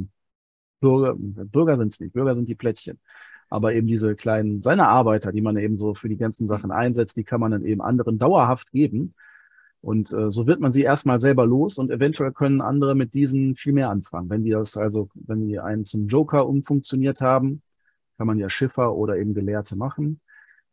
Bürger, 0.84 1.16
Bürger 1.18 1.78
sind 1.78 1.94
es 1.94 2.00
nicht, 2.02 2.14
Bürger 2.14 2.36
sind 2.36 2.50
die 2.50 2.56
Plättchen. 2.56 3.00
Aber 3.50 3.74
eben 3.74 3.88
diese 3.88 4.16
kleinen, 4.16 4.62
seine 4.62 4.90
Arbeiter, 4.90 5.32
die 5.32 5.42
man 5.42 5.56
eben 5.58 5.78
so 5.78 5.94
für 5.94 6.10
die 6.10 6.18
ganzen 6.18 6.48
Sachen 6.48 6.72
einsetzt, 6.72 7.16
die 7.16 7.24
kann 7.24 7.40
man 7.40 7.52
dann 7.52 7.64
eben 7.64 7.82
anderen 7.82 8.18
dauerhaft 8.18 8.70
geben. 8.72 9.12
Und 9.80 10.12
äh, 10.12 10.30
so 10.30 10.46
wird 10.46 10.60
man 10.60 10.74
sie 10.74 10.82
erstmal 10.82 11.22
selber 11.22 11.46
los 11.46 11.78
und 11.78 11.90
eventuell 11.90 12.34
können 12.34 12.62
andere 12.62 12.96
mit 12.96 13.14
diesen 13.14 13.56
viel 13.56 13.74
mehr 13.74 13.90
anfangen. 13.90 14.30
Wenn 14.30 14.44
die 14.44 14.52
das 14.52 14.76
also, 14.76 15.10
wenn 15.14 15.48
die 15.48 15.60
einen 15.60 15.84
zum 15.84 16.08
Joker 16.08 16.48
umfunktioniert 16.48 17.22
haben, 17.22 17.62
kann 18.18 18.28
man 18.28 18.40
ja 18.40 18.50
Schiffer 18.50 18.94
oder 18.96 19.18
eben 19.18 19.34
Gelehrte 19.34 19.76
machen, 19.78 20.20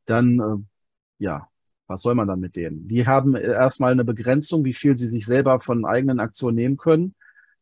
dann 0.06 0.40
äh, 0.40 1.24
ja, 1.24 1.48
was 1.86 2.02
soll 2.02 2.14
man 2.14 2.28
dann 2.28 2.40
mit 2.40 2.56
denen? 2.56 2.88
Die 2.88 3.06
haben 3.06 3.34
erstmal 3.36 3.92
eine 3.92 4.04
Begrenzung, 4.04 4.64
wie 4.64 4.72
viel 4.72 4.96
sie 4.98 5.08
sich 5.08 5.26
selber 5.26 5.60
von 5.60 5.84
eigenen 5.84 6.20
Aktionen 6.20 6.56
nehmen 6.56 6.76
können. 6.76 7.14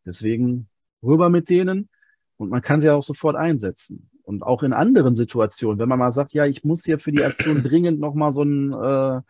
Deswegen 0.07 0.69
rüber 1.03 1.29
mit 1.31 1.51
denen 1.51 1.89
und 2.38 2.48
man 2.51 2.62
kann 2.62 2.81
sie 2.81 2.90
auch 2.90 3.03
sofort 3.03 3.37
einsetzen. 3.37 4.11
Und 4.22 4.42
auch 4.42 4.62
in 4.62 4.72
anderen 4.72 5.14
Situationen, 5.14 5.79
wenn 5.79 5.88
man 5.88 5.98
mal 5.98 6.11
sagt, 6.11 6.33
ja, 6.33 6.44
ich 6.46 6.64
muss 6.64 6.85
hier 6.85 6.98
für 6.98 7.12
die 7.12 7.24
Aktion 7.24 7.62
dringend 7.62 8.01
nochmal 8.01 8.33
so 8.33 8.42
ein 8.42 8.72
äh, 8.72 9.20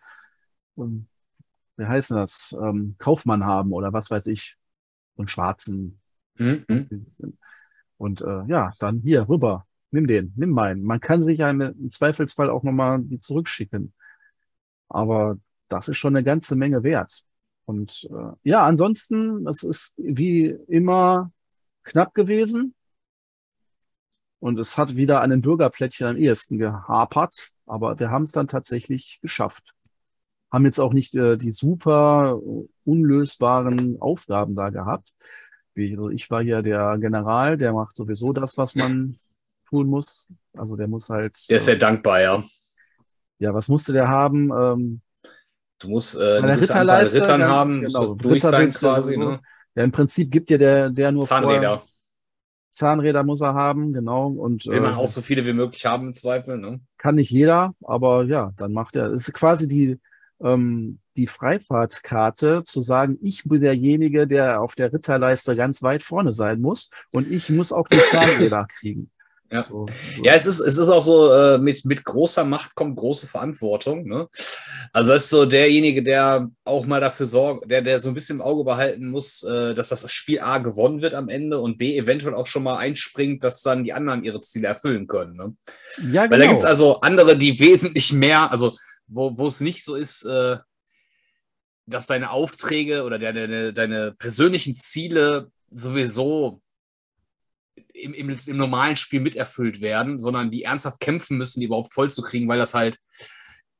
wie 1.79 1.85
heißt 1.85 2.11
das, 2.11 2.55
ähm, 2.61 2.95
Kaufmann 2.97 3.45
haben 3.45 3.71
oder 3.71 3.93
was 3.93 4.11
weiß 4.11 4.27
ich, 4.27 4.57
und 5.15 5.31
schwarzen. 5.31 5.99
Mhm. 6.37 7.05
Und 7.97 8.21
äh, 8.21 8.43
ja, 8.47 8.73
dann 8.79 8.99
hier 8.99 9.27
rüber, 9.27 9.65
nimm 9.91 10.05
den, 10.07 10.33
nimm 10.35 10.51
meinen. 10.51 10.83
Man 10.83 10.99
kann 10.99 11.23
sich 11.23 11.39
ja 11.39 11.49
im 11.49 11.89
Zweifelsfall 11.89 12.49
auch 12.49 12.63
nochmal 12.63 12.99
die 13.01 13.17
zurückschicken. 13.17 13.93
Aber 14.89 15.37
das 15.69 15.87
ist 15.87 15.97
schon 15.97 16.15
eine 16.15 16.23
ganze 16.23 16.55
Menge 16.55 16.83
wert. 16.83 17.23
Und 17.65 18.09
äh, 18.11 18.31
ja, 18.43 18.63
ansonsten, 18.65 19.47
es 19.47 19.63
ist 19.63 19.93
wie 19.97 20.47
immer 20.67 21.31
knapp 21.83 22.13
gewesen. 22.13 22.73
Und 24.39 24.57
es 24.57 24.77
hat 24.77 24.95
wieder 24.95 25.21
an 25.21 25.29
den 25.29 25.41
Bürgerplättchen 25.41 26.07
am 26.07 26.17
ehesten 26.17 26.57
gehapert, 26.57 27.49
aber 27.65 27.99
wir 27.99 28.09
haben 28.09 28.23
es 28.23 28.31
dann 28.31 28.47
tatsächlich 28.47 29.19
geschafft 29.21 29.73
haben 30.51 30.65
jetzt 30.65 30.79
auch 30.79 30.93
nicht 30.93 31.15
äh, 31.15 31.37
die 31.37 31.51
super 31.51 32.39
unlösbaren 32.85 33.97
Aufgaben 33.99 34.55
da 34.55 34.69
gehabt. 34.69 35.13
Wie, 35.75 35.91
also 35.91 36.09
ich 36.09 36.29
war 36.29 36.41
hier 36.41 36.61
der 36.61 36.97
General, 36.99 37.57
der 37.57 37.73
macht 37.73 37.95
sowieso 37.95 38.33
das, 38.33 38.57
was 38.57 38.75
man 38.75 39.15
tun 39.69 39.87
muss. 39.87 40.29
Also 40.57 40.75
der 40.75 40.87
muss 40.87 41.09
halt. 41.09 41.37
Der 41.49 41.57
ist 41.57 41.65
sehr 41.65 41.75
äh, 41.75 41.79
dankbar, 41.79 42.21
ja. 42.21 42.43
Ja, 43.37 43.53
was 43.53 43.69
musste 43.69 43.93
der 43.93 44.07
haben? 44.07 44.51
Ähm, 44.51 45.01
du 45.79 45.89
musst 45.89 46.19
äh, 46.19 46.39
eine 46.39 46.59
Ritterleiste 46.59 47.21
Rittern 47.21 47.43
haben, 47.43 47.81
genau, 47.81 48.05
so 48.05 48.15
durch 48.15 48.41
sein 48.41 48.67
quasi. 48.69 49.17
Ne? 49.17 49.39
Ja, 49.75 49.83
im 49.83 49.91
Prinzip 49.91 50.31
gibt 50.31 50.49
dir 50.49 50.57
der, 50.57 50.89
der 50.89 51.11
nur 51.11 51.23
Zahnräder. 51.23 51.77
Vor, 51.77 51.87
Zahnräder 52.71 53.23
muss 53.23 53.41
er 53.41 53.53
haben, 53.53 53.93
genau. 53.93 54.27
Und, 54.27 54.65
Will 54.65 54.81
man 54.81 54.93
äh, 54.93 54.97
auch 54.97 55.07
so 55.07 55.21
viele 55.21 55.45
wie 55.45 55.53
möglich 55.53 55.85
haben 55.85 56.07
im 56.07 56.13
Zweifel, 56.13 56.57
ne? 56.57 56.79
Kann 56.97 57.15
nicht 57.15 57.31
jeder, 57.31 57.73
aber 57.83 58.25
ja, 58.25 58.51
dann 58.57 58.73
macht 58.73 58.95
er. 58.95 59.11
Es 59.11 59.27
ist 59.27 59.33
quasi 59.33 59.67
die, 59.67 59.99
ähm, 60.41 60.99
die 61.17 61.27
Freifahrtkarte 61.27 62.63
zu 62.63 62.81
sagen, 62.81 63.17
ich 63.21 63.43
bin 63.43 63.61
derjenige, 63.61 64.27
der 64.27 64.61
auf 64.61 64.75
der 64.75 64.93
Ritterleiste 64.93 65.55
ganz 65.55 65.83
weit 65.83 66.03
vorne 66.03 66.31
sein 66.31 66.61
muss 66.61 66.89
und 67.13 67.31
ich 67.31 67.49
muss 67.49 67.71
auch 67.71 67.87
die 67.87 67.99
Zahnräder 68.11 68.67
kriegen. 68.79 69.11
Ja, 69.51 69.63
so, 69.63 69.87
so. 69.87 70.23
ja 70.23 70.33
es, 70.33 70.45
ist, 70.45 70.59
es 70.59 70.77
ist 70.77 70.89
auch 70.89 71.01
so, 71.01 71.33
äh, 71.33 71.57
mit, 71.57 71.83
mit 71.83 72.03
großer 72.03 72.43
Macht 72.43 72.75
kommt 72.75 72.95
große 72.97 73.25
Verantwortung. 73.27 74.07
Ne? 74.07 74.27
Also 74.93 75.13
es 75.13 75.23
ist 75.23 75.29
so 75.31 75.45
derjenige, 75.45 76.03
der 76.03 76.49
auch 76.65 76.85
mal 76.85 77.01
dafür 77.01 77.25
sorgt, 77.25 77.69
der, 77.69 77.81
der 77.81 77.99
so 77.99 78.09
ein 78.09 78.13
bisschen 78.13 78.37
im 78.37 78.41
Auge 78.41 78.63
behalten 78.63 79.09
muss, 79.09 79.43
äh, 79.43 79.73
dass 79.73 79.89
das 79.89 80.11
Spiel 80.11 80.39
A 80.39 80.59
gewonnen 80.59 81.01
wird 81.01 81.15
am 81.15 81.29
Ende 81.29 81.59
und 81.59 81.79
B 81.79 81.97
eventuell 81.97 82.35
auch 82.35 82.47
schon 82.47 82.63
mal 82.63 82.77
einspringt, 82.77 83.43
dass 83.43 83.61
dann 83.61 83.83
die 83.83 83.93
anderen 83.93 84.23
ihre 84.23 84.39
Ziele 84.39 84.67
erfüllen 84.67 85.07
können. 85.07 85.35
Ne? 85.35 85.55
Ja, 86.11 86.27
genau. 86.27 86.29
Weil 86.29 86.29
da 86.29 86.35
genau. 86.37 86.47
gibt 86.49 86.59
es 86.59 86.65
also 86.65 87.01
andere, 87.01 87.35
die 87.35 87.59
wesentlich 87.59 88.13
mehr, 88.13 88.51
also 88.51 88.75
wo, 89.07 89.35
wo 89.37 89.47
es 89.47 89.61
nicht 89.61 89.83
so 89.83 89.95
ist, 89.95 90.25
äh, 90.25 90.57
dass 91.87 92.05
deine 92.05 92.29
Aufträge 92.29 93.03
oder 93.03 93.17
deine, 93.17 93.73
deine 93.73 94.11
persönlichen 94.11 94.75
Ziele 94.75 95.49
sowieso 95.71 96.61
im, 97.93 98.13
im, 98.13 98.37
im, 98.45 98.57
normalen 98.57 98.95
Spiel 98.95 99.19
miterfüllt 99.19 99.81
werden, 99.81 100.19
sondern 100.19 100.51
die 100.51 100.63
ernsthaft 100.63 100.99
kämpfen 100.99 101.37
müssen, 101.37 101.59
die 101.59 101.67
überhaupt 101.67 101.93
voll 101.93 102.11
zu 102.11 102.21
kriegen, 102.21 102.47
weil 102.47 102.59
das 102.59 102.73
halt 102.73 102.99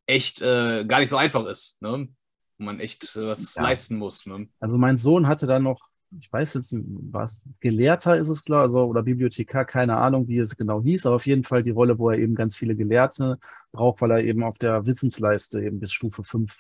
echt 0.06 0.42
äh, 0.42 0.86
gar 0.86 1.00
nicht 1.00 1.10
so 1.10 1.18
einfach 1.18 1.46
ist. 1.46 1.82
Ne? 1.82 2.10
Man 2.58 2.80
echt 2.80 3.16
äh, 3.16 3.28
was 3.28 3.56
ja. 3.56 3.64
leisten 3.64 3.98
muss. 3.98 4.26
Ne? 4.26 4.48
Also 4.60 4.78
mein 4.78 4.98
Sohn 4.98 5.28
hatte 5.28 5.48
dann 5.48 5.64
noch 5.64 5.90
ich 6.18 6.32
weiß 6.32 6.56
jetzt, 6.56 6.74
was 6.76 7.42
Gelehrter 7.60 8.18
ist 8.18 8.30
es 8.30 8.44
klar, 8.44 8.64
also 8.64 8.86
oder 8.86 9.04
Bibliothekar, 9.04 9.66
keine 9.66 9.98
Ahnung, 9.98 10.28
wie 10.28 10.40
es 10.40 10.56
genau 10.56 10.82
hieß, 10.82 11.06
aber 11.06 11.16
auf 11.18 11.28
jeden 11.28 11.44
Fall 11.44 11.64
die 11.64 11.70
Rolle, 11.70 12.00
wo 12.00 12.10
er 12.10 12.18
eben 12.18 12.36
ganz 12.36 12.56
viele 12.58 12.76
Gelehrte 12.76 13.38
braucht, 13.72 14.02
weil 14.02 14.12
er 14.12 14.24
eben 14.24 14.44
auf 14.44 14.58
der 14.58 14.86
Wissensleiste 14.86 15.62
eben 15.64 15.80
bis 15.80 15.92
Stufe 15.92 16.24
5. 16.24 16.56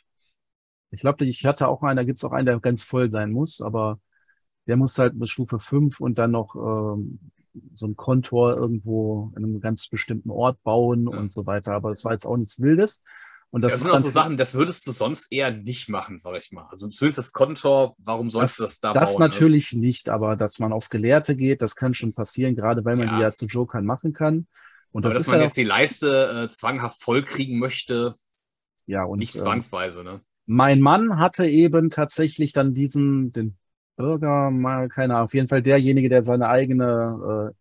Ich 0.92 1.02
glaube, 1.02 1.26
ich 1.26 1.46
hatte 1.46 1.68
auch 1.68 1.84
einen, 1.84 1.98
da 1.98 2.04
gibt 2.04 2.20
es 2.20 2.24
auch 2.24 2.32
einen, 2.32 2.46
der 2.46 2.60
ganz 2.60 2.84
voll 2.84 3.10
sein 3.12 3.32
muss, 3.32 3.62
aber 3.62 4.00
der 4.68 4.78
muss 4.78 4.98
halt 4.98 5.20
bis 5.20 5.30
Stufe 5.30 5.60
5 5.60 6.00
und 6.00 6.18
dann 6.18 6.32
noch 6.32 6.56
ähm, 6.56 7.20
so 7.74 7.88
ein 7.88 7.96
Kontor 7.96 8.56
irgendwo 8.56 9.32
in 9.36 9.44
einem 9.44 9.60
ganz 9.60 9.88
bestimmten 9.88 10.30
Ort 10.30 10.62
bauen 10.64 11.10
ja. 11.12 11.18
und 11.18 11.32
so 11.32 11.46
weiter. 11.46 11.74
Aber 11.74 11.90
das 11.90 12.06
war 12.06 12.12
jetzt 12.12 12.26
auch 12.26 12.38
nichts 12.38 12.62
Wildes. 12.62 13.02
Und 13.52 13.64
das, 13.64 13.72
ja, 13.72 13.78
das 13.78 13.84
sind 13.84 13.92
auch 13.92 14.00
so 14.00 14.10
Sachen, 14.10 14.38
das 14.38 14.54
würdest 14.54 14.86
du 14.86 14.92
sonst 14.92 15.32
eher 15.32 15.52
nicht 15.52 15.90
machen, 15.90 16.20
sag 16.20 16.40
ich 16.40 16.52
mal. 16.52 16.68
Also 16.70 16.88
zumindest 16.88 17.18
das 17.18 17.32
Kontor, 17.32 17.96
warum 17.98 18.30
sollst 18.30 18.54
das, 18.54 18.58
du 18.58 18.64
das 18.64 18.80
da 18.80 18.94
das 18.94 18.94
bauen? 18.94 19.06
Das 19.06 19.20
ne? 19.20 19.26
natürlich 19.26 19.74
ne? 19.74 19.80
nicht, 19.80 20.10
aber 20.10 20.36
dass 20.36 20.60
man 20.60 20.72
auf 20.72 20.90
Gelehrte 20.90 21.36
geht, 21.36 21.64
das 21.64 21.76
kann 21.76 21.96
schon 21.96 22.14
passieren, 22.14 22.56
gerade 22.56 22.86
weil 22.86 22.96
man 22.96 23.08
ja. 23.08 23.16
die 23.16 23.22
ja 23.24 23.34
zu 23.34 23.48
Jokern 23.48 23.86
machen 23.86 24.14
kann. 24.14 24.48
Und 24.92 25.04
das 25.04 25.16
aber 25.16 25.20
dass 25.20 25.28
man 25.28 25.38
ja 25.40 25.46
jetzt 25.46 25.58
die 25.58 25.64
Leiste 25.64 26.44
äh, 26.46 26.48
zwanghaft 26.48 27.02
vollkriegen 27.02 27.58
möchte, 27.58 28.16
ja, 28.86 29.04
und, 29.04 29.20
nicht 29.20 29.36
äh, 29.36 29.40
zwangsweise, 29.40 30.04
ne? 30.04 30.22
Mein 30.46 30.82
Mann 30.82 31.20
hatte 31.20 31.46
eben 31.46 31.92
tatsächlich 31.92 32.54
dann 32.54 32.74
diesen, 32.74 33.32
den 33.32 33.58
Bürger, 34.00 34.50
mal 34.50 34.88
keine 34.88 35.16
Ahnung, 35.16 35.26
auf 35.26 35.34
jeden 35.34 35.50
Fall 35.50 35.62
derjenige, 35.62 36.08
der 36.08 36.24
seine 36.24 36.48
eigene 36.48 37.54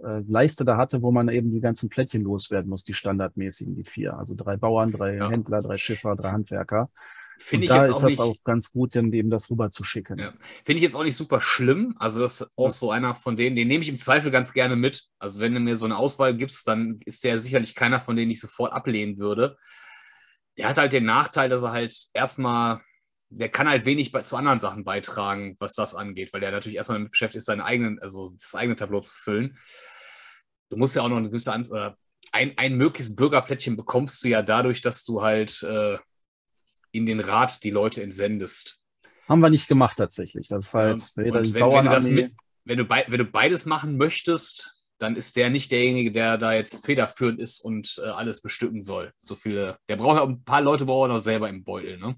äh, 0.00 0.06
äh, 0.06 0.22
Leiste 0.28 0.64
da 0.64 0.76
hatte, 0.76 1.02
wo 1.02 1.10
man 1.10 1.28
eben 1.28 1.50
die 1.50 1.60
ganzen 1.60 1.88
Plättchen 1.88 2.22
loswerden 2.22 2.70
muss, 2.70 2.84
die 2.84 2.94
standardmäßigen, 2.94 3.74
die 3.74 3.82
vier. 3.82 4.16
Also 4.16 4.34
drei 4.36 4.56
Bauern, 4.56 4.92
drei 4.92 5.16
ja. 5.16 5.28
Händler, 5.28 5.60
drei 5.60 5.78
Schiffer, 5.78 6.14
drei 6.14 6.30
Handwerker. 6.30 6.90
Finde 7.38 7.64
ich 7.64 7.70
da 7.70 7.78
jetzt 7.78 7.88
ist 7.88 7.94
auch 7.94 8.02
das 8.02 8.10
nicht, 8.10 8.20
auch 8.20 8.36
ganz 8.44 8.70
gut, 8.70 8.94
dann 8.94 9.12
eben 9.12 9.30
das 9.30 9.50
rüber 9.50 9.68
zu 9.70 9.82
schicken. 9.82 10.16
Ja. 10.18 10.32
Finde 10.64 10.76
ich 10.76 10.82
jetzt 10.82 10.94
auch 10.94 11.02
nicht 11.02 11.16
super 11.16 11.40
schlimm. 11.40 11.96
Also, 11.98 12.20
das 12.20 12.40
ist 12.40 12.52
auch 12.54 12.70
so 12.70 12.92
einer 12.92 13.16
von 13.16 13.36
denen, 13.36 13.56
den 13.56 13.66
nehme 13.66 13.82
ich 13.82 13.88
im 13.88 13.98
Zweifel 13.98 14.30
ganz 14.30 14.52
gerne 14.52 14.76
mit. 14.76 15.08
Also, 15.18 15.40
wenn 15.40 15.52
du 15.52 15.58
mir 15.58 15.76
so 15.76 15.84
eine 15.84 15.96
Auswahl 15.96 16.36
gibst, 16.36 16.68
dann 16.68 17.00
ist 17.04 17.24
der 17.24 17.40
sicherlich 17.40 17.74
keiner, 17.74 17.98
von 17.98 18.14
denen 18.14 18.30
ich 18.30 18.40
sofort 18.40 18.72
ablehnen 18.72 19.18
würde. 19.18 19.56
Der 20.56 20.68
hat 20.68 20.78
halt 20.78 20.92
den 20.92 21.04
Nachteil, 21.04 21.48
dass 21.48 21.62
er 21.62 21.72
halt 21.72 21.96
erstmal, 22.12 22.80
der 23.38 23.48
kann 23.48 23.68
halt 23.68 23.84
wenig 23.84 24.12
bei, 24.12 24.22
zu 24.22 24.36
anderen 24.36 24.58
Sachen 24.58 24.84
beitragen, 24.84 25.56
was 25.58 25.74
das 25.74 25.94
angeht, 25.94 26.32
weil 26.32 26.40
der 26.40 26.50
natürlich 26.50 26.76
erstmal 26.76 26.98
damit 26.98 27.12
beschäftigt 27.12 27.38
ist, 27.38 27.46
seine 27.46 27.64
eigenen, 27.64 27.98
also 28.00 28.30
das 28.30 28.54
eigene 28.54 28.76
Tableau 28.76 29.00
zu 29.00 29.14
füllen 29.14 29.58
du 30.72 30.78
musst 30.78 30.96
ja 30.96 31.02
auch 31.02 31.08
noch 31.08 31.18
eine 31.18 31.28
gewisse 31.28 31.52
Anzahl, 31.52 31.90
äh, 31.90 31.94
ein, 32.32 32.56
ein 32.56 32.76
mögliches 32.76 33.14
Bürgerplättchen 33.14 33.76
bekommst 33.76 34.24
du 34.24 34.28
ja 34.28 34.42
dadurch, 34.42 34.80
dass 34.80 35.04
du 35.04 35.22
halt 35.22 35.62
äh, 35.62 35.98
in 36.90 37.04
den 37.04 37.20
Rat 37.20 37.62
die 37.62 37.70
Leute 37.70 38.02
entsendest. 38.02 38.78
Haben 39.28 39.40
wir 39.40 39.50
nicht 39.50 39.68
gemacht 39.68 39.98
tatsächlich. 39.98 40.48
Das 40.48 40.66
ist 40.66 40.74
halt 40.74 41.00
ja, 41.00 41.24
weder 41.24 41.42
die 41.42 41.52
wenn, 41.52 41.62
wenn, 41.62 42.04
du 42.04 42.10
mit, 42.10 42.32
wenn, 42.64 42.78
du 42.78 42.88
wenn 42.88 43.18
du 43.18 43.24
beides 43.26 43.66
machen 43.66 43.98
möchtest, 43.98 44.74
dann 44.98 45.14
ist 45.14 45.36
der 45.36 45.50
nicht 45.50 45.72
derjenige, 45.72 46.10
der 46.10 46.38
da 46.38 46.54
jetzt 46.54 46.86
federführend 46.86 47.38
ist 47.38 47.60
und 47.60 48.00
äh, 48.02 48.08
alles 48.08 48.40
bestücken 48.40 48.80
soll. 48.80 49.12
So 49.22 49.34
viele, 49.34 49.76
der 49.88 49.96
braucht 49.96 50.16
ja 50.16 50.24
ein 50.24 50.42
paar 50.44 50.62
Leute 50.62 50.86
braucht 50.86 51.10
er 51.10 51.14
noch 51.16 51.22
selber 51.22 51.50
im 51.50 51.64
Beutel, 51.64 51.98
ne? 51.98 52.16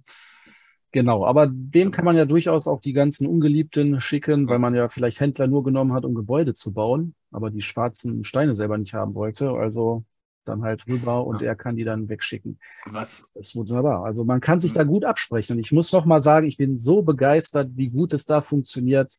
Genau, 0.95 1.27
aber 1.27 1.49
dem 1.49 1.91
kann 1.91 2.05
man 2.05 2.17
ja 2.17 2.25
durchaus 2.25 2.69
auch 2.69 2.81
die 2.81 2.93
ganzen 2.93 3.27
Ungeliebten 3.27 4.01
schicken, 4.01 4.49
weil 4.49 4.61
man 4.61 4.77
ja 4.77 4.89
vielleicht 4.89 5.19
Händler 5.19 5.49
nur 5.49 5.65
genommen 5.65 5.93
hat, 5.93 6.05
um 6.05 6.15
Gebäude 6.15 6.55
zu 6.55 6.73
bauen, 6.73 7.17
aber 7.33 7.51
die 7.51 7.63
schwarzen 7.63 8.23
Steine 8.23 8.55
selber 8.55 8.79
nicht 8.79 8.95
haben 8.95 9.17
wollte. 9.17 9.51
Also 9.51 10.05
dann 10.45 10.63
halt 10.63 10.87
rüber 10.87 11.27
und 11.27 11.43
ja. 11.43 11.49
er 11.49 11.57
kann 11.57 11.75
die 11.75 11.83
dann 11.83 12.09
wegschicken. 12.09 12.61
Was? 12.87 13.29
Das 13.35 13.49
ist 13.49 13.57
wunderbar. 13.57 14.05
Also 14.05 14.23
man 14.23 14.41
kann 14.41 14.61
sich 14.61 14.73
da 14.73 14.85
gut 14.85 15.05
absprechen. 15.05 15.57
Und 15.57 15.65
ich 15.65 15.73
muss 15.73 15.91
noch 15.91 16.05
mal 16.05 16.21
sagen, 16.21 16.47
ich 16.47 16.59
bin 16.59 16.79
so 16.79 17.03
begeistert, 17.03 17.71
wie 17.75 17.91
gut 17.91 18.15
es 18.15 18.25
da 18.25 18.41
funktioniert, 18.41 19.19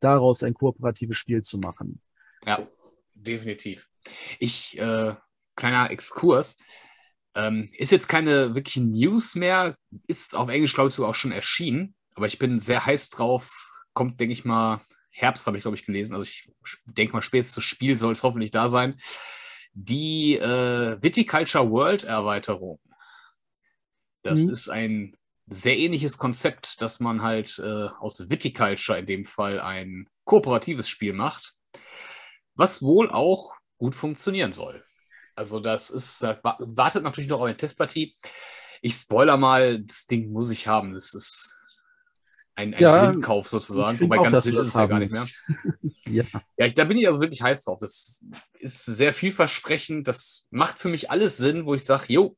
daraus 0.00 0.42
ein 0.42 0.54
kooperatives 0.54 1.18
Spiel 1.18 1.42
zu 1.42 1.58
machen. 1.58 2.00
Ja, 2.46 2.66
definitiv. 3.12 3.86
Ich, 4.38 4.78
äh, 4.78 5.12
kleiner 5.56 5.90
Exkurs. 5.90 6.56
Ähm, 7.34 7.70
ist 7.72 7.92
jetzt 7.92 8.08
keine 8.08 8.54
wirkliche 8.54 8.82
News 8.82 9.34
mehr, 9.34 9.76
ist 10.06 10.36
auf 10.36 10.48
Englisch, 10.48 10.74
glaube 10.74 10.88
ich, 10.88 10.94
sogar 10.94 11.10
auch 11.10 11.14
schon 11.14 11.32
erschienen, 11.32 11.94
aber 12.14 12.26
ich 12.26 12.38
bin 12.38 12.58
sehr 12.58 12.84
heiß 12.84 13.10
drauf. 13.10 13.70
Kommt, 13.94 14.20
denke 14.20 14.32
ich 14.32 14.44
mal, 14.44 14.80
Herbst 15.10 15.46
habe 15.46 15.56
ich, 15.56 15.62
glaube 15.62 15.76
ich, 15.76 15.84
gelesen. 15.84 16.14
Also 16.14 16.24
ich 16.24 16.50
denke 16.86 17.14
mal, 17.14 17.22
spätestes 17.22 17.64
Spiel 17.64 17.98
soll 17.98 18.12
es 18.14 18.22
hoffentlich 18.22 18.50
da 18.50 18.68
sein. 18.68 18.96
Die 19.74 20.36
äh, 20.36 21.02
Viticulture 21.02 21.70
World 21.70 22.04
Erweiterung. 22.04 22.80
Das 24.22 24.40
mhm. 24.40 24.50
ist 24.50 24.68
ein 24.68 25.16
sehr 25.46 25.78
ähnliches 25.78 26.18
Konzept, 26.18 26.80
dass 26.80 27.00
man 27.00 27.22
halt 27.22 27.58
äh, 27.58 27.88
aus 27.98 28.30
Viticulture 28.30 28.98
in 28.98 29.06
dem 29.06 29.24
Fall 29.24 29.60
ein 29.60 30.08
kooperatives 30.24 30.88
Spiel 30.88 31.12
macht, 31.12 31.54
was 32.54 32.82
wohl 32.82 33.10
auch 33.10 33.52
gut 33.78 33.94
funktionieren 33.94 34.52
soll. 34.52 34.84
Also 35.34 35.60
das 35.60 35.90
ist, 35.90 36.22
äh, 36.22 36.36
wartet 36.42 37.02
natürlich 37.02 37.30
noch 37.30 37.40
auf 37.40 37.46
eine 37.46 37.56
Testpartie. 37.56 38.16
Ich 38.82 38.94
spoiler 38.94 39.36
mal, 39.36 39.82
das 39.82 40.06
Ding 40.06 40.30
muss 40.30 40.50
ich 40.50 40.66
haben. 40.66 40.92
Das 40.92 41.14
ist 41.14 41.54
ein, 42.54 42.74
ein 42.74 42.82
Ja, 42.82 43.06
Blindkauf 43.06 43.48
sozusagen, 43.48 43.98
wobei 44.00 44.18
auch, 44.18 44.24
ganz 44.24 44.44
wild 44.44 44.56
ist 44.56 44.68
es 44.68 44.74
ja 44.74 44.86
gar 44.86 44.98
nicht 44.98 45.12
mehr. 45.12 45.26
Ja. 46.04 46.24
Ja, 46.58 46.66
ich, 46.66 46.74
da 46.74 46.84
bin 46.84 46.98
ich 46.98 47.06
also 47.06 47.20
wirklich 47.20 47.40
heiß 47.40 47.64
drauf. 47.64 47.78
Das 47.80 48.26
ist 48.58 48.84
sehr 48.84 49.14
vielversprechend. 49.14 50.06
Das 50.08 50.48
macht 50.50 50.78
für 50.78 50.88
mich 50.88 51.10
alles 51.10 51.38
Sinn, 51.38 51.64
wo 51.64 51.74
ich 51.74 51.84
sage, 51.84 52.12
jo, 52.12 52.36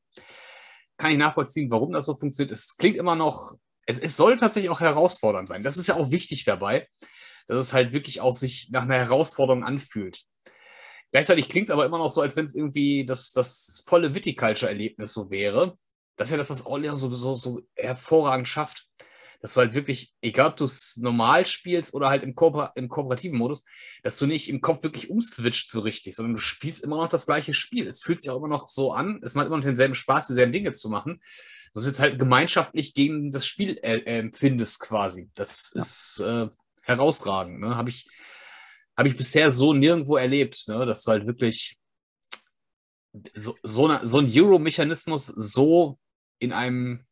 kann 0.97 1.11
ich 1.11 1.17
nachvollziehen, 1.17 1.69
warum 1.69 1.91
das 1.91 2.05
so 2.05 2.15
funktioniert. 2.15 2.51
Es 2.51 2.77
klingt 2.77 2.95
immer 2.95 3.15
noch, 3.15 3.55
es, 3.85 3.99
es 3.99 4.15
soll 4.15 4.37
tatsächlich 4.37 4.69
auch 4.69 4.79
herausfordernd 4.79 5.47
sein. 5.47 5.63
Das 5.63 5.77
ist 5.77 5.87
ja 5.87 5.95
auch 5.95 6.11
wichtig 6.11 6.45
dabei, 6.45 6.87
dass 7.47 7.57
es 7.57 7.73
halt 7.73 7.91
wirklich 7.91 8.21
auch 8.21 8.33
sich 8.33 8.69
nach 8.71 8.83
einer 8.83 8.95
Herausforderung 8.95 9.65
anfühlt. 9.65 10.23
Gleichzeitig 11.15 11.47
klingt 11.47 11.69
es 11.69 11.71
aber 11.71 11.85
immer 11.85 11.97
noch 11.97 12.09
so, 12.09 12.19
als 12.19 12.35
wenn 12.35 12.43
es 12.43 12.55
irgendwie 12.55 13.05
das, 13.05 13.31
das 13.31 13.85
volle 13.87 14.13
Viticulture-Erlebnis 14.13 15.13
so 15.13 15.31
wäre. 15.31 15.77
Das 16.17 16.27
ist 16.27 16.31
ja 16.31 16.37
das, 16.37 16.49
was 16.49 16.65
Orleans 16.65 16.99
so, 16.99 17.15
so, 17.15 17.37
so 17.37 17.61
hervorragend 17.73 18.49
schafft. 18.49 18.89
Dass 19.39 19.53
du 19.53 19.61
halt 19.61 19.73
wirklich, 19.73 20.13
egal 20.21 20.47
ob 20.47 20.57
du 20.57 20.65
es 20.65 20.97
normal 20.97 21.45
spielst 21.45 21.93
oder 21.93 22.09
halt 22.09 22.23
im, 22.23 22.35
Kooper 22.35 22.73
im 22.75 22.89
kooperativen 22.89 23.37
Modus, 23.39 23.63
dass 24.03 24.19
du 24.19 24.27
nicht 24.27 24.49
im 24.49 24.59
Kopf 24.59 24.83
wirklich 24.83 25.09
umswitcht 25.09 25.71
so 25.71 25.79
richtig, 25.79 26.17
sondern 26.17 26.35
du 26.35 26.41
spielst 26.41 26.83
immer 26.83 26.97
noch 26.97 27.07
das 27.07 27.25
gleiche 27.25 27.53
Spiel. 27.53 27.87
Es 27.87 28.01
fühlt 28.01 28.21
sich 28.21 28.29
auch 28.29 28.35
immer 28.35 28.49
noch 28.49 28.67
so 28.67 28.91
an, 28.91 29.21
es 29.23 29.35
macht 29.35 29.47
immer 29.47 29.55
noch 29.55 29.63
denselben 29.63 29.95
Spaß, 29.95 30.27
dieselben 30.27 30.51
Dinge 30.51 30.73
zu 30.73 30.89
machen. 30.89 31.21
Du 31.73 31.79
sitzt 31.79 32.01
halt 32.01 32.19
gemeinschaftlich 32.19 32.93
gegen 32.93 33.31
das 33.31 33.47
Spiel 33.47 33.77
äh, 33.83 34.01
empfindest 34.17 34.81
quasi. 34.81 35.29
Das 35.33 35.71
Ja. 35.73 35.81
ist 35.81 36.19
äh, 36.19 36.49
herausragend. 36.81 37.61
Ne? 37.61 37.77
Habe 37.77 37.89
ich, 37.89 38.05
hab 38.97 39.05
ich 39.05 39.17
bisher 39.17 39.51
so 39.51 39.73
nirgendwo 39.73 40.17
erlebt, 40.17 40.67
ne? 40.67 40.85
dass 40.85 41.03
du 41.03 41.11
halt 41.11 41.27
wirklich 41.27 41.77
so, 43.33 43.55
so, 43.63 43.99
so 44.03 44.19
ein 44.19 44.31
Euro-Mechanismus 44.31 45.27
so 45.27 45.97
in 46.39 46.53
einem 46.53 47.05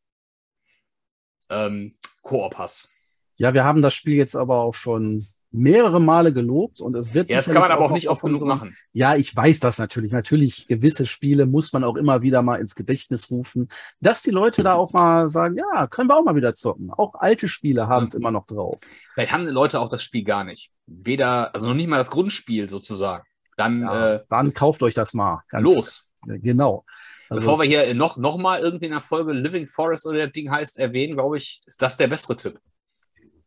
ähm, 1.50 1.98
Koop 2.22 2.58
hast. 2.58 2.94
ja, 3.36 3.54
wir 3.54 3.64
haben 3.64 3.82
das 3.82 3.94
Spiel 3.94 4.16
jetzt 4.16 4.36
aber 4.36 4.60
auch 4.60 4.76
schon 4.76 5.28
mehrere 5.56 6.02
Male 6.02 6.34
gelobt 6.34 6.82
und 6.82 6.96
es 6.96 7.14
wird 7.14 7.30
Ja, 7.30 7.38
das 7.38 7.46
kann 7.46 7.62
man 7.62 7.72
aber 7.72 7.86
auch 7.86 7.92
nicht 7.92 8.10
oft 8.10 8.22
genug 8.24 8.42
unseren- 8.42 8.50
machen. 8.50 8.76
Ja, 8.92 9.16
ich 9.16 9.36
weiß 9.36 9.60
das 9.60 9.78
natürlich. 9.78 10.12
Natürlich, 10.12 10.68
gewisse 10.68 11.06
Spiele 11.06 11.46
muss 11.46 11.72
man 11.74 11.84
auch 11.84 11.96
immer 11.96 12.24
wieder 12.24 12.42
mal 12.42 12.56
ins 12.60 12.74
Gedächtnis 12.76 13.30
rufen, 13.30 13.70
dass 14.02 14.24
die 14.24 14.32
Leute 14.32 14.64
da 14.64 14.74
auch 14.74 14.92
mal 14.94 15.30
sagen, 15.30 15.56
ja, 15.58 15.86
können 15.88 16.10
wir 16.10 16.18
auch 16.18 16.24
mal 16.24 16.36
wieder 16.36 16.56
zocken. 16.56 16.90
Auch 16.92 17.14
alte 17.16 17.48
Spiele 17.48 17.88
haben 17.88 18.06
es 18.06 18.14
Mhm. 18.14 18.20
immer 18.22 18.32
noch 18.32 18.46
drauf. 18.48 18.78
Vielleicht 19.14 19.32
haben 19.32 19.46
die 19.46 19.52
Leute 19.52 19.80
auch 19.80 19.90
das 19.90 20.02
Spiel 20.04 20.24
gar 20.24 20.44
nicht. 20.44 20.72
Weder, 20.88 21.54
also 21.54 21.68
noch 21.68 21.76
nicht 21.76 21.88
mal 21.88 21.98
das 21.98 22.10
Grundspiel 22.10 22.68
sozusagen. 22.68 23.24
Dann 23.56 23.82
Ja, 23.82 24.16
äh, 24.16 24.24
dann 24.30 24.54
kauft 24.54 24.82
euch 24.82 24.96
das 24.96 25.14
mal. 25.14 25.44
Ganz 25.50 25.64
los. 25.64 26.16
Genau. 26.26 26.84
Also 27.30 27.46
Bevor 27.46 27.62
wir 27.62 27.68
hier 27.68 27.94
noch, 27.94 28.18
noch 28.18 28.38
mal 28.38 28.60
irgendwie 28.60 28.86
in 28.86 28.92
der 28.92 29.02
Folge 29.02 29.34
Living 29.34 29.68
Forest 29.68 30.08
oder 30.08 30.20
das 30.26 30.32
Ding 30.32 30.50
heißt 30.50 30.80
erwähnen, 30.80 31.14
glaube 31.14 31.38
ich, 31.38 31.62
ist 31.66 31.82
das 31.82 31.96
der 31.98 32.08
bessere 32.08 32.36
Tipp. 32.38 32.60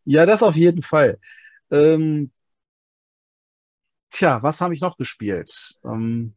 ja, 0.04 0.24
das 0.24 0.42
auf 0.44 0.54
jeden 0.54 0.82
Fall. 0.82 1.18
Ähm, 1.70 2.30
tja, 4.10 4.42
was 4.42 4.60
habe 4.60 4.74
ich 4.74 4.80
noch 4.80 4.96
gespielt? 4.96 5.74
Ähm, 5.84 6.34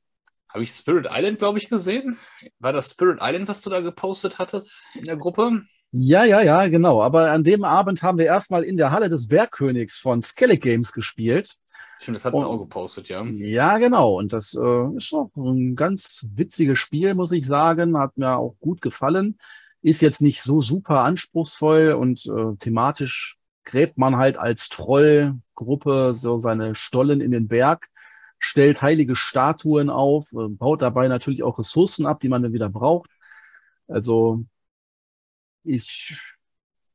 Habe 0.49 0.63
ich 0.63 0.71
Spirit 0.71 1.07
Island, 1.11 1.39
glaube 1.39 1.59
ich, 1.59 1.69
gesehen? 1.69 2.17
War 2.59 2.73
das 2.73 2.91
Spirit 2.91 3.19
Island, 3.21 3.47
was 3.47 3.61
du 3.61 3.69
da 3.69 3.81
gepostet 3.81 4.39
hattest 4.39 4.85
in 4.95 5.03
der 5.03 5.17
Gruppe? 5.17 5.63
ja, 5.91 6.23
ja, 6.23 6.41
ja, 6.41 6.67
genau. 6.67 7.01
Aber 7.01 7.31
an 7.31 7.43
dem 7.43 7.63
Abend 7.63 8.03
haben 8.03 8.17
wir 8.17 8.25
erstmal 8.25 8.63
in 8.63 8.77
der 8.77 8.91
Halle 8.91 9.09
des 9.09 9.27
Bergkönigs 9.27 9.97
von 9.97 10.21
Skellig 10.21 10.61
Games 10.61 10.91
gespielt. 10.93 11.55
Stimmt, 11.99 12.15
das 12.15 12.25
hat 12.25 12.33
es 12.33 12.43
auch 12.43 12.59
gepostet, 12.59 13.09
ja. 13.09 13.23
Ja, 13.25 13.77
genau. 13.77 14.17
Und 14.17 14.31
das 14.31 14.53
äh, 14.53 14.95
ist 14.95 15.13
auch 15.13 15.31
ein 15.35 15.75
ganz 15.75 16.25
witziges 16.33 16.79
Spiel, 16.79 17.13
muss 17.13 17.31
ich 17.31 17.45
sagen. 17.45 17.97
Hat 17.97 18.17
mir 18.17 18.37
auch 18.37 18.55
gut 18.59 18.81
gefallen. 18.81 19.37
Ist 19.81 20.01
jetzt 20.01 20.21
nicht 20.21 20.41
so 20.41 20.61
super 20.61 21.03
anspruchsvoll 21.03 21.91
und 21.93 22.25
äh, 22.25 22.55
thematisch 22.59 23.38
gräbt 23.63 23.97
man 23.97 24.17
halt 24.17 24.37
als 24.37 24.69
Trollgruppe 24.69 26.13
so 26.13 26.37
seine 26.37 26.75
Stollen 26.75 27.21
in 27.21 27.31
den 27.31 27.47
Berg, 27.47 27.87
stellt 28.39 28.81
heilige 28.81 29.15
Statuen 29.15 29.89
auf, 29.89 30.31
äh, 30.33 30.47
baut 30.47 30.81
dabei 30.81 31.07
natürlich 31.07 31.43
auch 31.43 31.59
Ressourcen 31.59 32.05
ab, 32.05 32.19
die 32.21 32.29
man 32.29 32.41
dann 32.41 32.53
wieder 32.53 32.69
braucht. 32.69 33.09
Also 33.87 34.43
ich, 35.63 36.17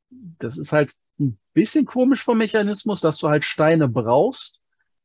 das 0.09 0.57
ist 0.57 0.71
halt 0.71 0.93
ein 1.19 1.37
bisschen 1.53 1.85
komisch 1.85 2.23
vom 2.23 2.37
Mechanismus, 2.37 2.99
dass 3.01 3.17
du 3.17 3.29
halt 3.29 3.45
Steine 3.45 3.87
brauchst, 3.87 4.59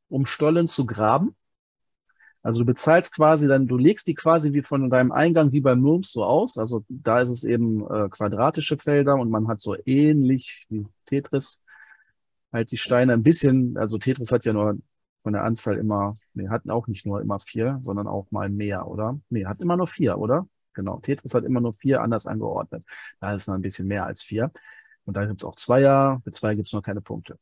um 0.09 0.27
Stollen 0.27 0.67
zu 0.67 0.87
graben. 0.87 1.37
Also 2.43 2.61
du 2.61 2.67
bezahlst 2.67 3.15
quasi 3.15 3.47
dann, 3.49 3.67
du 3.67 3.77
legst 3.77 4.07
die 4.07 4.15
quasi 4.15 4.53
wie 4.53 4.63
von 4.63 4.89
deinem 4.89 5.13
Eingang 5.13 5.53
wie 5.53 5.61
beim 5.61 5.81
Nurms 5.81 6.13
so 6.13 6.25
aus. 6.25 6.57
Also 6.57 6.85
da 6.89 7.21
ist 7.21 7.29
es 7.29 7.45
eben 7.45 7.83
äh, 7.91 8.09
quadratische 8.09 8.79
Felder 8.79 9.17
und 9.17 9.31
man 9.31 9.49
hat 9.49 9.61
so 9.61 9.77
ähnlich 9.85 10.67
wie 10.71 10.87
Tetris 11.07 11.63
halt 12.53 12.71
die 12.71 12.77
Steine 12.77 13.13
ein 13.13 13.23
bisschen, 13.23 13.77
also 13.77 13.99
Tetris 13.99 14.33
hat 14.33 14.45
ja 14.45 14.53
nur 14.53 14.79
von 15.23 15.33
der 15.35 15.45
Anzahl 15.45 15.77
immer, 15.77 16.19
nee, 16.35 16.49
hatten 16.49 16.71
auch 16.71 16.87
nicht 16.87 17.07
nur 17.07 17.21
immer 17.21 17.39
vier, 17.41 17.81
sondern 17.85 18.07
auch 18.07 18.31
mal 18.31 18.49
mehr, 18.49 18.87
oder? 18.89 19.21
Nee, 19.29 19.45
hat 19.45 19.61
immer 19.61 19.77
nur 19.77 19.87
vier, 19.87 20.19
oder? 20.19 20.49
Genau, 20.73 20.99
Tetris 21.01 21.35
hat 21.35 21.45
immer 21.45 21.61
nur 21.61 21.75
vier 21.75 22.01
anders 22.01 22.27
angeordnet. 22.27 22.85
Da 23.21 23.35
ist 23.35 23.43
es 23.43 23.49
noch 23.49 23.55
ein 23.55 23.61
bisschen 23.61 23.87
mehr 23.87 24.07
als 24.07 24.23
vier. 24.23 24.51
Und 25.05 25.17
da 25.17 25.27
gibt's 25.27 25.45
auch 25.45 25.57
Zweier, 25.57 26.23
mit 26.25 26.35
zwei 26.35 26.55
gibt's 26.55 26.73
noch 26.73 26.83
keine 26.83 27.01
Punkte. 27.03 27.39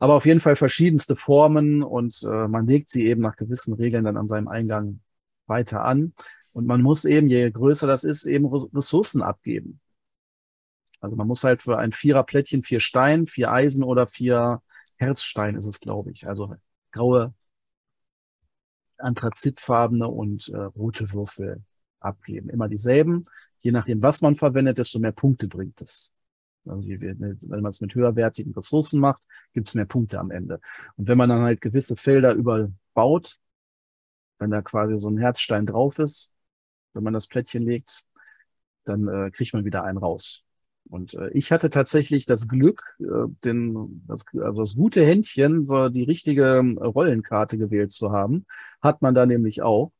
Aber 0.00 0.14
auf 0.14 0.26
jeden 0.26 0.40
Fall 0.40 0.56
verschiedenste 0.56 1.14
Formen 1.14 1.84
und 1.84 2.22
äh, 2.24 2.48
man 2.48 2.66
legt 2.66 2.88
sie 2.88 3.06
eben 3.06 3.22
nach 3.22 3.36
gewissen 3.36 3.74
Regeln 3.74 4.04
dann 4.04 4.16
an 4.16 4.26
seinem 4.26 4.48
Eingang 4.48 5.00
weiter 5.46 5.84
an. 5.84 6.14
Und 6.52 6.66
man 6.66 6.82
muss 6.82 7.04
eben, 7.04 7.28
je 7.28 7.50
größer 7.50 7.86
das 7.86 8.02
ist, 8.02 8.26
eben 8.26 8.46
Re- 8.46 8.68
Ressourcen 8.74 9.22
abgeben. 9.22 9.80
Also 11.00 11.16
man 11.16 11.26
muss 11.26 11.44
halt 11.44 11.62
für 11.62 11.78
ein 11.78 11.92
Viererplättchen 11.92 12.62
vier 12.62 12.80
Stein, 12.80 13.26
vier 13.26 13.52
Eisen 13.52 13.84
oder 13.84 14.06
vier 14.06 14.62
Herzstein 14.96 15.56
ist 15.56 15.66
es, 15.66 15.80
glaube 15.80 16.10
ich. 16.12 16.28
Also 16.28 16.54
graue, 16.92 17.34
anthrazitfarbene 18.98 20.08
und 20.08 20.48
äh, 20.48 20.56
rote 20.56 21.12
Würfel 21.12 21.62
abgeben. 22.00 22.50
Immer 22.50 22.68
dieselben. 22.68 23.24
Je 23.58 23.72
nachdem, 23.72 24.02
was 24.02 24.20
man 24.20 24.34
verwendet, 24.34 24.78
desto 24.78 24.98
mehr 24.98 25.12
Punkte 25.12 25.48
bringt 25.48 25.80
es. 25.82 26.14
Also 26.66 26.88
wenn 26.88 27.62
man 27.62 27.70
es 27.70 27.80
mit 27.80 27.94
höherwertigen 27.94 28.52
Ressourcen 28.54 29.00
macht, 29.00 29.22
gibt 29.52 29.68
es 29.68 29.74
mehr 29.74 29.86
Punkte 29.86 30.18
am 30.18 30.30
Ende. 30.30 30.60
Und 30.96 31.08
wenn 31.08 31.18
man 31.18 31.28
dann 31.28 31.42
halt 31.42 31.60
gewisse 31.60 31.96
Felder 31.96 32.34
überbaut, 32.34 33.38
wenn 34.38 34.50
da 34.50 34.62
quasi 34.62 34.98
so 34.98 35.08
ein 35.08 35.18
Herzstein 35.18 35.66
drauf 35.66 35.98
ist, 35.98 36.32
wenn 36.92 37.02
man 37.02 37.14
das 37.14 37.28
Plättchen 37.28 37.62
legt, 37.62 38.04
dann 38.84 39.08
äh, 39.08 39.30
kriegt 39.30 39.52
man 39.54 39.64
wieder 39.64 39.84
einen 39.84 39.98
raus. 39.98 40.42
Und 40.88 41.14
äh, 41.14 41.30
ich 41.30 41.52
hatte 41.52 41.70
tatsächlich 41.70 42.26
das 42.26 42.48
Glück, 42.48 42.82
äh, 43.00 43.28
den, 43.44 44.02
das, 44.06 44.24
also 44.40 44.60
das 44.62 44.74
gute 44.74 45.04
Händchen, 45.04 45.64
so 45.64 45.88
die 45.88 46.02
richtige 46.02 46.58
ähm, 46.58 46.78
Rollenkarte 46.78 47.58
gewählt 47.58 47.92
zu 47.92 48.12
haben. 48.12 48.46
Hat 48.82 49.02
man 49.02 49.14
da 49.14 49.26
nämlich 49.26 49.62
auch. 49.62 49.92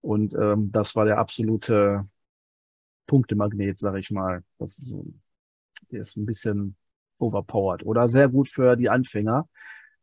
Und 0.00 0.34
ähm, 0.34 0.72
das 0.72 0.96
war 0.96 1.04
der 1.06 1.18
absolute 1.18 2.06
Punktemagnet, 3.06 3.78
sag 3.78 3.96
ich 3.96 4.10
mal. 4.10 4.42
Das 4.58 4.92
der 5.90 6.00
ist 6.00 6.16
ein 6.16 6.26
bisschen 6.26 6.76
overpowered 7.18 7.84
oder 7.84 8.08
sehr 8.08 8.28
gut 8.28 8.48
für 8.48 8.76
die 8.76 8.88
Anfänger, 8.88 9.48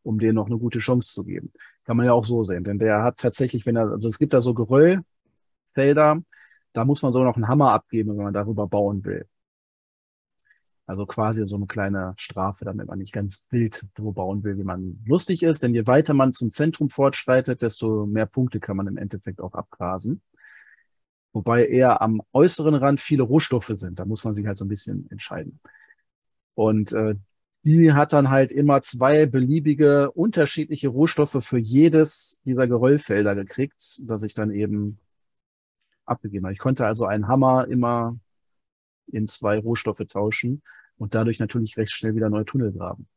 um 0.04 0.20
denen 0.20 0.36
noch 0.36 0.48
eine 0.48 0.58
gute 0.58 0.80
Chance 0.80 1.14
zu 1.14 1.24
geben. 1.24 1.52
Kann 1.84 1.98
man 1.98 2.06
ja 2.06 2.14
auch 2.14 2.26
so 2.26 2.44
sehen, 2.44 2.64
denn 2.64 2.80
der 2.80 3.04
hat 3.04 3.18
tatsächlich, 3.18 3.66
wenn 3.66 3.76
er, 3.76 3.92
also 3.92 4.08
es 4.08 4.18
gibt 4.20 4.34
da 4.34 4.42
so 4.42 4.54
Geröllfelder, 4.54 6.22
da 6.74 6.86
muss 6.86 7.02
man 7.02 7.14
so 7.14 7.24
noch 7.24 7.36
einen 7.36 7.48
Hammer 7.48 7.72
abgeben, 7.72 8.18
wenn 8.18 8.24
man 8.24 8.34
darüber 8.34 8.68
bauen 8.68 9.04
will. 9.04 9.28
Also 10.86 11.06
quasi 11.06 11.46
so 11.46 11.56
eine 11.56 11.68
kleine 11.68 12.14
Strafe, 12.18 12.66
damit 12.66 12.88
man 12.88 12.98
nicht 12.98 13.14
ganz 13.14 13.46
wild 13.52 13.86
so 13.96 14.12
bauen 14.12 14.44
will, 14.44 14.58
wie 14.58 14.64
man 14.64 15.00
lustig 15.06 15.44
ist. 15.44 15.62
Denn 15.62 15.76
je 15.76 15.86
weiter 15.86 16.16
man 16.16 16.32
zum 16.32 16.50
Zentrum 16.50 16.90
fortschreitet, 16.90 17.62
desto 17.62 18.08
mehr 18.08 18.26
Punkte 18.26 18.60
kann 18.60 18.76
man 18.76 18.88
im 18.88 18.98
Endeffekt 18.98 19.40
auch 19.40 19.54
abgrasen. 19.54 20.22
Wobei 21.32 21.68
eher 21.68 22.02
am 22.02 22.22
äußeren 22.34 22.76
Rand 22.76 23.00
viele 23.00 23.24
Rohstoffe 23.24 23.72
sind. 23.76 24.00
Da 24.00 24.06
muss 24.06 24.24
man 24.24 24.34
sich 24.34 24.46
halt 24.48 24.58
so 24.58 24.66
ein 24.66 24.70
bisschen 24.70 25.10
entscheiden. 25.12 25.60
Und 26.56 26.92
äh, 26.94 27.16
die 27.64 27.94
hat 27.94 28.14
dann 28.14 28.30
halt 28.30 28.52
immer 28.52 28.82
zwei 28.82 29.26
beliebige 29.26 30.12
unterschiedliche 30.12 30.88
Rohstoffe 30.88 31.38
für 31.44 31.58
jedes 31.58 32.40
dieser 32.46 32.68
Geröllfelder 32.68 33.36
gekriegt, 33.36 34.02
dass 34.06 34.24
ich 34.24 34.34
dann 34.34 34.52
eben 34.52 35.00
abgegeben 36.06 36.46
habe. 36.46 36.54
Ich 36.54 36.60
konnte 36.60 36.86
also 36.86 37.06
einen 37.06 37.28
Hammer 37.28 37.68
immer 37.68 38.18
in 39.08 39.28
zwei 39.28 39.60
Rohstoffe 39.60 40.04
tauschen 40.08 40.64
und 40.98 41.16
dadurch 41.16 41.40
natürlich 41.40 41.78
recht 41.78 41.92
schnell 41.92 42.16
wieder 42.16 42.30
neue 42.30 42.46
Tunnel 42.46 42.72
graben. 42.72 43.08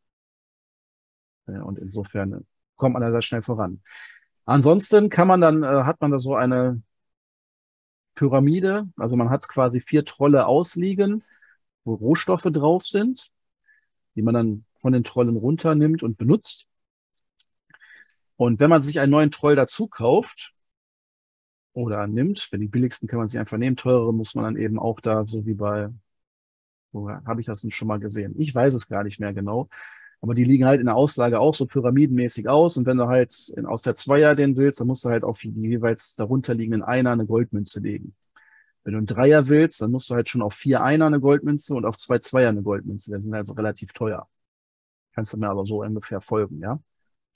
Und 1.46 1.78
insofern 1.78 2.46
kommt 2.76 2.94
man 2.94 3.02
da 3.02 3.10
sehr 3.10 3.22
schnell 3.22 3.42
voran. 3.42 3.80
Ansonsten 4.44 5.08
kann 5.08 5.28
man 5.28 5.40
dann, 5.40 5.62
äh, 5.62 5.84
hat 5.84 6.00
man 6.00 6.10
da 6.10 6.18
so 6.18 6.34
eine 6.34 6.82
Pyramide, 8.14 8.88
also 8.96 9.16
man 9.16 9.30
hat 9.30 9.48
quasi 9.48 9.80
vier 9.80 10.04
Trolle 10.04 10.46
ausliegen 10.46 11.24
wo 11.84 11.94
Rohstoffe 11.94 12.42
drauf 12.42 12.86
sind, 12.86 13.30
die 14.14 14.22
man 14.22 14.34
dann 14.34 14.64
von 14.76 14.92
den 14.92 15.04
Trollen 15.04 15.36
runternimmt 15.36 16.02
und 16.02 16.18
benutzt. 16.18 16.66
Und 18.36 18.60
wenn 18.60 18.70
man 18.70 18.82
sich 18.82 19.00
einen 19.00 19.12
neuen 19.12 19.30
Troll 19.30 19.56
dazu 19.56 19.86
kauft 19.86 20.54
oder 21.72 22.06
nimmt, 22.06 22.48
wenn 22.50 22.60
die 22.60 22.68
billigsten 22.68 23.08
kann 23.08 23.18
man 23.18 23.26
sich 23.26 23.38
einfach 23.38 23.58
nehmen, 23.58 23.76
teurere 23.76 24.12
muss 24.12 24.34
man 24.34 24.44
dann 24.44 24.56
eben 24.56 24.78
auch 24.78 25.00
da, 25.00 25.24
so 25.26 25.46
wie 25.46 25.54
bei, 25.54 25.88
wo 26.92 27.08
habe 27.08 27.40
ich 27.40 27.46
das 27.46 27.62
denn 27.62 27.70
schon 27.70 27.88
mal 27.88 28.00
gesehen? 28.00 28.34
Ich 28.38 28.54
weiß 28.54 28.74
es 28.74 28.88
gar 28.88 29.04
nicht 29.04 29.20
mehr 29.20 29.32
genau. 29.32 29.68
Aber 30.22 30.34
die 30.34 30.44
liegen 30.44 30.64
halt 30.64 30.78
in 30.80 30.86
der 30.86 30.94
Auslage 30.94 31.40
auch 31.40 31.52
so 31.52 31.66
pyramidenmäßig 31.66 32.48
aus. 32.48 32.76
Und 32.76 32.86
wenn 32.86 32.96
du 32.96 33.08
halt 33.08 33.52
in, 33.56 33.66
aus 33.66 33.82
der 33.82 33.94
Zweier 33.94 34.36
den 34.36 34.56
willst, 34.56 34.78
dann 34.78 34.86
musst 34.86 35.04
du 35.04 35.10
halt 35.10 35.24
auf 35.24 35.40
die 35.40 35.50
jeweils 35.50 36.14
darunter 36.14 36.54
liegenden 36.54 36.82
Einer 36.82 37.10
eine 37.10 37.26
Goldmünze 37.26 37.80
legen. 37.80 38.14
Wenn 38.84 38.92
du 38.92 38.98
einen 38.98 39.06
Dreier 39.06 39.48
willst, 39.48 39.80
dann 39.82 39.90
musst 39.90 40.08
du 40.10 40.14
halt 40.14 40.28
schon 40.28 40.40
auf 40.40 40.54
vier 40.54 40.82
Einer 40.82 41.06
eine 41.06 41.20
Goldmünze 41.20 41.74
und 41.74 41.84
auf 41.84 41.96
zwei 41.96 42.18
Zweier 42.18 42.50
eine 42.50 42.62
Goldmünze. 42.62 43.12
Die 43.12 43.20
sind 43.20 43.34
also 43.34 43.52
relativ 43.54 43.92
teuer. 43.92 44.28
Kannst 45.12 45.32
du 45.32 45.38
mir 45.38 45.50
aber 45.50 45.66
so 45.66 45.82
ungefähr 45.82 46.20
folgen, 46.20 46.60
ja? 46.60 46.80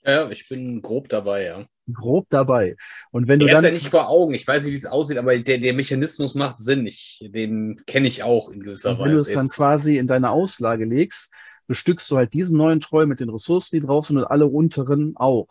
Ja, 0.03 0.29
ich 0.29 0.47
bin 0.47 0.81
grob 0.81 1.09
dabei, 1.09 1.43
ja. 1.43 1.65
Grob 1.93 2.27
dabei. 2.29 2.75
Und 3.11 3.27
wenn 3.27 3.39
du 3.39 3.47
er 3.47 3.55
dann. 3.55 3.65
ja 3.65 3.71
nicht 3.71 3.89
vor 3.89 4.09
Augen. 4.09 4.33
Ich 4.33 4.47
weiß 4.47 4.63
nicht, 4.63 4.71
wie 4.71 4.77
es 4.77 4.85
aussieht, 4.85 5.17
aber 5.17 5.37
der, 5.37 5.57
der 5.57 5.73
Mechanismus 5.73 6.35
macht 6.35 6.57
Sinn. 6.57 6.85
Ich, 6.85 7.19
den 7.33 7.81
kenne 7.85 8.07
ich 8.07 8.23
auch 8.23 8.49
in 8.49 8.61
gewisser 8.61 8.97
wenn 8.97 9.05
Weise. 9.05 9.15
du 9.15 9.21
es 9.21 9.33
dann 9.33 9.47
quasi 9.47 9.97
in 9.97 10.07
deine 10.07 10.31
Auslage 10.31 10.85
legst, 10.85 11.33
bestückst 11.67 12.09
du 12.11 12.17
halt 12.17 12.33
diesen 12.33 12.57
neuen 12.57 12.81
Troll 12.81 13.07
mit 13.07 13.19
den 13.19 13.29
Ressourcen, 13.29 13.79
die 13.79 13.85
drauf 13.85 14.07
sind 14.07 14.17
und 14.17 14.25
alle 14.25 14.47
unteren 14.47 15.15
auch. 15.15 15.47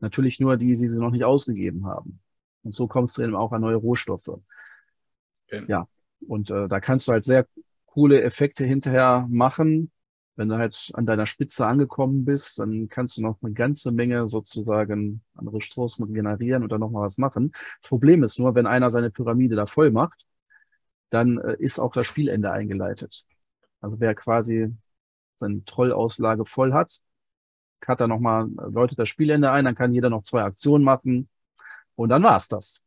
Natürlich 0.00 0.40
nur 0.40 0.56
die, 0.56 0.76
die 0.76 0.88
sie 0.88 0.98
noch 0.98 1.10
nicht 1.10 1.24
ausgegeben 1.24 1.86
haben. 1.86 2.20
Und 2.62 2.74
so 2.74 2.86
kommst 2.86 3.16
du 3.16 3.22
eben 3.22 3.36
auch 3.36 3.52
an 3.52 3.60
neue 3.60 3.76
Rohstoffe. 3.76 4.28
Okay. 5.46 5.64
Ja, 5.68 5.86
und 6.26 6.50
äh, 6.50 6.68
da 6.68 6.80
kannst 6.80 7.08
du 7.08 7.12
halt 7.12 7.24
sehr 7.24 7.46
coole 7.86 8.22
Effekte 8.22 8.64
hinterher 8.64 9.26
machen. 9.30 9.90
Wenn 10.36 10.48
du 10.48 10.56
halt 10.58 10.90
an 10.94 11.06
deiner 11.06 11.26
Spitze 11.26 11.66
angekommen 11.66 12.24
bist, 12.24 12.58
dann 12.58 12.88
kannst 12.88 13.16
du 13.16 13.22
noch 13.22 13.38
eine 13.42 13.52
ganze 13.52 13.92
Menge 13.92 14.28
sozusagen 14.28 15.22
an 15.34 15.48
Ressourcen 15.48 16.12
generieren 16.12 16.64
und 16.64 16.72
dann 16.72 16.80
nochmal 16.80 17.04
was 17.04 17.18
machen. 17.18 17.52
Das 17.80 17.88
Problem 17.88 18.22
ist 18.24 18.38
nur, 18.38 18.54
wenn 18.54 18.66
einer 18.66 18.90
seine 18.90 19.10
Pyramide 19.10 19.54
da 19.56 19.66
voll 19.66 19.90
macht, 19.90 20.26
dann 21.10 21.38
äh, 21.38 21.56
ist 21.58 21.78
auch 21.78 21.92
das 21.92 22.06
Spielende 22.06 22.50
eingeleitet. 22.50 23.24
Also 23.80 24.00
wer 24.00 24.14
quasi 24.14 24.74
seine 25.38 25.64
Trollauslage 25.64 26.44
voll 26.44 26.72
hat, 26.72 27.00
hat 27.86 28.00
er 28.00 28.08
nochmal, 28.08 28.48
läutet 28.70 28.98
das 28.98 29.08
Spielende 29.08 29.50
ein, 29.50 29.64
dann 29.66 29.74
kann 29.74 29.92
jeder 29.94 30.10
noch 30.10 30.22
zwei 30.22 30.42
Aktionen 30.42 30.84
machen 30.84 31.28
und 31.96 32.08
dann 32.08 32.22
war's 32.22 32.48
das. 32.48 32.80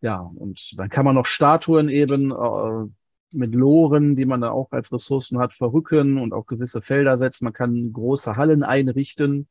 Ja, 0.00 0.20
und 0.20 0.78
dann 0.78 0.88
kann 0.88 1.04
man 1.04 1.14
noch 1.14 1.26
Statuen 1.26 1.88
eben 1.88 2.30
äh, 2.30 2.90
mit 3.32 3.54
Loren, 3.54 4.16
die 4.16 4.24
man 4.24 4.40
da 4.40 4.50
auch 4.50 4.72
als 4.72 4.92
Ressourcen 4.92 5.38
hat, 5.38 5.52
verrücken 5.52 6.18
und 6.18 6.32
auch 6.32 6.46
gewisse 6.46 6.82
Felder 6.82 7.16
setzen. 7.16 7.44
Man 7.44 7.52
kann 7.52 7.92
große 7.92 8.36
Hallen 8.36 8.62
einrichten, 8.62 9.48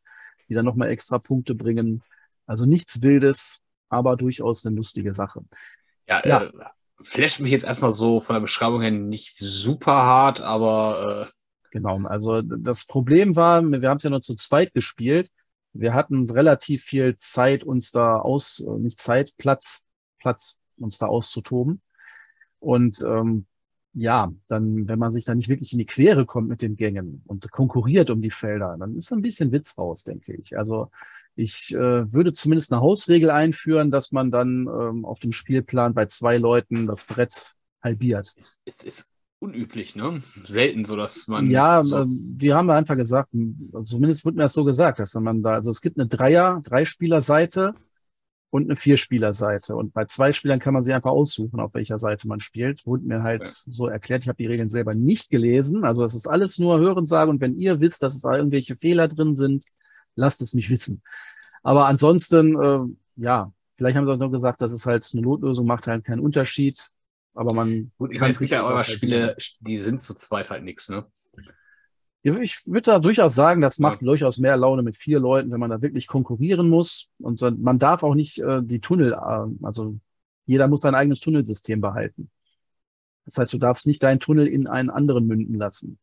die 0.47 0.53
dann 0.53 0.65
nochmal 0.65 0.89
extra 0.89 1.19
Punkte 1.19 1.55
bringen. 1.55 2.03
Also 2.45 2.65
nichts 2.65 3.01
Wildes, 3.01 3.61
aber 3.89 4.17
durchaus 4.17 4.65
eine 4.65 4.75
lustige 4.75 5.13
Sache. 5.13 5.41
Ja, 6.07 6.25
ja. 6.25 6.43
Äh, 6.43 6.51
flasht 7.01 7.39
mich 7.39 7.51
jetzt 7.51 7.65
erstmal 7.65 7.91
so 7.91 8.19
von 8.19 8.33
der 8.33 8.41
Beschreibung 8.41 8.81
her 8.81 8.91
nicht 8.91 9.37
super 9.37 9.93
hart, 9.93 10.41
aber 10.41 11.27
äh, 11.27 11.31
Genau, 11.71 11.99
also 12.05 12.41
das 12.41 12.85
Problem 12.85 13.35
war, 13.35 13.61
wir 13.63 13.89
haben 13.89 13.97
es 13.97 14.03
ja 14.03 14.09
nur 14.09 14.21
zu 14.21 14.35
zweit 14.35 14.73
gespielt. 14.73 15.29
Wir 15.73 15.93
hatten 15.93 16.29
relativ 16.29 16.83
viel 16.83 17.15
Zeit, 17.15 17.63
uns 17.63 17.91
da 17.91 18.17
aus, 18.17 18.59
äh, 18.59 18.79
nicht 18.79 18.99
Zeit, 18.99 19.33
Platz, 19.37 19.85
Platz, 20.19 20.57
uns 20.77 20.97
da 20.97 21.05
auszutoben. 21.05 21.81
Und 22.59 23.03
ähm, 23.07 23.45
ja, 23.93 24.31
dann, 24.47 24.87
wenn 24.87 24.99
man 24.99 25.11
sich 25.11 25.25
da 25.25 25.33
nicht 25.33 25.49
wirklich 25.49 25.73
in 25.73 25.79
die 25.79 25.85
Quere 25.85 26.25
kommt 26.25 26.47
mit 26.47 26.61
den 26.61 26.75
Gängen 26.75 27.23
und 27.25 27.51
konkurriert 27.51 28.09
um 28.09 28.21
die 28.21 28.29
Felder, 28.29 28.77
dann 28.77 28.95
ist 28.95 29.11
ein 29.11 29.21
bisschen 29.21 29.51
Witz 29.51 29.77
raus, 29.77 30.03
denke 30.03 30.33
ich. 30.33 30.57
Also 30.57 30.91
ich 31.35 31.73
äh, 31.73 32.11
würde 32.11 32.31
zumindest 32.31 32.71
eine 32.71 32.81
Hausregel 32.81 33.31
einführen, 33.31 33.89
dass 33.91 34.11
man 34.11 34.29
dann 34.29 34.67
ähm, 34.67 35.05
auf 35.05 35.19
dem 35.19 35.31
Spielplan 35.31 35.93
bei 35.93 36.05
zwei 36.05 36.37
Leuten 36.37 36.85
das 36.85 37.03
Brett 37.03 37.55
halbiert. 37.81 38.33
Es, 38.37 38.61
es 38.65 38.83
ist 38.83 39.13
unüblich, 39.39 39.95
ne? 39.95 40.21
Selten 40.43 40.85
so, 40.85 40.95
dass 40.95 41.27
man. 41.27 41.49
Ja, 41.49 41.81
so 41.81 42.05
die 42.07 42.53
haben 42.53 42.67
wir 42.67 42.75
einfach 42.75 42.97
gesagt, 42.97 43.29
zumindest 43.83 44.25
wird 44.25 44.35
mir 44.35 44.43
das 44.43 44.53
so 44.53 44.63
gesagt, 44.63 44.99
dass 44.99 45.13
man 45.15 45.41
da, 45.41 45.55
also 45.55 45.71
es 45.71 45.81
gibt 45.81 45.97
eine 45.97 46.07
Dreier, 46.07 46.61
Dreispieler-Seite 46.63 47.73
und 48.51 48.63
eine 48.63 48.75
Vierspieler-Seite. 48.75 49.75
Und 49.75 49.93
bei 49.93 50.05
zwei 50.05 50.31
Spielern 50.31 50.59
kann 50.59 50.73
man 50.73 50.83
sich 50.83 50.93
einfach 50.93 51.11
aussuchen, 51.11 51.59
auf 51.59 51.73
welcher 51.73 51.99
Seite 51.99 52.27
man 52.27 52.39
spielt. 52.39 52.85
Wurde 52.85 53.05
mir 53.05 53.21
halt 53.21 53.43
ja. 53.43 53.49
so 53.67 53.87
erklärt. 53.87 54.23
Ich 54.23 54.27
habe 54.27 54.37
die 54.37 54.47
Regeln 54.47 54.69
selber 54.69 54.95
nicht 54.95 55.29
gelesen. 55.29 55.83
Also 55.83 56.03
es 56.03 56.15
ist 56.15 56.27
alles 56.27 56.57
nur 56.57 56.79
Hörensagen. 56.79 57.29
Und 57.29 57.41
wenn 57.41 57.57
ihr 57.57 57.79
wisst, 57.79 58.01
dass 58.01 58.15
es 58.15 58.21
da 58.21 58.35
irgendwelche 58.35 58.75
Fehler 58.75 59.07
drin 59.07 59.35
sind, 59.35 59.65
lasst 60.15 60.41
es 60.41 60.53
mich 60.53 60.69
wissen. 60.69 61.01
Aber 61.61 61.85
ansonsten, 61.85 62.59
äh, 62.59 63.21
ja, 63.21 63.51
vielleicht 63.71 63.97
haben 63.97 64.05
sie 64.05 64.13
auch 64.13 64.17
nur 64.17 64.31
gesagt, 64.31 64.61
dass 64.61 64.71
es 64.71 64.85
halt 64.85 65.07
eine 65.13 65.21
Notlösung 65.21 65.67
macht 65.67 65.87
halt 65.87 66.03
keinen 66.03 66.19
Unterschied. 66.19 66.89
Aber 67.35 67.53
man. 67.53 67.91
Gut, 67.97 68.11
ich 68.11 68.19
meine, 68.19 68.31
es 68.31 68.39
gibt 68.39 68.51
ja 68.51 68.65
eure 68.65 68.83
Spiele, 68.85 69.35
die 69.59 69.77
sind 69.77 70.01
zu 70.01 70.15
zweit 70.15 70.49
halt 70.49 70.63
nichts, 70.63 70.89
ne? 70.89 71.05
Ich 72.21 72.65
würde 72.65 72.81
da 72.81 72.99
durchaus 72.99 73.33
sagen, 73.33 73.61
das 73.61 73.79
macht 73.79 74.01
ja. 74.01 74.05
durchaus 74.05 74.39
mehr 74.39 74.57
Laune 74.57 74.83
mit 74.83 74.95
vier 74.95 75.19
Leuten, 75.19 75.51
wenn 75.51 75.59
man 75.59 75.69
da 75.69 75.81
wirklich 75.81 76.05
konkurrieren 76.05 76.67
muss. 76.69 77.09
Und 77.19 77.41
man 77.61 77.79
darf 77.79 78.03
auch 78.03 78.13
nicht 78.13 78.39
äh, 78.39 78.61
die 78.61 78.81
Tunnel, 78.81 79.13
äh, 79.13 79.65
also 79.65 79.99
jeder 80.45 80.67
muss 80.67 80.81
sein 80.81 80.95
eigenes 80.95 81.21
Tunnelsystem 81.21 81.79
behalten. 81.79 82.29
Das 83.25 83.37
heißt, 83.37 83.53
du 83.53 83.57
darfst 83.57 83.87
nicht 83.87 84.03
deinen 84.03 84.19
Tunnel 84.19 84.47
in 84.47 84.67
einen 84.67 84.89
anderen 84.89 85.27
münden 85.27 85.55
lassen, 85.55 85.99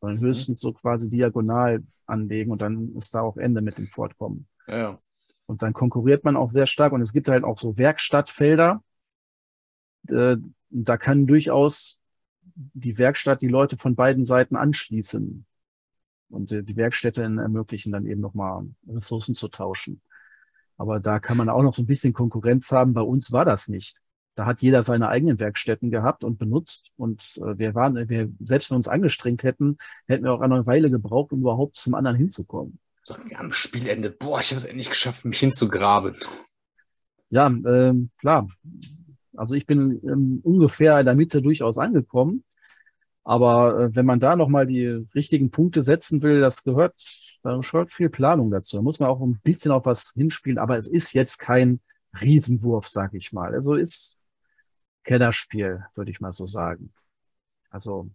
sondern 0.00 0.18
mhm. 0.18 0.26
höchstens 0.26 0.60
so 0.60 0.72
quasi 0.72 1.08
diagonal 1.08 1.84
anlegen 2.06 2.50
und 2.50 2.62
dann 2.62 2.96
ist 2.96 3.14
da 3.14 3.20
auch 3.20 3.36
Ende 3.36 3.60
mit 3.60 3.78
dem 3.78 3.86
Fortkommen. 3.86 4.46
Ja. 4.66 4.98
Und 5.46 5.62
dann 5.62 5.72
konkurriert 5.72 6.24
man 6.24 6.36
auch 6.36 6.50
sehr 6.50 6.66
stark 6.66 6.92
und 6.92 7.00
es 7.00 7.12
gibt 7.12 7.28
halt 7.28 7.44
auch 7.44 7.58
so 7.58 7.76
Werkstattfelder, 7.76 8.82
äh, 10.08 10.36
da 10.70 10.96
kann 10.96 11.26
durchaus 11.26 12.00
die 12.54 12.98
Werkstatt 12.98 13.42
die 13.42 13.48
Leute 13.48 13.76
von 13.76 13.94
beiden 13.94 14.24
Seiten 14.24 14.56
anschließen. 14.56 15.44
Und 16.30 16.52
äh, 16.52 16.62
die 16.62 16.76
Werkstätte 16.76 17.22
ermöglichen 17.22 17.92
dann 17.92 18.06
eben 18.06 18.20
nochmal 18.20 18.66
Ressourcen 18.88 19.34
zu 19.34 19.48
tauschen. 19.48 20.00
Aber 20.76 21.00
da 21.00 21.18
kann 21.18 21.36
man 21.36 21.48
auch 21.50 21.62
noch 21.62 21.74
so 21.74 21.82
ein 21.82 21.86
bisschen 21.86 22.12
Konkurrenz 22.12 22.72
haben. 22.72 22.94
Bei 22.94 23.02
uns 23.02 23.32
war 23.32 23.44
das 23.44 23.68
nicht. 23.68 24.00
Da 24.34 24.46
hat 24.46 24.62
jeder 24.62 24.82
seine 24.82 25.08
eigenen 25.08 25.38
Werkstätten 25.38 25.90
gehabt 25.90 26.24
und 26.24 26.38
benutzt. 26.38 26.92
Und 26.96 27.22
äh, 27.36 27.58
wir 27.58 27.74
waren, 27.74 28.08
wir, 28.08 28.30
selbst 28.40 28.70
wenn 28.70 28.76
wir 28.76 28.78
uns 28.78 28.88
angestrengt 28.88 29.42
hätten, 29.42 29.76
hätten 30.06 30.24
wir 30.24 30.32
auch 30.32 30.40
eine 30.40 30.66
Weile 30.66 30.90
gebraucht, 30.90 31.32
um 31.32 31.40
überhaupt 31.40 31.76
zum 31.76 31.94
anderen 31.94 32.16
hinzukommen. 32.16 32.78
So, 33.02 33.16
am 33.36 33.52
Spielende, 33.52 34.10
boah, 34.10 34.40
ich 34.40 34.50
habe 34.50 34.58
es 34.58 34.64
endlich 34.64 34.88
geschafft, 34.88 35.24
mich 35.24 35.40
hinzugraben. 35.40 36.14
Ja, 37.28 37.48
äh, 37.48 37.94
klar. 38.18 38.48
Also 39.36 39.54
ich 39.54 39.66
bin 39.66 40.00
ähm, 40.04 40.40
ungefähr 40.42 40.98
in 40.98 41.06
der 41.06 41.14
Mitte 41.14 41.42
durchaus 41.42 41.78
angekommen. 41.78 42.44
Aber 43.24 43.78
äh, 43.78 43.94
wenn 43.94 44.06
man 44.06 44.20
da 44.20 44.36
nochmal 44.36 44.66
die 44.66 44.86
richtigen 45.14 45.50
Punkte 45.50 45.82
setzen 45.82 46.22
will, 46.22 46.40
das 46.40 46.64
gehört, 46.64 46.94
da 47.42 47.56
gehört 47.58 47.90
viel 47.90 48.10
Planung 48.10 48.50
dazu. 48.50 48.76
Da 48.76 48.82
muss 48.82 49.00
man 49.00 49.08
auch 49.08 49.20
ein 49.20 49.40
bisschen 49.42 49.72
auf 49.72 49.84
was 49.86 50.12
hinspielen, 50.16 50.58
aber 50.58 50.78
es 50.78 50.86
ist 50.86 51.12
jetzt 51.12 51.38
kein 51.38 51.80
Riesenwurf, 52.20 52.88
sag 52.88 53.14
ich 53.14 53.32
mal. 53.32 53.54
Also 53.54 53.74
ist 53.74 54.18
Kennerspiel, 55.04 55.84
würde 55.94 56.10
ich 56.10 56.20
mal 56.20 56.32
so 56.32 56.46
sagen. 56.46 56.92
Also 57.70 58.10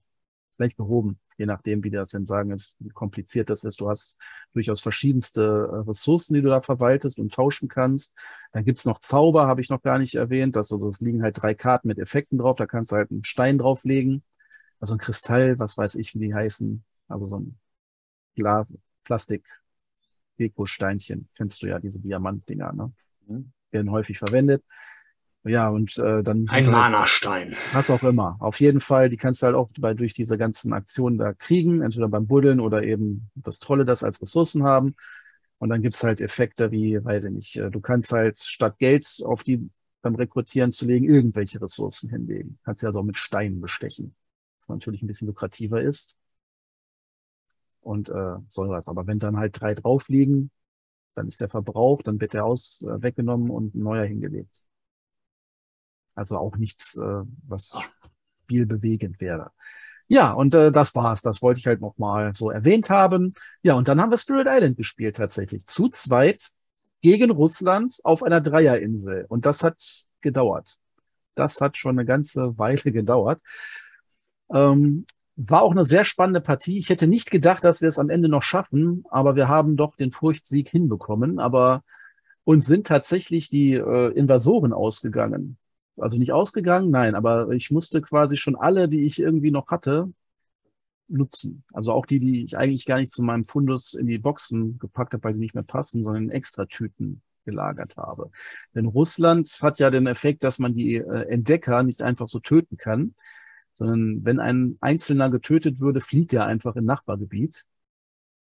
vielleicht 0.56 0.78
behoben, 0.78 1.20
je 1.38 1.46
nachdem, 1.46 1.84
wie 1.84 1.92
das 1.92 2.10
denn 2.10 2.26
sagen, 2.26 2.52
ist, 2.52 2.76
wie 2.80 2.90
kompliziert 2.90 3.50
das 3.50 3.64
ist. 3.64 3.80
Du 3.82 3.90
hast 3.90 4.18
durchaus 4.54 4.82
verschiedenste 4.82 5.42
äh, 5.42 5.76
Ressourcen, 5.88 6.34
die 6.36 6.42
du 6.42 6.50
da 6.50 6.62
verwaltest 6.62 7.20
und 7.20 7.34
tauschen 7.34 7.68
kannst. 7.70 8.14
Dann 8.52 8.66
gibt's 8.66 8.86
noch 8.86 9.00
Zauber, 9.00 9.48
habe 9.48 9.62
ich 9.62 9.70
noch 9.70 9.82
gar 9.82 9.98
nicht 10.00 10.16
erwähnt. 10.16 10.58
Also 10.58 10.88
es 10.88 11.02
liegen 11.02 11.24
halt 11.24 11.42
drei 11.42 11.54
Karten 11.54 11.88
mit 11.88 12.00
Effekten 12.00 12.38
drauf, 12.38 12.56
da 12.58 12.66
kannst 12.66 12.92
du 12.92 12.98
halt 12.98 13.12
einen 13.12 13.24
Stein 13.24 13.58
drauflegen. 13.58 14.24
Also 14.80 14.96
ein 14.96 15.00
Kristall, 15.00 15.60
was 15.60 15.78
weiß 15.78 15.96
ich, 15.96 16.14
wie 16.14 16.20
die 16.20 16.34
heißen. 16.34 16.84
Also 17.08 17.28
so 17.28 17.40
ein 17.40 17.58
Glas, 18.36 18.74
Plastik, 19.04 19.46
Deko-Steinchen. 20.40 21.30
Kennst 21.36 21.62
du 21.62 21.68
ja, 21.68 21.80
diese 21.80 22.00
Diamantdinger, 22.00 22.74
ne? 22.74 22.92
Mhm. 23.28 23.52
Werden 23.72 23.92
häufig 23.92 24.18
verwendet. 24.18 24.64
Ja, 25.44 25.70
und 25.70 25.98
äh, 26.00 26.24
dann. 26.24 26.48
Ein 26.50 26.66
Mana-Stein. 26.66 27.56
Was 27.72 27.92
auch 27.92 28.02
immer. 28.04 28.36
Auf 28.40 28.60
jeden 28.60 28.80
Fall, 28.80 29.10
die 29.10 29.18
kannst 29.18 29.42
du 29.42 29.46
halt 29.46 29.56
auch 29.56 29.70
bei, 29.78 29.94
durch 29.94 30.14
diese 30.14 30.38
ganzen 30.38 30.74
Aktionen 30.74 31.20
da 31.20 31.34
kriegen, 31.34 31.82
entweder 31.82 32.08
beim 32.10 32.26
Buddeln 32.26 32.60
oder 32.60 32.84
eben 32.84 33.30
das 33.36 33.60
Trolle 33.60 33.86
das 33.86 34.04
als 34.04 34.22
Ressourcen 34.22 34.64
haben. 34.64 34.96
Und 35.60 35.70
dann 35.70 35.84
gibt's 35.84 36.04
halt 36.04 36.20
Effekte 36.20 36.72
wie, 36.72 37.04
weiß 37.04 37.26
ich 37.26 37.32
nicht, 37.32 37.56
äh, 37.58 37.70
du 37.70 37.80
kannst 37.80 38.12
halt 38.12 38.38
statt 38.38 38.80
Geld 38.80 39.22
auf 39.24 39.44
die 39.44 39.70
beim 40.02 40.16
Rekrutieren 40.16 40.72
zu 40.72 40.86
legen, 40.86 41.10
irgendwelche 41.10 41.60
Ressourcen 41.60 42.10
hinlegen. 42.10 42.60
Kannst 42.64 42.84
ja 42.84 42.90
also 42.90 43.00
auch 43.00 43.04
mit 43.04 43.18
Steinen 43.18 43.60
bestechen. 43.60 44.16
Natürlich 44.68 45.02
ein 45.02 45.08
bisschen 45.08 45.28
lukrativer 45.28 45.82
ist. 45.82 46.18
Und 47.82 48.10
äh, 48.10 48.38
soll 48.50 48.70
was. 48.70 48.88
Aber 48.88 49.06
wenn 49.08 49.20
dann 49.20 49.38
halt 49.38 49.60
drei 49.60 49.74
drauf 49.76 50.10
liegen, 50.10 50.50
dann 51.14 51.28
ist 51.28 51.42
der 51.42 51.50
Verbrauch, 51.50 52.02
dann 52.02 52.20
wird 52.20 52.34
der 52.34 52.46
aus 52.46 52.82
äh, 52.82 53.02
weggenommen 53.02 53.50
und 53.50 53.76
ein 53.76 53.84
neuer 53.84 54.06
hingelegt. 54.06 54.64
Also 56.16 56.38
auch 56.38 56.58
nichts, 56.58 56.98
äh, 56.98 57.24
was 57.48 57.78
spielbewegend 58.44 59.20
wäre. 59.20 59.52
Ja, 60.08 60.34
und 60.34 60.54
äh, 60.54 60.72
das 60.72 60.94
war's. 60.96 61.22
Das 61.22 61.42
wollte 61.42 61.60
ich 61.60 61.68
halt 61.68 61.82
noch 61.82 61.98
mal 61.98 62.36
so 62.36 62.52
erwähnt 62.52 62.90
haben. 62.90 63.34
Ja, 63.64 63.74
und 63.74 63.88
dann 63.88 64.00
haben 64.00 64.12
wir 64.12 64.18
Spirit 64.18 64.48
Island 64.50 64.78
gespielt 64.78 65.16
tatsächlich. 65.18 65.66
Zu 65.66 65.90
zweit 65.90 66.52
gegen 67.02 67.32
Russland 67.32 68.00
auf 68.04 68.24
einer 68.24 68.42
Dreierinsel. 68.42 69.26
Und 69.30 69.46
das 69.46 69.64
hat 69.64 70.06
gedauert. 70.22 70.78
Das 71.34 71.60
hat 71.60 71.78
schon 71.78 71.98
eine 71.98 72.06
ganze 72.06 72.58
Weile 72.58 72.78
gedauert. 72.92 73.42
Ähm, 74.52 75.06
war 75.36 75.64
auch 75.64 75.72
eine 75.72 75.84
sehr 75.84 76.04
spannende 76.04 76.42
Partie. 76.42 76.78
Ich 76.78 76.90
hätte 76.90 77.08
nicht 77.08 77.30
gedacht, 77.30 77.64
dass 77.64 77.82
wir 77.82 77.88
es 77.88 78.00
am 78.00 78.10
Ende 78.10 78.30
noch 78.30 78.44
schaffen, 78.44 79.04
aber 79.10 79.36
wir 79.36 79.48
haben 79.50 79.76
doch 79.76 79.96
den 79.96 80.12
Furchtsieg 80.12 80.70
hinbekommen. 80.70 81.40
Aber 81.40 81.84
uns 82.46 82.66
sind 82.66 82.88
tatsächlich 82.88 83.50
die 83.50 83.74
äh, 83.74 84.12
Invasoren 84.14 84.72
ausgegangen. 84.72 85.58
Also 85.98 86.18
nicht 86.18 86.32
ausgegangen, 86.32 86.90
nein, 86.90 87.16
aber 87.16 87.50
ich 87.52 87.72
musste 87.72 88.02
quasi 88.02 88.38
schon 88.38 88.56
alle, 88.56 88.90
die 88.90 89.06
ich 89.06 89.20
irgendwie 89.20 89.52
noch 89.52 89.68
hatte, 89.68 90.12
nutzen. 91.08 91.64
Also 91.74 91.92
auch 91.92 92.06
die, 92.06 92.20
die 92.20 92.44
ich 92.44 92.58
eigentlich 92.58 92.86
gar 92.86 92.98
nicht 92.98 93.12
zu 93.12 93.24
meinem 93.24 93.46
Fundus 93.46 93.94
in 93.94 94.08
die 94.08 94.18
Boxen 94.18 94.78
gepackt 94.80 95.14
habe, 95.14 95.24
weil 95.24 95.34
sie 95.34 95.40
nicht 95.40 95.54
mehr 95.54 95.64
passen, 95.64 96.04
sondern 96.04 96.24
in 96.26 96.32
extra 96.32 96.66
Tüten 96.66 97.22
gelagert 97.46 97.98
habe. 97.98 98.32
Denn 98.74 98.88
Russland 98.88 99.48
hat 99.62 99.80
ja 99.80 99.90
den 99.90 100.08
Effekt, 100.08 100.44
dass 100.44 100.60
man 100.60 100.74
die 100.74 100.96
äh, 100.96 101.28
Entdecker 101.30 101.84
nicht 101.84 102.02
einfach 102.02 102.28
so 102.28 102.40
töten 102.40 102.78
kann, 102.78 103.14
sondern 103.76 104.26
wenn 104.26 104.40
ein 104.40 104.78
Einzelner 104.82 105.30
getötet 105.30 105.80
würde, 105.80 106.02
flieht 106.02 106.34
er 106.34 106.46
einfach 106.46 106.76
in 106.76 106.86
Nachbargebiet. 106.86 107.66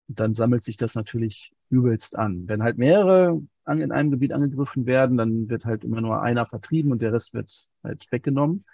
Und 0.07 0.19
dann 0.19 0.33
sammelt 0.33 0.63
sich 0.63 0.75
das 0.75 0.95
natürlich 0.95 1.53
übelst 1.69 2.17
an. 2.17 2.47
Wenn 2.47 2.63
halt 2.63 2.77
mehrere 2.77 3.41
in 3.67 3.91
einem 3.91 4.09
Gebiet 4.09 4.33
angegriffen 4.33 4.87
werden, 4.87 5.17
dann 5.17 5.47
wird 5.47 5.65
halt 5.65 5.83
immer 5.83 6.01
nur 6.01 6.21
einer 6.23 6.47
vertrieben 6.47 6.91
und 6.91 7.03
der 7.03 7.13
Rest 7.13 7.35
wird 7.35 7.69
halt 7.83 8.11
weggenommen. 8.11 8.65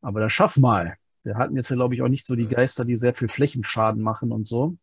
Aber 0.00 0.20
das 0.20 0.32
schaff 0.32 0.56
mal. 0.56 0.96
Wir 1.22 1.36
hatten 1.36 1.54
jetzt 1.54 1.68
ja, 1.68 1.76
glaube 1.76 1.94
ich, 1.94 2.02
auch 2.02 2.08
nicht 2.08 2.24
so 2.24 2.34
die 2.34 2.48
Geister, 2.48 2.86
die 2.86 2.96
sehr 2.96 3.14
viel 3.14 3.28
Flächenschaden 3.28 4.02
machen 4.02 4.32
und 4.32 4.48
so. 4.48 4.78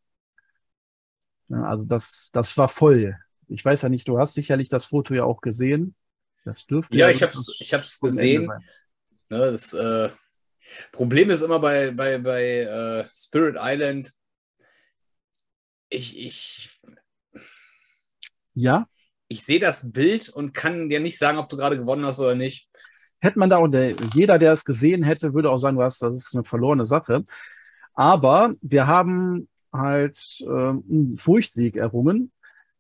Ja, 1.50 1.64
also 1.64 1.86
das, 1.86 2.30
das 2.32 2.56
war 2.58 2.70
voll. 2.70 3.18
Ich 3.48 3.66
weiß 3.66 3.82
ja 3.82 3.90
nicht, 3.90 4.08
du 4.08 4.20
hast 4.20 4.36
sicherlich 4.36 4.70
das 4.70 4.86
Foto 4.86 5.16
ja 5.16 5.24
auch 5.24 5.42
gesehen. 5.42 5.96
Das 6.46 6.66
dürfte 6.68 6.96
ja. 6.96 7.10
Ja, 7.10 7.16
ich 7.16 7.24
habe 7.24 7.34
es 7.34 7.56
ich 7.60 7.74
hab's 7.74 8.00
gesehen. 8.00 8.46
Ne, 8.46 8.62
das 9.30 9.74
äh, 9.74 10.10
Problem 10.92 11.30
ist 11.30 11.42
immer 11.42 11.60
bei, 11.60 11.92
bei, 11.92 12.18
bei 12.18 12.44
äh, 12.62 13.06
Spirit 13.14 13.58
Island, 13.60 14.12
ich, 15.90 16.18
ich, 16.18 16.82
ja. 18.54 18.86
Ich 19.28 19.46
sehe 19.46 19.60
das 19.60 19.92
Bild 19.92 20.30
und 20.30 20.54
kann 20.54 20.90
dir 20.90 21.00
nicht 21.00 21.18
sagen, 21.18 21.38
ob 21.38 21.50
du 21.50 21.58
gerade 21.58 21.78
gewonnen 21.78 22.06
hast 22.06 22.20
oder 22.20 22.36
nicht 22.36 22.70
hätte 23.20 23.40
man 23.40 23.50
da, 23.50 23.58
und 23.58 23.72
der, 23.72 23.96
jeder, 24.14 24.40
der 24.40 24.54
es 24.54 24.66
gesehen 24.66 25.04
hätte, 25.04 25.34
würde 25.34 25.52
auch 25.52 25.58
sagen, 25.58 25.78
was, 25.78 26.00
das 26.00 26.16
ist 26.16 26.34
eine 26.34 26.44
verlorene 26.44 26.86
Sache. 26.86 27.24
Aber 27.94 28.54
wir 28.62 28.88
haben 28.88 29.50
halt 29.74 30.38
äh, 30.42 30.46
einen 30.48 31.18
Furchtsieg 31.18 31.76
errungen. 31.76 32.32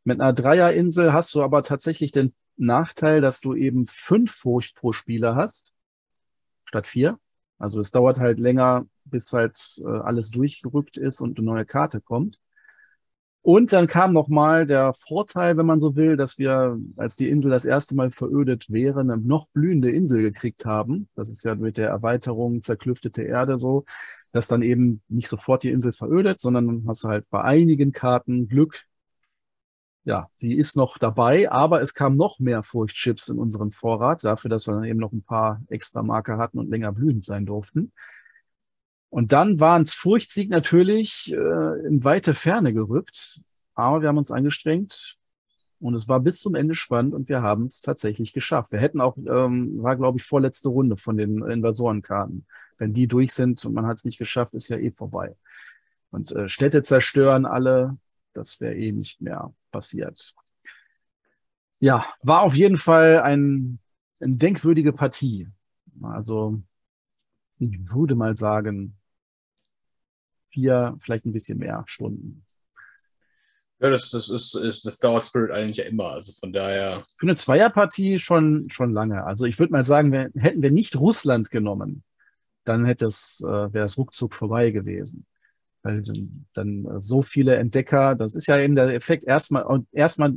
Mit 0.03 0.19
einer 0.19 0.33
Dreierinsel 0.33 1.13
hast 1.13 1.35
du 1.35 1.43
aber 1.43 1.61
tatsächlich 1.61 2.11
den 2.11 2.33
Nachteil, 2.57 3.21
dass 3.21 3.41
du 3.41 3.53
eben 3.53 3.85
fünf 3.85 4.31
Furcht 4.31 4.75
pro 4.75 4.93
Spieler 4.93 5.35
hast, 5.35 5.73
statt 6.65 6.87
vier. 6.87 7.19
Also 7.59 7.79
es 7.79 7.91
dauert 7.91 8.19
halt 8.19 8.39
länger, 8.39 8.85
bis 9.05 9.31
halt 9.33 9.57
äh, 9.83 9.87
alles 9.87 10.31
durchgerückt 10.31 10.97
ist 10.97 11.21
und 11.21 11.37
eine 11.37 11.45
neue 11.45 11.65
Karte 11.65 12.01
kommt. 12.01 12.39
Und 13.41 13.71
dann 13.71 13.87
kam 13.87 14.11
nochmal 14.13 14.65
der 14.65 14.93
Vorteil, 14.93 15.57
wenn 15.57 15.65
man 15.65 15.79
so 15.79 15.95
will, 15.95 16.17
dass 16.17 16.37
wir, 16.37 16.77
als 16.97 17.15
die 17.15 17.29
Insel 17.29 17.49
das 17.49 17.65
erste 17.65 17.95
Mal 17.95 18.09
verödet 18.11 18.69
wäre, 18.69 18.99
eine 18.99 19.17
noch 19.17 19.47
blühende 19.49 19.89
Insel 19.91 20.21
gekriegt 20.21 20.65
haben. 20.65 21.07
Das 21.15 21.29
ist 21.29 21.43
ja 21.45 21.55
mit 21.55 21.77
der 21.77 21.89
Erweiterung 21.89 22.61
zerklüftete 22.61 23.23
Erde 23.23 23.57
so, 23.57 23.85
dass 24.33 24.47
dann 24.47 24.61
eben 24.61 25.01
nicht 25.07 25.29
sofort 25.29 25.63
die 25.63 25.71
Insel 25.71 25.93
verödet, 25.93 26.39
sondern 26.39 26.83
hast 26.87 27.03
du 27.05 27.07
halt 27.07 27.29
bei 27.29 27.41
einigen 27.41 27.91
Karten 27.93 28.47
Glück. 28.47 28.83
Ja, 30.05 30.29
sie 30.37 30.57
ist 30.57 30.75
noch 30.75 30.97
dabei, 30.97 31.51
aber 31.51 31.81
es 31.81 31.93
kam 31.93 32.15
noch 32.15 32.39
mehr 32.39 32.63
Furchtchips 32.63 33.27
in 33.27 33.37
unseren 33.37 33.71
Vorrat, 33.71 34.23
dafür, 34.23 34.49
dass 34.49 34.67
wir 34.67 34.73
dann 34.73 34.85
eben 34.85 34.99
noch 34.99 35.11
ein 35.11 35.23
paar 35.23 35.61
extra 35.67 36.01
Marker 36.01 36.37
hatten 36.37 36.57
und 36.57 36.69
länger 36.69 36.91
blühend 36.93 37.23
sein 37.23 37.45
durften. 37.45 37.91
Und 39.09 39.31
dann 39.33 39.59
war 39.59 39.77
uns 39.77 39.93
Furchtsieg 39.93 40.49
natürlich 40.49 41.33
äh, 41.33 41.87
in 41.87 42.03
weite 42.03 42.33
Ferne 42.33 42.73
gerückt. 42.73 43.41
Aber 43.73 44.01
wir 44.01 44.09
haben 44.09 44.17
uns 44.17 44.31
angestrengt 44.31 45.17
und 45.79 45.95
es 45.95 46.07
war 46.07 46.19
bis 46.19 46.39
zum 46.39 46.55
Ende 46.55 46.75
spannend 46.75 47.13
und 47.13 47.29
wir 47.29 47.41
haben 47.41 47.63
es 47.63 47.81
tatsächlich 47.81 48.33
geschafft. 48.33 48.71
Wir 48.71 48.79
hätten 48.79 49.01
auch, 49.01 49.17
ähm, 49.17 49.81
war 49.81 49.95
glaube 49.95 50.17
ich 50.19 50.25
vorletzte 50.25 50.69
Runde 50.69 50.97
von 50.97 51.17
den 51.17 51.41
Invasorenkarten. 51.41 52.45
Wenn 52.77 52.93
die 52.93 53.07
durch 53.07 53.33
sind 53.33 53.63
und 53.65 53.73
man 53.73 53.87
hat 53.87 53.97
es 53.97 54.05
nicht 54.05 54.17
geschafft, 54.17 54.53
ist 54.53 54.69
ja 54.69 54.77
eh 54.77 54.91
vorbei. 54.91 55.35
Und 56.11 56.33
äh, 56.33 56.49
Städte 56.49 56.83
zerstören 56.83 57.45
alle, 57.45 57.97
das 58.33 58.59
wäre 58.59 58.75
eh 58.75 58.91
nicht 58.91 59.21
mehr 59.21 59.53
passiert. 59.71 60.33
Ja, 61.79 62.05
war 62.21 62.41
auf 62.41 62.55
jeden 62.55 62.77
Fall 62.77 63.21
ein, 63.21 63.79
eine 64.19 64.35
denkwürdige 64.35 64.93
Partie. 64.93 65.47
Also 66.01 66.61
ich 67.59 67.77
würde 67.91 68.15
mal 68.15 68.37
sagen, 68.37 68.97
vier, 70.49 70.97
vielleicht 70.99 71.25
ein 71.25 71.33
bisschen 71.33 71.57
mehr 71.57 71.83
Stunden. 71.87 72.45
Ja, 73.79 73.89
das, 73.89 74.11
das, 74.11 74.29
ist, 74.29 74.55
ist, 74.55 74.85
das 74.85 74.99
dauert 74.99 75.23
Spirit 75.23 75.51
eigentlich 75.51 75.77
ja 75.77 75.85
immer. 75.85 76.11
Also 76.11 76.33
von 76.33 76.51
daher. 76.51 77.03
Für 77.17 77.27
eine 77.27 77.35
Zweierpartie 77.35 78.19
schon, 78.19 78.69
schon 78.69 78.93
lange. 78.93 79.23
Also 79.23 79.45
ich 79.45 79.57
würde 79.57 79.71
mal 79.71 79.85
sagen, 79.85 80.11
wir, 80.11 80.31
hätten 80.35 80.61
wir 80.61 80.71
nicht 80.71 80.97
Russland 80.97 81.49
genommen, 81.49 82.03
dann 82.65 82.85
hätte 82.85 83.05
es, 83.05 83.41
äh, 83.47 83.73
wäre 83.73 83.85
es 83.85 83.97
ruckzuck 83.97 84.33
vorbei 84.33 84.71
gewesen. 84.71 85.25
Weil 85.83 86.03
dann, 86.53 86.87
so 86.99 87.21
viele 87.21 87.55
Entdecker, 87.55 88.15
das 88.15 88.35
ist 88.35 88.47
ja 88.47 88.57
eben 88.59 88.75
der 88.75 88.93
Effekt, 88.93 89.23
erstmal, 89.23 89.83
erstmal, 89.91 90.33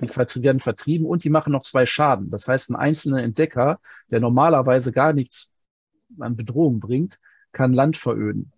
die 0.00 0.42
werden 0.42 0.60
vertrieben 0.60 1.06
und 1.06 1.24
die 1.24 1.30
machen 1.30 1.52
noch 1.52 1.62
zwei 1.62 1.84
Schaden. 1.84 2.30
Das 2.30 2.48
heißt, 2.48 2.70
ein 2.70 2.76
einzelner 2.76 3.22
Entdecker, 3.22 3.78
der 4.10 4.20
normalerweise 4.20 4.92
gar 4.92 5.12
nichts 5.12 5.52
an 6.18 6.36
Bedrohung 6.36 6.80
bringt, 6.80 7.18
kann 7.52 7.72
Land 7.72 7.96
veröden. 7.96 8.52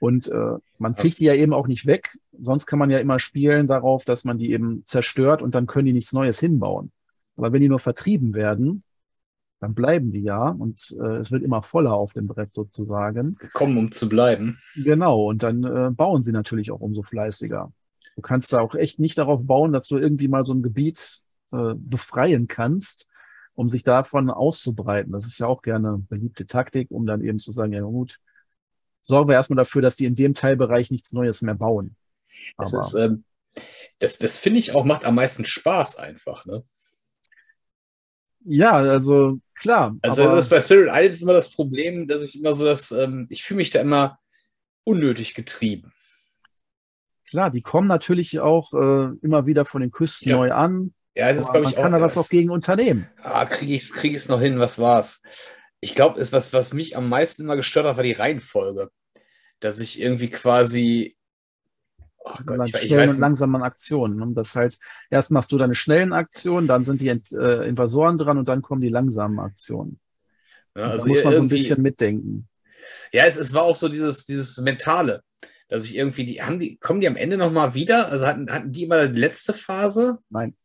Und 0.00 0.28
äh, 0.28 0.58
man 0.78 0.94
kriegt 0.94 1.18
die 1.18 1.24
ja 1.24 1.34
eben 1.34 1.54
auch 1.54 1.66
nicht 1.66 1.86
weg. 1.86 2.18
Sonst 2.38 2.66
kann 2.66 2.78
man 2.78 2.90
ja 2.90 2.98
immer 2.98 3.18
spielen 3.18 3.66
darauf, 3.66 4.04
dass 4.04 4.24
man 4.24 4.36
die 4.36 4.50
eben 4.50 4.82
zerstört 4.84 5.40
und 5.40 5.54
dann 5.54 5.66
können 5.66 5.86
die 5.86 5.92
nichts 5.94 6.12
Neues 6.12 6.40
hinbauen. 6.40 6.92
Aber 7.36 7.52
wenn 7.52 7.62
die 7.62 7.70
nur 7.70 7.78
vertrieben 7.78 8.34
werden, 8.34 8.82
dann 9.60 9.74
bleiben 9.74 10.10
die 10.10 10.22
ja 10.22 10.48
und 10.48 10.94
äh, 11.00 11.16
es 11.16 11.30
wird 11.30 11.42
immer 11.42 11.62
voller 11.62 11.94
auf 11.94 12.12
dem 12.12 12.26
Brett 12.26 12.52
sozusagen. 12.52 13.36
Kommen, 13.52 13.78
um 13.78 13.92
zu 13.92 14.08
bleiben. 14.08 14.58
Genau, 14.74 15.26
und 15.26 15.42
dann 15.42 15.64
äh, 15.64 15.90
bauen 15.90 16.22
sie 16.22 16.32
natürlich 16.32 16.70
auch 16.70 16.80
umso 16.80 17.02
fleißiger. 17.02 17.72
Du 18.16 18.22
kannst 18.22 18.52
da 18.52 18.60
auch 18.60 18.74
echt 18.74 18.98
nicht 18.98 19.18
darauf 19.18 19.44
bauen, 19.44 19.72
dass 19.72 19.88
du 19.88 19.96
irgendwie 19.96 20.28
mal 20.28 20.44
so 20.44 20.54
ein 20.54 20.62
Gebiet 20.62 21.22
äh, 21.52 21.74
befreien 21.76 22.46
kannst, 22.46 23.08
um 23.54 23.68
sich 23.68 23.82
davon 23.82 24.30
auszubreiten. 24.30 25.12
Das 25.12 25.26
ist 25.26 25.38
ja 25.38 25.46
auch 25.46 25.62
gerne 25.62 25.98
beliebte 26.08 26.46
Taktik, 26.46 26.90
um 26.90 27.06
dann 27.06 27.22
eben 27.22 27.38
zu 27.38 27.52
sagen, 27.52 27.72
ja 27.72 27.80
gut, 27.80 28.18
sorgen 29.02 29.28
wir 29.28 29.34
erstmal 29.34 29.56
dafür, 29.56 29.82
dass 29.82 29.96
die 29.96 30.06
in 30.06 30.14
dem 30.14 30.34
Teilbereich 30.34 30.90
nichts 30.90 31.12
Neues 31.12 31.42
mehr 31.42 31.54
bauen. 31.54 31.96
Das, 32.56 32.72
ist, 32.72 32.94
ähm, 32.94 33.24
das, 33.98 34.18
das 34.18 34.38
finde 34.38 34.58
ich 34.58 34.74
auch, 34.74 34.84
macht 34.84 35.04
am 35.04 35.14
meisten 35.14 35.44
Spaß 35.44 35.98
einfach, 35.98 36.44
ne? 36.46 36.62
Ja, 38.44 38.72
also 38.72 39.38
klar. 39.54 39.96
Also 40.02 40.24
das 40.24 40.48
bei 40.48 40.60
Spirit 40.60 40.90
Island 40.90 41.14
ist 41.14 41.22
immer 41.22 41.32
das 41.32 41.50
Problem, 41.50 42.06
dass 42.06 42.22
ich 42.22 42.38
immer 42.38 42.52
so 42.52 42.64
das, 42.64 42.92
ähm, 42.92 43.26
ich 43.30 43.42
fühle 43.42 43.58
mich 43.58 43.70
da 43.70 43.80
immer 43.80 44.18
unnötig 44.84 45.34
getrieben. 45.34 45.92
Klar, 47.28 47.50
die 47.50 47.62
kommen 47.62 47.88
natürlich 47.88 48.38
auch 48.40 48.72
äh, 48.74 49.10
immer 49.22 49.46
wieder 49.46 49.64
von 49.64 49.80
den 49.80 49.90
Küsten 49.90 50.30
ja. 50.30 50.36
neu 50.36 50.52
an. 50.52 50.92
Ja, 51.16 51.28
das 51.32 51.44
ist, 51.44 51.52
glaube 51.52 51.66
ich, 51.66 51.74
man 51.74 51.82
kann 51.84 51.92
da 51.92 52.00
was 52.00 52.18
auch 52.18 52.28
gegen 52.28 52.50
unternehmen. 52.50 53.08
Ah, 53.22 53.44
kriege 53.46 53.74
ich 53.74 53.82
es 53.82 53.92
krieg 53.92 54.28
noch 54.28 54.40
hin, 54.40 54.58
was 54.58 54.78
war's? 54.78 55.22
ich 55.84 55.94
glaube, 55.94 56.18
was, 56.18 56.52
was 56.52 56.72
mich 56.72 56.96
am 56.96 57.10
meisten 57.10 57.42
immer 57.42 57.56
gestört 57.56 57.86
hat, 57.86 57.96
war 57.96 58.04
die 58.04 58.12
Reihenfolge. 58.12 58.90
Dass 59.60 59.80
ich 59.80 60.00
irgendwie 60.00 60.30
quasi. 60.30 61.16
Oh 62.26 62.32
Gott, 62.46 62.68
ich, 62.68 62.76
schnellen 62.78 63.10
und 63.10 63.18
langsamen 63.18 63.62
Aktionen. 63.62 64.16
Ne? 64.16 64.32
Das 64.34 64.56
heißt, 64.56 64.78
erst 65.10 65.30
machst 65.30 65.52
du 65.52 65.58
deine 65.58 65.74
schnellen 65.74 66.14
Aktionen, 66.14 66.66
dann 66.66 66.82
sind 66.82 67.02
die 67.02 67.08
äh, 67.08 67.68
Invasoren 67.68 68.16
dran 68.16 68.38
und 68.38 68.48
dann 68.48 68.62
kommen 68.62 68.80
die 68.80 68.88
langsamen 68.88 69.38
Aktionen. 69.38 70.00
Ja, 70.74 70.84
also 70.84 71.04
da 71.04 71.08
muss 71.10 71.24
man 71.24 71.34
so 71.34 71.42
ein 71.42 71.48
bisschen 71.48 71.82
mitdenken. 71.82 72.48
Ja, 73.12 73.24
es, 73.26 73.36
es 73.36 73.52
war 73.52 73.62
auch 73.62 73.76
so 73.76 73.90
dieses, 73.90 74.24
dieses 74.24 74.56
Mentale, 74.58 75.22
dass 75.68 75.84
ich 75.84 75.96
irgendwie, 75.96 76.24
die, 76.24 76.42
haben 76.42 76.58
die, 76.58 76.78
kommen 76.78 77.02
die 77.02 77.08
am 77.08 77.16
Ende 77.16 77.36
nochmal 77.36 77.74
wieder? 77.74 78.08
Also 78.08 78.26
hatten, 78.26 78.50
hatten 78.50 78.72
die 78.72 78.84
immer 78.84 79.06
die 79.06 79.20
letzte 79.20 79.52
Phase? 79.52 80.18
Nein. 80.30 80.56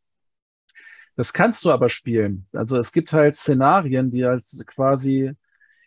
Das 1.17 1.33
kannst 1.33 1.65
du 1.65 1.71
aber 1.71 1.89
spielen. 1.89 2.47
Also 2.53 2.77
es 2.77 2.93
gibt 2.93 3.11
halt 3.11 3.35
Szenarien, 3.35 4.09
die 4.09 4.25
halt 4.25 4.45
quasi. 4.65 5.33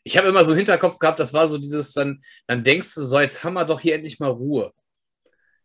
Ich 0.05 0.19
habe 0.19 0.29
immer 0.29 0.45
so 0.45 0.51
einen 0.51 0.59
Hinterkopf 0.59 0.99
gehabt, 0.99 1.19
das 1.19 1.33
war 1.33 1.49
so 1.49 1.57
dieses, 1.57 1.95
dann, 1.95 2.23
dann 2.47 2.63
denkst 2.63 2.95
du, 2.95 3.05
so, 3.05 3.19
jetzt 3.19 3.43
haben 3.43 3.55
wir 3.55 3.65
doch 3.65 3.81
hier 3.81 3.95
endlich 3.95 4.21
mal 4.21 4.31
Ruhe. 4.31 4.73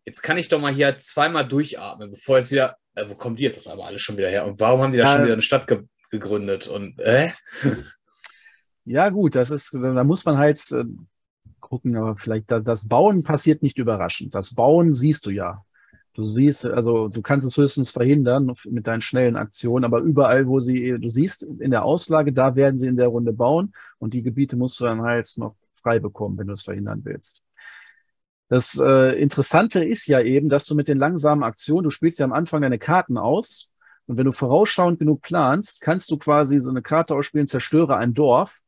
Jetzt 0.08 0.24
kann 0.24 0.38
ich 0.38 0.47
doch 0.47 0.62
mal 0.62 0.74
hier 0.74 0.97
zweimal 0.99 1.45
durchatmen, 1.45 2.12
bevor 2.12 2.38
jetzt 2.38 2.49
wieder, 2.49 2.78
äh, 2.95 3.03
wo 3.10 3.16
kommen 3.16 3.36
die 3.36 3.43
jetzt 3.43 3.60
auf 3.60 3.68
einmal 3.68 3.88
alle 3.88 3.99
schon 3.99 4.16
wieder 4.16 4.30
her? 4.30 4.45
Und 4.45 4.58
warum 4.58 4.82
haben 4.82 4.93
die 4.93 4.99
da 4.99 5.03
ja, 5.03 5.16
schon 5.16 5.26
wieder 5.26 5.34
eine 5.34 5.41
Stadt 5.41 5.68
ge 5.68 5.84
gegründet? 6.10 6.68
Und, 6.68 6.97
äh? 6.99 7.32
Ja, 8.86 9.10
gut, 9.10 9.36
das 9.36 9.51
ist, 9.51 9.74
da 9.74 10.05
muss 10.05 10.24
man 10.24 10.38
halt 10.38 10.62
äh, 10.72 10.86
gucken, 11.60 11.97
aber 11.97 12.16
vielleicht 12.16 12.49
da, 12.49 12.62
das 12.62 12.88
Bauen 12.88 13.22
passiert 13.22 13.62
nicht 13.62 13.78
überraschend. 13.78 14.34
Das 14.34 14.55
Bauen 14.55 14.93
siehst 14.93 15.26
du 15.26 15.30
ja. 15.30 15.66
Du 16.14 16.26
siehst, 16.26 16.66
also 16.66 17.10
du 17.10 17.22
kannst 17.22 17.45
es 17.45 17.58
höchstens 17.58 17.89
verhindern 17.89 18.53
mit 18.70 18.88
deinen 18.88 19.01
schnellen 19.01 19.36
Aktionen, 19.36 19.84
aber 19.84 19.99
überall, 19.99 20.47
wo 20.47 20.62
sie, 20.62 20.97
du 20.97 21.10
siehst 21.10 21.43
in 21.43 21.72
der 21.72 21.84
Auslage, 21.84 22.32
da 22.32 22.55
werden 22.55 22.80
sie 22.80 22.88
in 22.88 22.95
der 22.95 23.10
Runde 23.10 23.34
bauen 23.34 23.74
und 23.97 24.14
die 24.14 24.24
Gebiete 24.24 24.55
musst 24.55 24.80
du 24.80 24.86
dann 24.86 25.01
halt 25.01 25.30
noch 25.36 25.58
frei 25.82 25.99
bekommen, 25.99 26.38
wenn 26.38 26.47
du 26.47 26.53
es 26.53 26.64
verhindern 26.64 27.01
willst. 27.03 27.43
Das 28.50 28.80
äh, 28.80 29.20
Interessante 29.20 29.84
ist 29.84 30.08
ja 30.08 30.22
eben, 30.22 30.48
dass 30.48 30.66
du 30.66 30.76
mit 30.76 30.88
den 30.88 30.98
langsamen 30.98 31.43
Aktionen, 31.43 31.84
du 31.84 31.89
spielst 31.89 32.20
ja 32.20 32.26
am 32.26 32.34
Anfang 32.34 32.62
deine 32.62 32.80
Karten 32.80 33.18
aus 33.18 33.70
und 34.06 34.18
wenn 34.18 34.26
du 34.26 34.32
vorausschauend 34.32 35.00
genug 35.00 35.22
planst, 35.22 35.82
kannst 35.82 36.10
du 36.12 36.18
quasi 36.18 36.60
so 36.60 36.70
eine 36.70 36.82
Karte 36.82 37.14
ausspielen, 37.14 37.45
zerstöre 37.45 37.98
ein 37.98 38.14
Dorf 38.14 38.62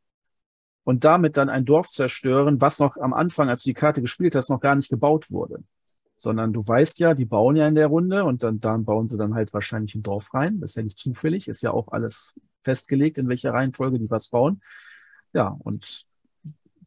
und 0.83 1.05
damit 1.05 1.37
dann 1.37 1.49
ein 1.49 1.65
Dorf 1.65 1.89
zerstören, 1.89 2.59
was 2.59 2.79
noch 2.79 2.97
am 2.97 3.13
Anfang, 3.13 3.47
als 3.47 3.63
du 3.63 3.69
die 3.69 3.73
Karte 3.73 4.01
gespielt 4.01 4.35
hast, 4.35 4.49
noch 4.49 4.59
gar 4.59 4.75
nicht 4.75 4.89
gebaut 4.89 5.31
wurde. 5.31 5.63
Sondern 6.17 6.51
du 6.51 6.67
weißt 6.67 6.99
ja, 6.99 7.13
die 7.13 7.23
bauen 7.23 7.55
ja 7.55 7.65
in 7.65 7.75
der 7.75 7.87
Runde 7.87 8.25
und 8.25 8.43
dann, 8.43 8.59
dann 8.59 8.83
bauen 8.83 9.07
sie 9.07 9.17
dann 9.17 9.33
halt 9.33 9.53
wahrscheinlich 9.53 9.95
ein 9.95 10.03
Dorf 10.03 10.33
rein. 10.33 10.59
Das 10.59 10.71
ist 10.71 10.75
ja 10.75 10.83
nicht 10.83 10.97
zufällig, 10.97 11.47
ist 11.47 11.61
ja 11.61 11.71
auch 11.71 11.87
alles 11.93 12.37
festgelegt, 12.63 13.17
in 13.17 13.29
welcher 13.29 13.53
Reihenfolge 13.53 13.97
die 13.97 14.09
was 14.09 14.27
bauen. 14.27 14.61
Ja, 15.31 15.55
und 15.59 16.05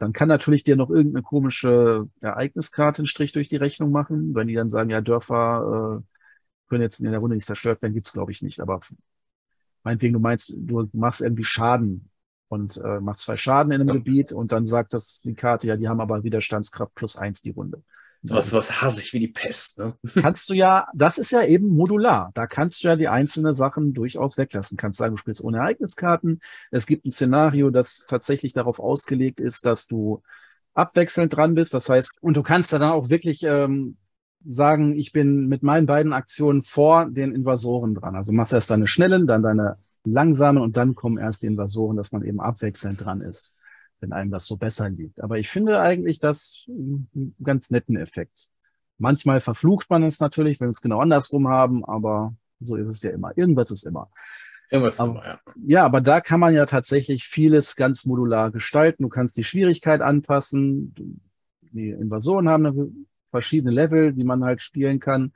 dann 0.02 0.12
kann 0.12 0.26
natürlich 0.26 0.64
dir 0.64 0.74
noch 0.74 0.90
irgendeine 0.90 1.22
komische 1.22 2.08
Ereigniskarte 2.20 2.98
einen 2.98 3.06
Strich 3.06 3.30
durch 3.30 3.46
die 3.46 3.54
Rechnung 3.54 3.92
machen. 3.92 4.34
Wenn 4.34 4.48
die 4.48 4.54
dann 4.54 4.68
sagen, 4.68 4.90
ja, 4.90 5.00
Dörfer 5.00 6.02
äh, 6.02 6.18
können 6.68 6.82
jetzt 6.82 6.98
in 6.98 7.08
der 7.08 7.20
Runde 7.20 7.36
nicht 7.36 7.46
zerstört 7.46 7.80
werden, 7.82 7.94
gibt's 7.94 8.12
glaube 8.12 8.32
ich 8.32 8.42
nicht. 8.42 8.58
Aber 8.58 8.80
meinetwegen, 9.84 10.14
du 10.14 10.18
meinst, 10.18 10.52
du 10.56 10.90
machst 10.92 11.20
irgendwie 11.20 11.44
Schaden 11.44 12.10
und 12.48 12.78
äh, 12.78 12.98
machst 12.98 13.20
zwei 13.20 13.36
Schaden 13.36 13.70
in 13.70 13.80
einem 13.80 13.90
ja. 13.90 13.94
Gebiet 13.94 14.32
und 14.32 14.50
dann 14.50 14.66
sagt 14.66 14.92
das 14.92 15.20
die 15.20 15.34
Karte, 15.34 15.68
ja, 15.68 15.76
die 15.76 15.86
haben 15.86 16.00
aber 16.00 16.24
Widerstandskraft 16.24 16.96
plus 16.96 17.14
eins 17.14 17.40
die 17.40 17.50
Runde. 17.50 17.84
Was, 18.24 18.52
was 18.52 18.80
hasse 18.80 19.00
ich 19.00 19.12
wie 19.12 19.18
die 19.18 19.28
Pest, 19.28 19.78
ne? 19.78 19.94
Kannst 20.14 20.48
du 20.48 20.54
ja, 20.54 20.86
das 20.94 21.18
ist 21.18 21.32
ja 21.32 21.42
eben 21.42 21.68
modular. 21.68 22.30
Da 22.34 22.46
kannst 22.46 22.82
du 22.82 22.88
ja 22.88 22.94
die 22.94 23.08
einzelnen 23.08 23.52
Sachen 23.52 23.94
durchaus 23.94 24.38
weglassen. 24.38 24.76
Kannst 24.76 24.98
sagen, 24.98 25.14
du 25.14 25.16
spielst 25.16 25.42
ohne 25.42 25.58
Ereigniskarten. 25.58 26.38
Es 26.70 26.86
gibt 26.86 27.04
ein 27.04 27.10
Szenario, 27.10 27.70
das 27.70 28.04
tatsächlich 28.06 28.52
darauf 28.52 28.78
ausgelegt 28.78 29.40
ist, 29.40 29.66
dass 29.66 29.88
du 29.88 30.22
abwechselnd 30.74 31.36
dran 31.36 31.54
bist. 31.54 31.74
Das 31.74 31.88
heißt, 31.88 32.12
und 32.20 32.36
du 32.36 32.42
kannst 32.42 32.72
dann 32.72 32.82
auch 32.82 33.10
wirklich 33.10 33.42
ähm, 33.42 33.96
sagen, 34.46 34.96
ich 34.96 35.12
bin 35.12 35.48
mit 35.48 35.62
meinen 35.62 35.86
beiden 35.86 36.12
Aktionen 36.12 36.62
vor 36.62 37.06
den 37.06 37.34
Invasoren 37.34 37.94
dran. 37.94 38.14
Also 38.14 38.32
machst 38.32 38.52
erst 38.52 38.70
deine 38.70 38.86
schnellen, 38.86 39.26
dann 39.26 39.42
deine 39.42 39.78
langsamen 40.04 40.62
und 40.62 40.76
dann 40.76 40.94
kommen 40.94 41.18
erst 41.18 41.42
die 41.42 41.46
Invasoren, 41.46 41.96
dass 41.96 42.12
man 42.12 42.24
eben 42.24 42.40
abwechselnd 42.40 43.04
dran 43.04 43.20
ist, 43.20 43.54
wenn 44.02 44.12
einem 44.12 44.30
das 44.30 44.46
so 44.46 44.56
besser 44.56 44.90
liegt. 44.90 45.22
Aber 45.22 45.38
ich 45.38 45.48
finde 45.48 45.80
eigentlich 45.80 46.18
das 46.18 46.66
einen 46.68 47.34
ganz 47.42 47.70
netten 47.70 47.96
Effekt. 47.96 48.48
Manchmal 48.98 49.40
verflucht 49.40 49.88
man 49.88 50.02
es 50.02 50.20
natürlich, 50.20 50.60
wenn 50.60 50.68
wir 50.68 50.72
es 50.72 50.82
genau 50.82 51.00
andersrum 51.00 51.48
haben, 51.48 51.84
aber 51.84 52.34
so 52.60 52.76
ist 52.76 52.88
es 52.88 53.02
ja 53.02 53.10
immer. 53.10 53.36
Irgendwas 53.36 53.70
ist 53.70 53.84
immer. 53.84 54.10
Irgendwas 54.70 55.00
aber, 55.00 55.12
immer, 55.12 55.24
ja. 55.24 55.40
Ja, 55.64 55.84
aber 55.84 56.00
da 56.00 56.20
kann 56.20 56.40
man 56.40 56.54
ja 56.54 56.66
tatsächlich 56.66 57.24
vieles 57.24 57.76
ganz 57.76 58.04
modular 58.04 58.50
gestalten. 58.50 59.04
Du 59.04 59.08
kannst 59.08 59.36
die 59.36 59.44
Schwierigkeit 59.44 60.00
anpassen. 60.00 61.20
Die 61.60 61.90
Invasoren 61.90 62.48
haben 62.48 63.06
verschiedene 63.30 63.72
Level, 63.72 64.12
die 64.12 64.24
man 64.24 64.44
halt 64.44 64.62
spielen 64.62 64.98
kann. 64.98 65.32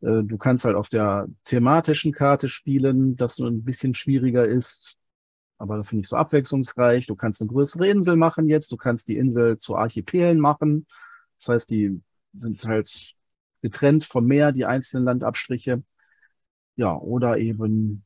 Äh, 0.00 0.22
du 0.24 0.36
kannst 0.38 0.64
halt 0.64 0.76
auf 0.76 0.88
der 0.88 1.28
thematischen 1.44 2.12
Karte 2.12 2.48
spielen, 2.48 3.16
das 3.16 3.36
so 3.36 3.46
ein 3.46 3.64
bisschen 3.64 3.94
schwieriger 3.94 4.44
ist, 4.44 4.98
aber 5.62 5.84
finde 5.84 6.02
ich 6.02 6.08
so 6.08 6.16
abwechslungsreich. 6.16 7.06
Du 7.06 7.14
kannst 7.14 7.40
eine 7.40 7.48
größere 7.48 7.86
Insel 7.86 8.16
machen 8.16 8.48
jetzt, 8.48 8.72
du 8.72 8.76
kannst 8.76 9.06
die 9.06 9.16
Insel 9.16 9.58
zu 9.58 9.76
Archipelen 9.76 10.40
machen. 10.40 10.88
Das 11.38 11.48
heißt, 11.48 11.70
die 11.70 12.02
sind 12.36 12.64
halt 12.64 13.14
getrennt 13.62 14.02
vom 14.02 14.26
Meer, 14.26 14.50
die 14.50 14.64
einzelnen 14.64 15.04
Landabstriche. 15.04 15.84
Ja, 16.74 16.96
oder 16.96 17.38
eben 17.38 18.02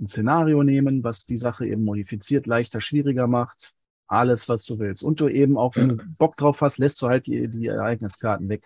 ein 0.00 0.08
Szenario 0.08 0.64
nehmen, 0.64 1.04
was 1.04 1.26
die 1.26 1.36
Sache 1.36 1.64
eben 1.64 1.84
modifiziert, 1.84 2.48
leichter, 2.48 2.80
schwieriger 2.80 3.28
macht. 3.28 3.74
Alles, 4.08 4.48
was 4.48 4.64
du 4.64 4.80
willst. 4.80 5.04
Und 5.04 5.20
du 5.20 5.28
eben 5.28 5.56
auch, 5.56 5.76
wenn 5.76 5.90
du 5.90 5.96
Bock 6.18 6.36
drauf 6.36 6.60
hast, 6.60 6.78
lässt 6.78 7.00
du 7.02 7.06
halt 7.06 7.28
die, 7.28 7.48
die 7.48 7.66
Ereigniskarten 7.66 8.48
weg. 8.48 8.64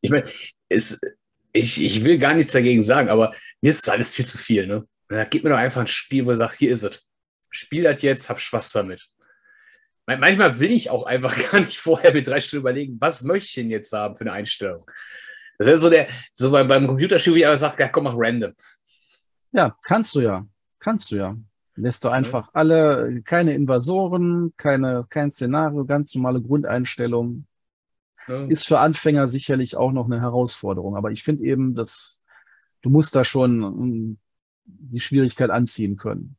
Ich 0.00 0.10
meine, 0.10 0.24
es, 0.70 1.02
ich, 1.52 1.84
ich 1.84 2.02
will 2.02 2.18
gar 2.18 2.32
nichts 2.32 2.52
dagegen 2.52 2.82
sagen, 2.82 3.10
aber 3.10 3.34
mir 3.60 3.68
ist 3.68 3.90
alles 3.90 4.14
viel 4.14 4.24
zu 4.24 4.38
viel. 4.38 4.66
Ne? 4.66 4.86
Da 5.08 5.24
gibt 5.24 5.44
mir 5.44 5.50
doch 5.50 5.58
einfach 5.58 5.82
ein 5.82 5.86
Spiel, 5.86 6.24
wo 6.24 6.30
er 6.30 6.38
sagt, 6.38 6.56
hier 6.56 6.70
ist 6.70 6.82
es. 6.82 7.06
Spiel 7.52 7.84
das 7.84 8.02
jetzt, 8.02 8.28
hab 8.28 8.40
Spaß 8.40 8.72
damit. 8.72 9.08
Manchmal 10.06 10.58
will 10.58 10.72
ich 10.72 10.90
auch 10.90 11.06
einfach 11.06 11.36
gar 11.52 11.60
nicht 11.60 11.78
vorher 11.78 12.12
mit 12.12 12.26
drei 12.26 12.40
Stunden 12.40 12.62
überlegen, 12.62 12.96
was 13.00 13.22
möchte 13.22 13.46
ich 13.46 13.54
denn 13.54 13.70
jetzt 13.70 13.92
haben 13.92 14.16
für 14.16 14.22
eine 14.22 14.32
Einstellung. 14.32 14.84
Das 15.58 15.68
ist 15.68 15.82
so 15.82 15.90
der, 15.90 16.08
so 16.34 16.50
beim, 16.50 16.66
beim 16.66 16.86
Computerspiel, 16.86 17.34
wie 17.34 17.40
ich 17.40 17.46
aber 17.46 17.56
sage, 17.56 17.80
ja, 17.82 17.88
komm, 17.88 18.04
mach 18.04 18.14
random. 18.16 18.52
Ja, 19.52 19.76
kannst 19.84 20.14
du 20.14 20.20
ja. 20.20 20.44
Kannst 20.80 21.12
du 21.12 21.16
ja. 21.16 21.36
Lässt 21.76 22.04
du 22.04 22.08
einfach 22.08 22.46
ja. 22.46 22.50
alle, 22.54 23.22
keine 23.22 23.54
Invasoren, 23.54 24.52
keine, 24.56 25.02
kein 25.08 25.30
Szenario, 25.30 25.84
ganz 25.84 26.14
normale 26.14 26.42
Grundeinstellungen. 26.42 27.46
Ja. 28.26 28.44
Ist 28.46 28.66
für 28.66 28.78
Anfänger 28.78 29.28
sicherlich 29.28 29.76
auch 29.76 29.92
noch 29.92 30.06
eine 30.06 30.20
Herausforderung. 30.20 30.96
Aber 30.96 31.10
ich 31.10 31.22
finde 31.22 31.44
eben, 31.44 31.74
dass 31.74 32.22
du 32.82 32.90
musst 32.90 33.14
da 33.14 33.24
schon 33.24 33.62
um, 33.62 34.18
die 34.64 35.00
Schwierigkeit 35.00 35.50
anziehen 35.50 35.96
können. 35.96 36.36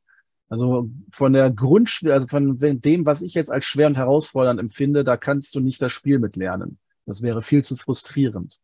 Also 0.54 0.88
von 1.10 1.34
der 1.34 1.50
Grundspiel, 1.50 2.12
also 2.12 2.28
von 2.28 2.60
dem, 2.60 3.08
was 3.08 3.24
ich 3.24 3.34
jetzt 3.34 3.50
als 3.52 3.66
schwer 3.66 3.88
und 3.88 3.98
herausfordernd 3.98 4.60
empfinde, 4.60 5.04
da 5.04 5.18
kannst 5.18 5.56
du 5.56 5.60
nicht 5.60 5.82
das 5.82 5.92
Spiel 5.92 6.20
mit 6.20 6.36
lernen. 6.36 6.78
Das 7.08 7.24
wäre 7.24 7.42
viel 7.42 7.64
zu 7.64 7.76
frustrierend 7.76 8.60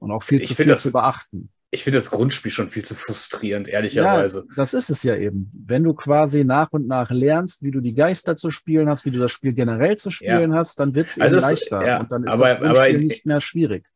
und 0.00 0.10
auch 0.10 0.22
viel 0.22 0.42
ich 0.42 0.48
zu 0.48 0.54
viel 0.54 0.66
das, 0.66 0.82
zu 0.82 0.92
beachten. 0.92 1.48
Ich 1.70 1.82
finde 1.82 1.96
das 1.96 2.10
Grundspiel 2.10 2.52
schon 2.52 2.68
viel 2.68 2.84
zu 2.84 2.94
frustrierend, 2.94 3.68
ehrlicherweise. 3.68 4.40
Ja, 4.50 4.54
das 4.54 4.74
ist 4.74 4.90
es 4.90 5.02
ja 5.02 5.16
eben. 5.16 5.50
Wenn 5.54 5.82
du 5.82 5.94
quasi 5.94 6.44
nach 6.44 6.72
und 6.72 6.86
nach 6.86 7.10
lernst, 7.10 7.62
wie 7.62 7.70
du 7.70 7.80
die 7.80 7.94
Geister 7.94 8.36
zu 8.36 8.50
spielen 8.50 8.90
hast, 8.90 9.06
wie 9.06 9.10
du 9.10 9.18
das 9.18 9.32
Spiel 9.32 9.54
generell 9.54 9.96
zu 9.96 10.10
spielen 10.10 10.50
ja. 10.52 10.58
hast, 10.58 10.78
dann 10.78 10.94
wird 10.94 11.06
es 11.06 11.18
also 11.18 11.36
eben 11.36 11.46
leichter 11.46 11.86
ja, 11.86 12.00
und 12.00 12.12
dann 12.12 12.24
ist 12.24 12.32
aber, 12.32 12.54
das 12.56 12.88
in, 12.88 13.06
nicht 13.06 13.24
mehr 13.24 13.40
schwierig. 13.40 13.86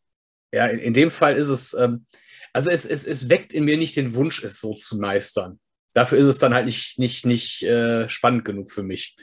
Ja, 0.51 0.65
in, 0.65 0.79
in 0.79 0.95
dem 0.95 1.11
Fall 1.11 1.37
ist 1.37 1.49
es, 1.49 1.75
ähm, 1.75 2.07
also 2.55 2.71
es, 2.71 2.87
es, 2.87 3.07
es 3.07 3.29
weckt 3.29 3.53
in 3.53 3.67
mir 3.67 3.77
nicht 3.77 3.97
den 3.97 4.15
Wunsch, 4.15 4.43
es 4.43 4.63
so 4.63 4.73
zu 4.73 4.97
meistern. 4.99 5.61
Dafür 5.95 6.19
ist 6.19 6.27
es 6.27 6.39
dann 6.39 6.55
halt 6.55 6.67
nicht, 6.67 6.99
nicht, 6.99 7.25
nicht 7.25 7.63
äh, 7.63 8.09
spannend 8.11 8.45
genug 8.45 8.71
für 8.71 8.83
mich. 8.83 9.17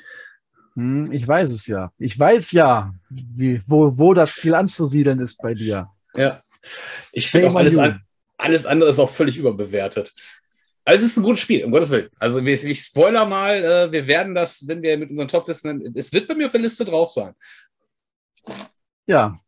Hm, 0.76 1.12
ich 1.12 1.28
weiß 1.28 1.52
es 1.52 1.68
ja. 1.68 1.92
Ich 1.98 2.18
weiß 2.18 2.52
ja, 2.54 2.94
wie, 3.10 3.62
wo, 3.68 3.98
wo 3.98 4.14
das 4.14 4.32
Spiel 4.32 4.56
anzusiedeln 4.56 5.20
ist 5.20 5.38
bei 5.42 5.54
dir. 5.54 5.90
Ja. 6.16 6.42
Ich 7.12 7.30
finde 7.30 7.50
auch 7.50 7.56
alles, 7.56 7.78
an, 7.78 8.02
alles 8.38 8.66
andere 8.66 8.90
ist 8.90 9.00
auch 9.00 9.10
völlig 9.10 9.38
überbewertet. 9.38 10.14
Also 10.84 11.06
es 11.06 11.12
ist 11.12 11.18
ein 11.18 11.24
gutes 11.24 11.42
Spiel, 11.42 11.64
um 11.64 11.72
Gottes 11.72 11.90
Willen. 11.90 12.10
Also 12.18 12.40
ich, 12.40 12.64
ich 12.64 12.82
spoiler 12.82 13.26
mal, 13.26 13.64
äh, 13.64 13.92
wir 13.92 14.08
werden 14.08 14.34
das, 14.34 14.68
wenn 14.68 14.82
wir 14.82 14.98
mit 14.98 15.10
unseren 15.12 15.28
Top-Listen, 15.28 15.94
es 15.96 16.12
wird 16.12 16.28
bei 16.28 16.34
mir 16.34 16.48
auf 16.48 16.52
der 16.52 16.62
Liste 16.62 16.86
drauf 16.86 17.12
sein. 17.12 17.34
Ja, 19.06 19.40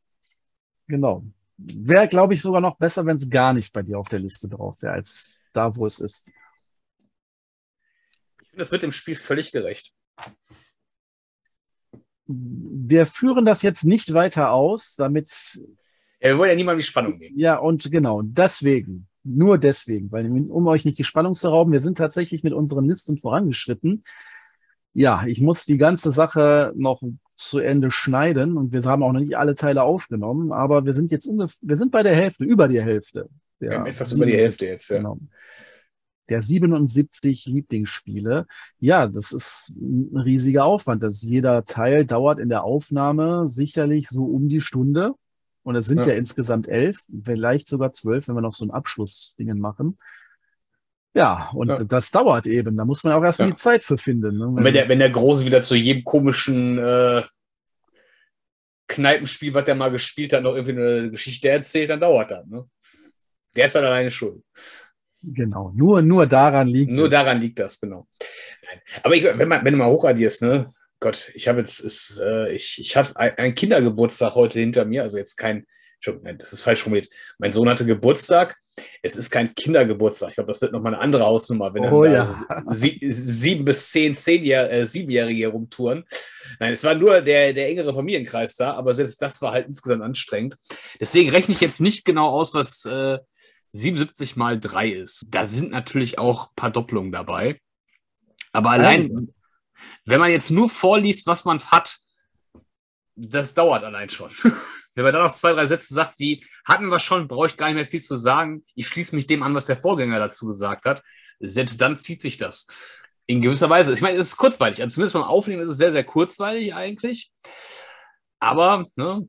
genau. 0.88 1.24
Wäre, 1.58 2.08
glaube 2.08 2.34
ich, 2.34 2.42
sogar 2.42 2.62
noch 2.62 2.78
besser, 2.78 3.06
wenn 3.06 3.18
es 3.18 3.30
gar 3.30 3.54
nicht 3.54 3.72
bei 3.74 3.82
dir 3.82 3.98
auf 3.98 4.10
der 4.10 4.20
Liste 4.20 4.48
drauf 4.48 4.82
wäre, 4.82 4.94
als 4.94 5.42
da, 5.54 5.76
wo 5.76 5.86
es 5.86 6.00
ist. 6.00 6.30
Ich 8.54 8.56
finde, 8.56 8.66
es 8.66 8.72
wird 8.72 8.84
dem 8.84 8.92
Spiel 8.92 9.16
völlig 9.16 9.52
gerecht. 9.52 9.94
Wir 12.28 13.08
führen 13.08 13.46
das 13.46 13.64
jetzt 13.64 13.84
nicht 13.84 14.14
weiter 14.14 14.52
aus, 14.52 14.94
damit 14.96 15.60
ja, 16.22 16.30
wir 16.30 16.38
wollen 16.38 16.52
ja 16.52 16.56
niemandem 16.56 16.82
die 16.82 16.86
Spannung 16.86 17.18
geben. 17.18 17.34
Ja, 17.36 17.58
und 17.58 17.90
genau, 17.90 18.22
deswegen, 18.22 19.08
nur 19.24 19.58
deswegen, 19.58 20.12
weil 20.12 20.28
um 20.28 20.68
euch 20.68 20.86
nicht 20.86 21.00
die 21.00 21.04
Spannung 21.04 21.34
zu 21.34 21.50
rauben, 21.50 21.72
wir 21.72 21.80
sind 21.80 21.98
tatsächlich 21.98 22.44
mit 22.44 22.54
unseren 22.54 22.86
Listen 22.86 23.18
vorangeschritten. 23.18 24.04
Ja, 24.94 25.26
ich 25.26 25.42
muss 25.42 25.66
die 25.66 25.80
ganze 25.80 26.12
Sache 26.12 26.74
noch 26.76 27.02
zu 27.36 27.58
Ende 27.58 27.90
schneiden 27.90 28.56
und 28.56 28.72
wir 28.72 28.84
haben 28.84 29.02
auch 29.02 29.14
noch 29.14 29.20
nicht 29.20 29.36
alle 29.36 29.56
Teile 29.56 29.82
aufgenommen, 29.82 30.52
aber 30.52 30.86
wir 30.86 30.94
sind 30.94 31.10
jetzt 31.10 31.26
ungefähr, 31.26 31.58
wir 31.64 31.76
sind 31.76 31.92
bei 31.92 32.04
der 32.04 32.16
Hälfte, 32.16 32.44
über 32.44 32.68
die 32.68 32.84
Hälfte. 32.84 33.30
Ja, 33.60 33.84
etwas 33.84 34.14
über 34.14 34.28
die 34.28 34.38
Hälfte 34.38 34.68
jetzt, 34.68 34.92
ja. 34.92 34.98
Genau. 34.98 35.18
Der 36.34 36.42
77 36.42 37.46
Lieblingsspiele. 37.46 38.48
Ja, 38.80 39.06
das 39.06 39.32
ist 39.32 39.78
ein 39.80 40.18
riesiger 40.18 40.66
Aufwand. 40.66 41.04
dass 41.04 41.22
jeder 41.22 41.64
Teil 41.64 42.08
dauert 42.08 42.40
in 42.40 42.50
der 42.50 42.64
Aufnahme 42.64 43.46
sicherlich 43.46 44.08
so 44.10 44.26
um 44.26 44.50
die 44.50 44.62
Stunde. 44.62 45.14
Und 45.62 45.76
es 45.76 45.86
sind 45.86 46.00
ja. 46.00 46.08
ja 46.08 46.14
insgesamt 46.16 46.68
elf, 46.68 47.04
vielleicht 47.24 47.68
sogar 47.68 47.92
zwölf, 47.92 48.28
wenn 48.28 48.34
wir 48.34 48.42
noch 48.42 48.56
so 48.56 48.66
ein 48.66 48.72
Abschlussdingen 48.72 49.60
machen. 49.60 50.00
Ja, 51.14 51.52
und 51.54 51.68
ja. 51.68 51.84
das 51.84 52.10
dauert 52.10 52.48
eben. 52.48 52.78
Da 52.78 52.84
muss 52.84 53.04
man 53.04 53.14
auch 53.14 53.24
erstmal 53.24 53.50
ja. 53.50 53.54
die 53.54 53.62
Zeit 53.62 53.84
für 53.84 54.00
finden. 54.00 54.40
Ne? 54.40 54.48
Und 54.48 54.64
wenn 54.64 54.74
der, 54.74 54.90
wenn 54.90 54.98
der 54.98 55.12
Große 55.12 55.46
wieder 55.46 55.62
zu 55.62 55.76
jedem 55.76 56.04
komischen 56.04 56.80
äh, 56.80 57.22
Kneipenspiel, 58.88 59.54
was 59.54 59.66
der 59.66 59.76
mal 59.76 59.92
gespielt 59.92 60.34
hat, 60.34 60.42
noch 60.42 60.56
irgendwie 60.56 60.82
eine 60.82 61.12
Geschichte 61.12 61.50
erzählt, 61.50 61.92
dann 61.92 62.00
dauert 62.00 62.32
das. 62.32 62.48
Ne? 62.48 62.68
Der 63.56 63.68
ist 63.68 63.76
dann 63.76 63.86
alleine 63.86 64.10
schuld. 64.10 64.44
Genau, 65.24 65.72
nur, 65.74 66.02
nur 66.02 66.28
daran 66.28 66.68
liegt 66.68 66.92
Nur 66.92 67.06
es. 67.06 67.12
daran 67.12 67.40
liegt 67.40 67.58
das, 67.60 67.80
genau. 67.80 68.08
Aber 69.04 69.16
ich, 69.16 69.24
wenn, 69.24 69.48
man, 69.48 69.64
wenn 69.64 69.74
du 69.74 69.78
mal 69.78 69.90
hochaddierst, 69.90 70.42
ne? 70.42 70.72
Gott, 71.00 71.32
ich 71.34 71.48
habe 71.48 71.60
jetzt, 71.60 71.80
ist, 71.80 72.20
äh, 72.24 72.54
ich, 72.54 72.80
ich 72.80 72.96
hatte 72.96 73.16
einen 73.18 73.56
Kindergeburtstag 73.56 74.36
heute 74.36 74.60
hinter 74.60 74.86
mir, 74.86 75.04
also 75.04 75.18
jetzt 75.18 75.36
kein, 75.36 75.66
das 76.38 76.52
ist 76.54 76.62
falsch 76.62 76.84
formuliert. 76.84 77.10
Mein 77.38 77.52
Sohn 77.54 77.70
hatte 77.70 77.86
Geburtstag. 77.86 78.58
Es 79.02 79.16
ist 79.16 79.30
kein 79.30 79.54
Kindergeburtstag. 79.56 80.30
Ich 80.30 80.36
glaube, 80.36 80.48
das 80.50 80.62
wird 80.62 80.72
nochmal 80.74 80.94
eine 80.94 81.02
andere 81.02 81.26
Hausnummer, 81.26 81.74
wenn 81.74 81.86
Oh, 81.86 82.04
dann 82.04 82.14
ja. 82.14 82.64
sie, 82.72 82.98
sieben 83.02 83.64
bis 83.66 83.92
zehn, 83.92 84.16
zehnjähr, 84.16 84.70
äh, 84.72 84.88
siebenjährige 84.88 85.48
rumtouren. 85.48 86.04
Nein, 86.60 86.74
es 86.74 86.84
war 86.84 86.96
nur 86.96 87.22
der, 87.22 87.54
der 87.54 87.70
engere 87.70 87.94
Familienkreis 87.94 88.56
da, 88.56 88.74
aber 88.74 88.94
selbst 88.94 89.22
das 89.22 89.42
war 89.42 89.54
halt 89.54 89.68
insgesamt 89.68 90.02
anstrengend. 90.02 90.58
Deswegen 91.00 91.30
rechne 91.30 91.54
ich 91.54 91.62
jetzt 91.62 91.80
nicht 91.82 92.04
genau 92.04 92.30
aus, 92.30 92.54
was 92.54 92.84
äh, 92.86 93.20
77 93.74 94.36
mal 94.36 94.60
3 94.60 94.90
ist. 94.90 95.24
Da 95.28 95.46
sind 95.46 95.72
natürlich 95.72 96.20
auch 96.20 96.50
ein 96.50 96.56
paar 96.56 96.72
Doppelungen 96.72 97.12
dabei. 97.12 97.60
Aber 98.52 98.70
allein, 98.70 99.34
wenn 100.06 100.20
man 100.20 100.30
jetzt 100.30 100.52
nur 100.52 100.70
vorliest, 100.70 101.28
was 101.28 101.44
man 101.44 101.60
hat, 101.66 101.98
das 103.16 103.54
dauert 103.54 103.84
allein 103.84 104.10
schon. 104.10 104.30
Wenn 104.96 105.06
man 105.06 105.14
dann 105.14 105.24
noch 105.24 105.34
zwei, 105.34 105.54
drei 105.54 105.66
Sätze 105.66 105.94
sagt, 105.94 106.20
wie 106.20 106.46
hatten 106.66 106.88
wir 106.90 107.00
schon, 107.00 107.28
brauche 107.28 107.48
ich 107.48 107.58
gar 107.58 107.66
nicht 107.68 107.76
mehr 107.76 107.86
viel 107.86 108.04
zu 108.04 108.16
sagen. 108.16 108.64
Ich 108.76 108.88
schließe 108.88 109.16
mich 109.16 109.26
dem 109.26 109.42
an, 109.42 109.56
was 109.56 109.66
der 109.66 109.78
Vorgänger 109.78 110.20
dazu 110.20 110.46
gesagt 110.46 110.86
hat. 110.86 111.02
Selbst 111.40 111.82
dann 111.82 111.98
zieht 111.98 112.22
sich 112.22 112.38
das. 112.38 112.68
In 113.26 113.42
gewisser 113.42 113.72
Weise. 113.72 113.92
Ich 113.92 114.02
meine, 114.02 114.20
es 114.20 114.28
ist 114.28 114.38
kurzweilig. 114.38 114.82
Also 114.82 114.94
zumindest 114.94 115.14
beim 115.14 115.24
Aufnehmen 115.24 115.64
ist 115.64 115.70
es 115.70 115.78
sehr, 115.78 115.92
sehr 115.92 116.04
kurzweilig 116.04 116.76
eigentlich. 116.76 117.32
Aber 118.40 118.86
ne, 118.96 119.28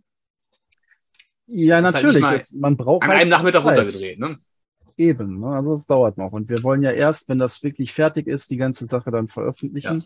Ja, 1.46 1.80
Das 1.82 1.94
halt 1.94 2.04
natürlich. 2.04 2.40
es, 2.40 2.52
man 2.52 2.76
braucht 2.76 3.04
an 3.04 3.10
halt 3.10 3.20
einem 3.20 3.30
Nachmittag 3.30 3.62
Zeit. 3.64 3.78
runtergedreht. 3.78 4.18
Ne? 4.18 4.36
Eben, 4.96 5.40
ne? 5.40 5.48
also 5.48 5.74
es 5.74 5.86
dauert 5.86 6.16
noch. 6.18 6.32
Und 6.32 6.48
wir 6.48 6.62
wollen 6.62 6.82
ja 6.82 6.90
erst, 6.92 7.28
wenn 7.28 7.38
das 7.38 7.62
wirklich 7.62 7.92
fertig 7.92 8.26
ist, 8.26 8.50
die 8.50 8.56
ganze 8.56 8.86
Sache 8.86 9.10
dann 9.10 9.28
veröffentlichen. 9.28 10.04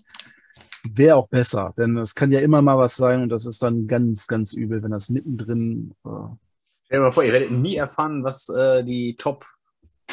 Wäre 0.84 1.16
auch 1.16 1.28
besser, 1.28 1.74
denn 1.76 1.96
es 1.98 2.14
kann 2.14 2.30
ja 2.30 2.40
immer 2.40 2.62
mal 2.62 2.78
was 2.78 2.96
sein 2.96 3.22
und 3.22 3.28
das 3.30 3.44
ist 3.46 3.62
dann 3.62 3.86
ganz, 3.88 4.26
ganz 4.28 4.52
übel, 4.52 4.82
wenn 4.82 4.92
das 4.92 5.10
mittendrin. 5.10 5.92
Äh, 6.04 6.08
Stell 6.86 6.98
dir 6.98 7.00
mal 7.00 7.10
vor, 7.10 7.24
ihr 7.24 7.32
werdet 7.32 7.50
nie 7.50 7.76
erfahren, 7.76 8.22
was 8.24 8.48
äh, 8.48 8.84
die 8.84 9.16
Top 9.16 9.44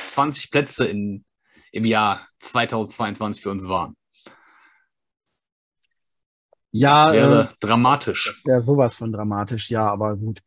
20 0.08 0.50
Plätze 0.52 0.86
in, 0.86 1.24
im 1.72 1.86
Jahr 1.86 2.28
2022 2.40 3.44
für 3.44 3.52
uns 3.52 3.68
waren. 3.70 3.96
ja, 6.72 7.06
Das 7.06 7.14
wäre 7.14 7.42
äh, 7.44 7.54
dramatisch. 7.60 8.42
ja, 8.46 8.62
sowas 8.62 8.96
von 8.96 9.12
dramatisch, 9.12 9.70
ja, 9.70 9.88
aber 9.88 10.18
gut. 10.18 10.42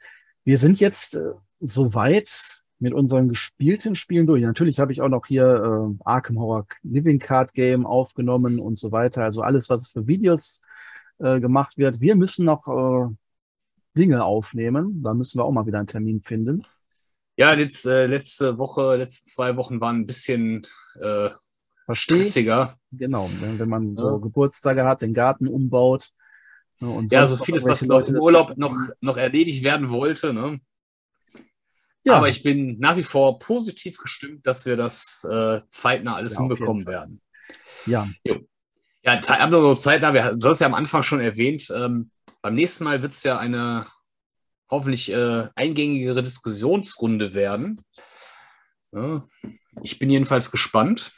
Wir 0.49 0.57
sind 0.57 0.81
jetzt 0.81 1.15
äh, 1.15 1.33
soweit 1.61 2.63
mit 2.79 2.95
unseren 2.95 3.29
gespielten 3.29 3.95
Spielen 3.95 4.27
durch. 4.27 4.41
Natürlich 4.43 4.81
habe 4.81 4.93
ich 4.93 5.03
auch 5.03 5.11
noch 5.11 5.27
hier 5.27 5.45
äh, 5.45 6.03
Arkham 6.07 6.41
Horror 6.41 6.67
Living 6.83 7.19
Card 7.19 7.53
Game 7.53 7.85
aufgenommen 7.85 8.59
und 8.59 8.79
so 8.79 8.91
weiter. 8.91 9.25
Also 9.25 9.43
alles, 9.43 9.69
was 9.69 9.89
für 9.89 10.07
Videos 10.07 10.63
äh, 11.19 11.39
gemacht 11.39 11.77
wird. 11.77 12.01
Wir 12.01 12.17
müssen 12.17 12.47
noch 12.47 12.67
äh, 12.67 13.15
Dinge 13.95 14.25
aufnehmen. 14.25 15.03
Da 15.03 15.13
müssen 15.13 15.39
wir 15.39 15.45
auch 15.45 15.53
mal 15.53 15.67
wieder 15.67 15.81
einen 15.81 15.87
Termin 15.87 16.23
finden. 16.23 16.65
Ja, 17.37 17.53
jetzt, 17.53 17.85
äh, 17.85 18.07
letzte 18.07 18.57
Woche, 18.57 18.97
letzte 18.97 19.29
zwei 19.29 19.55
Wochen 19.57 19.83
waren 19.83 19.97
ein 19.97 20.07
bisschen 20.07 20.67
äh, 20.99 21.29
stressiger. 21.93 22.79
Genau, 22.91 23.29
ne, 23.43 23.59
wenn 23.59 23.69
man 23.69 23.99
so 23.99 24.13
Ja. 24.13 24.17
Geburtstage 24.17 24.87
hat, 24.87 25.03
den 25.03 25.13
Garten 25.13 25.47
umbaut. 25.47 26.11
Ne, 26.81 27.07
Ja, 27.11 27.26
so 27.26 27.37
vieles, 27.37 27.64
was 27.66 27.87
Leute 27.87 28.12
im 28.12 28.18
Urlaub 28.20 28.57
noch, 28.57 28.76
noch 29.01 29.16
erledigt 29.16 29.64
werden 29.64 29.91
wollte. 29.91 30.33
Ne? 30.33 30.61
Ja, 32.05 32.14
Aber 32.14 32.29
ich 32.29 32.43
bin 32.43 32.79
nach 32.79 32.97
wie 32.97 33.03
vor 33.03 33.39
positiv 33.39 33.99
gestimmt, 33.99 34.47
dass 34.47 34.64
wir 34.66 34.76
das 34.76 35.24
äh, 35.31 35.61
zeitnah 35.68 36.14
alles 36.16 36.35
Ja, 36.35 36.41
hinbekommen 36.41 36.87
werden. 36.87 37.20
ja, 37.87 38.09
Ja, 39.05 39.20
Ze- 39.20 39.39
aber 39.41 39.76
zeitnah, 39.76 40.12
wir, 40.12 40.35
du 40.37 40.49
hast 40.49 40.61
ja 40.61 40.66
am 40.66 40.74
Anfang 40.74 41.03
schon 41.03 41.20
erwähnt, 41.20 41.70
ähm, 41.74 42.11
beim 42.43 42.55
nächsten 42.55 42.85
Mal 42.85 43.03
wird 43.03 43.12
es 43.12 43.22
ja 43.22 43.39
eine 43.39 43.87
hoffentlich 44.70 45.11
äh, 45.11 45.49
eingängigere 45.55 46.22
Diskussionsrunde 46.22 47.35
werden. 47.35 47.81
Ja, 48.93 49.24
ich 49.83 49.99
bin 49.99 50.11
jedenfalls 50.11 50.51
gespannt. 50.51 51.12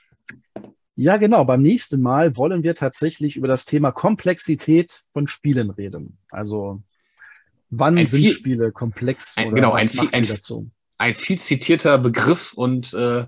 Ja, 1.01 1.17
genau. 1.17 1.45
Beim 1.45 1.63
nächsten 1.63 2.03
Mal 2.03 2.37
wollen 2.37 2.63
wir 2.63 2.75
tatsächlich 2.75 3.37
über 3.37 3.49
das 3.49 3.65
Thema 3.65 3.91
Komplexität 3.91 5.05
von 5.13 5.27
Spielen 5.27 5.71
reden. 5.71 6.19
Also, 6.31 6.83
wann 7.71 7.97
Ein 7.97 8.07
sind 8.07 8.21
viel- 8.21 8.31
Spiele 8.33 8.71
komplex 8.71 9.35
ein- 9.37 9.49
oder 9.49 9.55
genau, 9.55 9.73
was 9.73 9.99
ein 9.99 10.13
ein-? 10.13 10.73
Ein 10.99 11.15
viel 11.15 11.39
zitierter 11.39 11.97
Begriff 11.97 12.53
und 12.53 12.93
äh, 12.93 13.25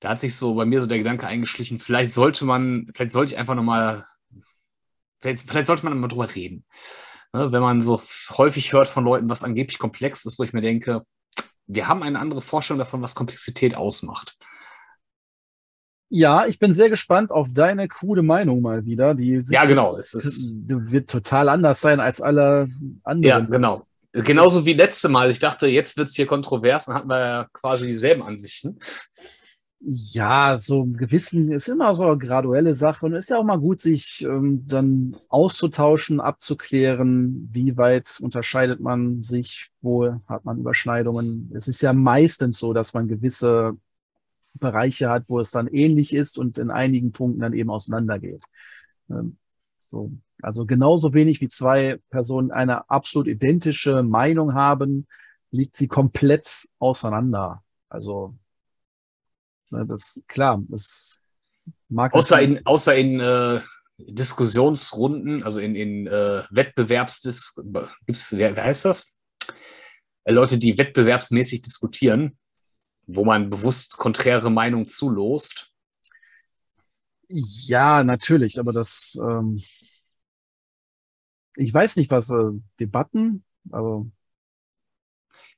da 0.00 0.08
hat 0.08 0.20
sich 0.20 0.34
so 0.34 0.54
bei 0.54 0.64
mir 0.64 0.80
so 0.80 0.88
der 0.88 0.98
Gedanke 0.98 1.28
eingeschlichen, 1.28 1.78
vielleicht 1.78 2.10
sollte 2.10 2.44
man, 2.44 2.90
vielleicht 2.92 3.12
sollte 3.12 3.32
ich 3.32 3.38
einfach 3.38 3.54
nochmal, 3.54 4.04
vielleicht, 5.20 5.48
vielleicht 5.48 5.68
sollte 5.68 5.84
man 5.84 5.98
mal 6.00 6.08
drüber 6.08 6.34
reden. 6.34 6.64
Ne, 7.32 7.52
wenn 7.52 7.62
man 7.62 7.80
so 7.80 8.02
häufig 8.30 8.72
hört 8.72 8.88
von 8.88 9.04
Leuten, 9.04 9.30
was 9.30 9.44
angeblich 9.44 9.78
komplex 9.78 10.24
ist, 10.24 10.38
wo 10.40 10.42
ich 10.42 10.52
mir 10.52 10.62
denke, 10.62 11.02
wir 11.66 11.86
haben 11.86 12.02
eine 12.02 12.18
andere 12.18 12.42
Vorstellung 12.42 12.80
davon, 12.80 13.02
was 13.02 13.14
Komplexität 13.14 13.76
ausmacht. 13.76 14.36
Ja, 16.16 16.46
ich 16.46 16.60
bin 16.60 16.72
sehr 16.72 16.90
gespannt 16.90 17.32
auf 17.32 17.48
deine 17.52 17.88
krude 17.88 18.22
Meinung 18.22 18.60
mal 18.62 18.84
wieder. 18.84 19.16
Die 19.16 19.42
Ja, 19.48 19.64
genau. 19.64 19.96
Es 19.96 20.14
ist, 20.14 20.54
wird 20.68 21.10
total 21.10 21.48
anders 21.48 21.80
sein 21.80 21.98
als 21.98 22.20
alle 22.20 22.68
anderen. 23.02 23.28
ja, 23.28 23.40
genau. 23.40 23.82
Genauso 24.12 24.64
wie 24.64 24.74
letzte 24.74 25.08
Mal. 25.08 25.32
Ich 25.32 25.40
dachte, 25.40 25.66
jetzt 25.66 25.96
wird 25.96 26.06
es 26.06 26.14
hier 26.14 26.26
kontrovers, 26.26 26.84
dann 26.84 26.94
hatten 26.94 27.08
wir 27.08 27.18
ja 27.18 27.48
quasi 27.52 27.88
dieselben 27.88 28.22
Ansichten. 28.22 28.78
Ja, 29.80 30.56
so 30.60 30.84
ein 30.84 30.96
Gewissen 30.96 31.50
ist 31.50 31.68
immer 31.68 31.96
so 31.96 32.06
eine 32.06 32.18
graduelle 32.18 32.74
Sache 32.74 33.06
und 33.06 33.14
ist 33.14 33.28
ja 33.28 33.36
auch 33.36 33.44
mal 33.44 33.58
gut, 33.58 33.80
sich 33.80 34.22
ähm, 34.22 34.62
dann 34.68 35.16
auszutauschen, 35.28 36.20
abzuklären, 36.20 37.48
wie 37.50 37.76
weit 37.76 38.18
unterscheidet 38.22 38.78
man 38.78 39.20
sich, 39.20 39.70
wo 39.82 40.14
hat 40.28 40.44
man 40.44 40.58
Überschneidungen. 40.58 41.50
Es 41.54 41.66
ist 41.66 41.82
ja 41.82 41.92
meistens 41.92 42.60
so, 42.60 42.72
dass 42.72 42.94
man 42.94 43.08
gewisse 43.08 43.76
Bereiche 44.54 45.10
hat, 45.10 45.28
wo 45.28 45.40
es 45.40 45.50
dann 45.50 45.68
ähnlich 45.68 46.14
ist 46.14 46.38
und 46.38 46.58
in 46.58 46.70
einigen 46.70 47.12
Punkten 47.12 47.40
dann 47.40 47.52
eben 47.52 47.70
auseinandergeht. 47.70 48.44
Ähm, 49.10 49.36
so, 49.78 50.12
also 50.42 50.66
genauso 50.66 51.14
wenig 51.14 51.40
wie 51.40 51.48
zwei 51.48 51.98
Personen 52.10 52.50
eine 52.50 52.88
absolut 52.90 53.28
identische 53.28 54.02
Meinung 54.02 54.54
haben, 54.54 55.06
liegt 55.50 55.76
sie 55.76 55.88
komplett 55.88 56.68
auseinander. 56.78 57.62
Also 57.88 58.34
Ne, 59.74 59.86
Das 59.86 60.22
klar, 60.28 60.60
das 60.68 61.20
mag 61.88 62.14
Außer 62.14 62.40
in, 62.40 62.64
außer 62.64 62.94
in 62.94 63.20
äh, 63.20 63.60
Diskussionsrunden, 63.98 65.42
also 65.42 65.60
in, 65.60 65.74
in 65.74 66.06
äh, 66.06 66.42
Wettbewerbsdis, 66.50 67.54
gibt's, 68.06 68.36
wer, 68.36 68.56
wer 68.56 68.64
heißt 68.64 68.84
das? 68.84 69.12
Äh, 70.24 70.32
Leute, 70.32 70.58
die 70.58 70.78
wettbewerbsmäßig 70.78 71.62
diskutieren, 71.62 72.38
wo 73.06 73.24
man 73.24 73.50
bewusst 73.50 73.98
konträre 73.98 74.50
Meinungen 74.50 74.88
zulost. 74.88 75.72
ja, 77.28 78.04
natürlich, 78.04 78.58
aber 78.58 78.72
das, 78.72 79.18
ähm, 79.20 79.62
ich 81.56 81.72
weiß 81.72 81.96
nicht, 81.96 82.10
was 82.10 82.30
äh, 82.30 82.50
Debatten, 82.80 83.44
also 83.70 84.10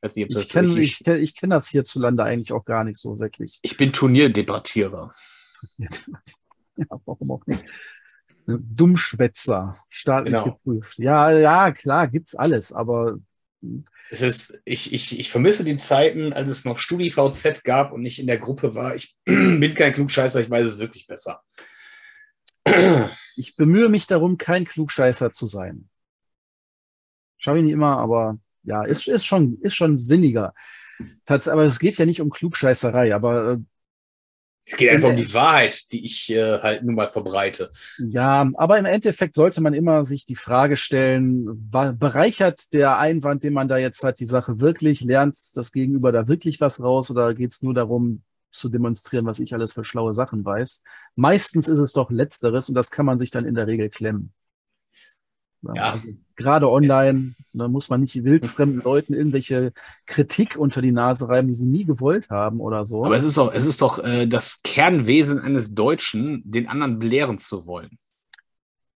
Ich, 0.03 0.17
ich 0.17 0.49
kenne 0.49 0.81
ich, 0.81 1.01
ich, 1.01 1.07
ich 1.07 1.35
kenn 1.37 1.51
das 1.51 1.69
hierzulande 1.69 2.25
eigentlich 2.25 2.53
auch 2.53 2.65
gar 2.65 2.85
nicht 2.85 2.99
so 2.99 3.19
wirklich. 3.19 3.63
ich 3.63 3.77
bin 3.77 3.93
Turnierdebattierer. 3.93 5.11
Ja, 6.77 7.01
warum 7.07 7.31
auch 7.31 7.47
nicht? 7.47 7.65
Ne, 8.47 8.59
Dummschwätzer, 8.61 9.79
staatlich 9.89 10.39
Genau. 10.39 10.45
geprüft. 10.45 10.99
Ja, 10.99 11.31
ja, 11.33 11.73
klar, 11.73 12.09
gibt's 12.09 12.35
alles, 12.35 12.73
aber 12.73 13.19
Es 14.11 14.23
ist, 14.23 14.61
ich, 14.65 14.93
ich, 14.93 15.19
ich 15.19 15.31
vermisse 15.31 15.65
die 15.65 15.77
Zeiten, 15.77 16.33
als 16.33 16.51
es 16.51 16.65
noch 16.65 16.79
StudiVZ 16.79 17.65
gab 17.65 17.93
und 17.93 18.05
ich 18.05 18.19
in 18.19 18.27
der 18.27 18.39
Gruppe 18.39 18.75
war. 18.75 18.95
Ich 18.95 19.17
bin 19.25 19.75
kein 19.75 19.93
Klugscheißer, 19.93 20.41
ich 20.41 20.51
weiß 20.51 20.67
es 20.67 20.79
wirklich 20.79 21.07
besser. 21.07 21.43
ich 23.37 23.57
bemühe 23.57 23.89
mich 23.89 24.07
darum, 24.07 24.39
kein 24.39 24.65
Klugscheißer 24.65 25.33
zu 25.33 25.47
sein. 25.47 25.89
Schaffe 27.39 27.59
ich 27.59 27.65
nicht 27.65 27.73
immer, 27.73 27.99
aber 27.99 28.39
ja, 28.63 28.85
ist, 28.85 29.09
ist 29.09 29.25
schon, 29.25 29.59
ist 29.61 29.75
schon 29.75 29.97
sinniger. 29.97 30.55
Aber 31.27 31.65
es 31.65 31.79
geht 31.79 31.99
ja 31.99 32.07
nicht 32.07 32.21
um 32.21 32.31
Klugscheißerei, 32.31 33.15
aber 33.15 33.53
äh, 33.53 33.59
Es 34.69 34.77
geht 34.77 34.91
einfach 34.91 35.11
um 35.11 35.17
die 35.17 35.33
Wahrheit, 35.33 35.93
die 35.93 36.05
ich 36.05 36.29
äh, 36.31 36.59
halt 36.59 36.83
nun 36.83 36.97
mal 36.97 37.07
verbreite. 37.07 37.71
Ja, 37.99 38.51
aber 38.55 38.79
im 38.79 38.85
Endeffekt 38.85 39.37
sollte 39.37 39.61
man 39.61 39.75
immer 39.75 40.03
sich 40.03 40.25
die 40.25 40.35
Frage 40.35 40.77
stellen, 40.77 41.71
bereichert 41.71 42.73
der 42.73 42.99
Einwand, 42.99 43.45
den 43.45 43.53
man 43.53 43.69
da 43.69 43.79
jetzt 43.79 44.03
hat, 44.03 44.19
die 44.19 44.25
Sache 44.25 44.59
wirklich? 44.59 45.03
Lernt 45.03 45.37
das 45.55 45.71
Gegenüber 45.71 46.11
da 46.11 46.27
wirklich 46.27 46.61
was 46.61 46.83
raus 46.83 47.13
oder 47.13 47.33
geht 47.35 47.53
es 47.53 47.63
nur 47.63 47.75
darum, 47.75 48.23
zu 48.51 48.69
demonstrieren, 48.69 49.27
was 49.27 49.39
ich 49.39 49.55
alles 49.55 49.73
für 49.73 49.85
schlaue 49.85 50.13
Sachen 50.13 50.45
weiß? 50.45 50.83
Meistens 51.15 51.69
ist 51.69 51.79
es 51.79 51.93
doch 51.93 52.11
Letzteres 52.11 52.69
und 52.69 52.75
das 52.75 52.91
kann 52.91 53.07
man 53.07 53.19
sich 53.19 53.31
dann 53.31 53.45
in 53.45 53.55
der 53.55 53.69
Regel 53.69 53.89
klemmen. 53.89 54.33
Ja. 55.75 55.93
Also, 55.93 56.09
gerade 56.37 56.71
online, 56.71 57.35
da 57.53 57.69
muss 57.69 57.89
man 57.89 58.01
nicht 58.01 58.23
wildfremden 58.23 58.83
Leuten 58.83 59.15
irgendwelche 59.15 59.73
Kritik 60.07 60.57
unter 60.57 60.83
die 60.83 60.93
Nase 60.93 61.29
reiben, 61.29 61.49
die 61.49 61.55
sie 61.55 61.67
nie 61.67 61.85
gewollt 61.85 62.31
haben 62.31 62.61
oder 62.61 62.85
so. 62.85 63.05
Aber 63.05 63.17
es 63.17 63.25
ist 63.25 63.37
doch, 63.39 63.53
es 63.53 63.67
ist 63.67 63.83
doch 63.83 63.99
äh, 64.05 64.27
das 64.27 64.63
Kernwesen 64.63 65.39
eines 65.41 65.75
Deutschen, 65.75 66.43
den 66.45 66.69
anderen 66.69 66.99
belehren 66.99 67.39
zu 67.39 67.67
wollen. 67.67 67.99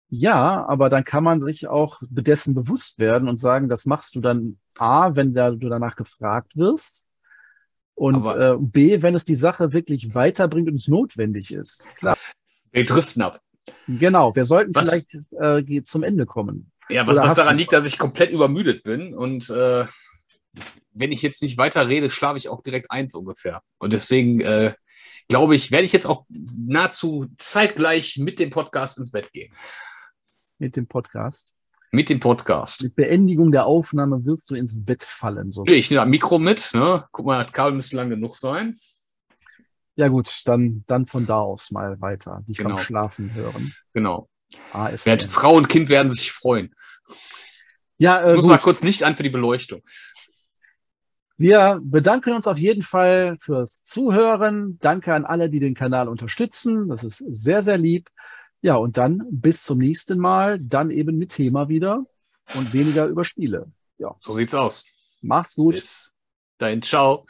Ja, 0.09 0.65
aber 0.67 0.89
dann 0.89 1.03
kann 1.03 1.23
man 1.23 1.41
sich 1.41 1.67
auch 1.67 2.01
dessen 2.09 2.55
bewusst 2.55 2.97
werden 2.97 3.27
und 3.27 3.35
sagen, 3.35 3.67
das 3.67 3.85
machst 3.85 4.15
du 4.15 4.21
dann 4.21 4.57
A, 4.77 5.15
wenn 5.15 5.33
da, 5.33 5.51
du 5.51 5.69
danach 5.69 5.95
gefragt 5.95 6.55
wirst. 6.55 7.05
Und 7.93 8.25
äh, 8.27 8.55
B, 8.59 9.01
wenn 9.01 9.15
es 9.15 9.25
die 9.25 9.35
Sache 9.35 9.73
wirklich 9.73 10.13
weiterbringt 10.13 10.69
und 10.69 10.75
es 10.75 10.87
notwendig 10.87 11.53
ist. 11.53 11.87
Klar. 11.95 12.15
Wir 12.71 12.85
driften 12.85 13.21
ab. 13.23 13.41
Genau, 13.87 14.35
wir 14.35 14.45
sollten 14.45 14.73
Was- 14.75 14.89
vielleicht 14.89 15.69
äh, 15.69 15.81
zum 15.81 16.03
Ende 16.03 16.25
kommen. 16.25 16.71
Ja, 16.89 17.05
was, 17.05 17.17
was 17.17 17.35
daran 17.35 17.57
liegt, 17.57 17.73
dass 17.73 17.85
ich 17.85 17.97
komplett 17.97 18.31
übermüdet 18.31 18.83
bin 18.83 19.13
und 19.13 19.49
äh, 19.49 19.85
wenn 20.93 21.11
ich 21.11 21.21
jetzt 21.21 21.41
nicht 21.41 21.57
weiter 21.57 21.87
rede, 21.87 22.09
schlafe 22.09 22.37
ich 22.37 22.49
auch 22.49 22.63
direkt 22.63 22.91
eins 22.91 23.13
ungefähr. 23.13 23.61
Und 23.77 23.93
deswegen 23.93 24.41
äh, 24.41 24.73
glaube 25.27 25.55
ich, 25.55 25.71
werde 25.71 25.85
ich 25.85 25.91
jetzt 25.91 26.07
auch 26.07 26.25
nahezu 26.29 27.27
zeitgleich 27.37 28.17
mit 28.17 28.39
dem 28.39 28.49
Podcast 28.49 28.97
ins 28.97 29.11
Bett 29.11 29.31
gehen. 29.31 29.53
Mit 30.59 30.75
dem 30.75 30.87
Podcast. 30.87 31.53
Mit 31.91 32.09
dem 32.09 32.19
Podcast. 32.19 32.83
Mit 32.83 32.95
Beendigung 32.95 33.51
der 33.51 33.65
Aufnahme 33.65 34.25
wirst 34.25 34.49
du 34.49 34.55
ins 34.55 34.83
Bett 34.83 35.03
fallen. 35.03 35.51
So. 35.51 35.65
Ich 35.67 35.89
nehme 35.89 36.01
ein 36.01 36.09
Mikro 36.09 36.39
mit. 36.39 36.71
Ne? 36.73 37.05
Guck 37.11 37.25
mal, 37.25 37.43
das 37.43 37.53
Kabel 37.53 37.73
müsste 37.73 37.95
lang 37.95 38.09
genug 38.09 38.35
sein. 38.35 38.75
Ja 39.97 40.07
gut, 40.07 40.41
dann, 40.45 40.83
dann 40.87 41.05
von 41.07 41.25
da 41.25 41.39
aus 41.39 41.71
mal 41.71 41.99
weiter. 41.99 42.41
Dich 42.47 42.57
Genau. 42.57 42.75
beim 42.75 42.83
Schlafen 42.83 43.33
hören. 43.33 43.73
Genau. 43.93 44.29
Werd, 44.71 45.23
Frau 45.23 45.55
und 45.55 45.67
Kind 45.67 45.89
werden 45.89 46.09
sich 46.11 46.31
freuen. 46.31 46.73
Ja, 47.97 48.21
Ich 48.23 48.29
äh, 48.31 48.35
muss 48.35 48.45
mal 48.45 48.53
gut. 48.55 48.63
kurz 48.63 48.83
Licht 48.83 49.03
an 49.03 49.15
für 49.15 49.23
die 49.23 49.29
Beleuchtung. 49.29 49.81
Wir 51.35 51.79
bedanken 51.83 52.33
uns 52.33 52.47
auf 52.47 52.57
jeden 52.59 52.83
Fall 52.83 53.37
fürs 53.39 53.81
Zuhören. 53.83 54.77
Danke 54.81 55.13
an 55.13 55.25
alle, 55.25 55.49
die 55.49 55.59
den 55.59 55.73
Kanal 55.73 56.07
unterstützen. 56.07 56.89
Das 56.89 57.03
ist 57.03 57.17
sehr, 57.17 57.61
sehr 57.63 57.77
lieb. 57.79 58.09
Ja, 58.61 58.75
und 58.75 58.97
dann 58.97 59.23
bis 59.31 59.63
zum 59.63 59.79
nächsten 59.79 60.19
Mal. 60.19 60.59
Dann 60.59 60.91
eben 60.91 61.17
mit 61.17 61.31
Thema 61.31 61.69
wieder 61.69 62.05
und 62.53 62.71
weniger 62.71 63.07
über 63.07 63.23
Spiele. 63.23 63.71
So 64.19 64.31
sieht's 64.33 64.53
aus. 64.53 64.85
Macht's 65.21 65.55
gut. 65.55 65.73
Bis 65.73 66.13
dahin. 66.59 66.83
Ciao. 66.83 67.25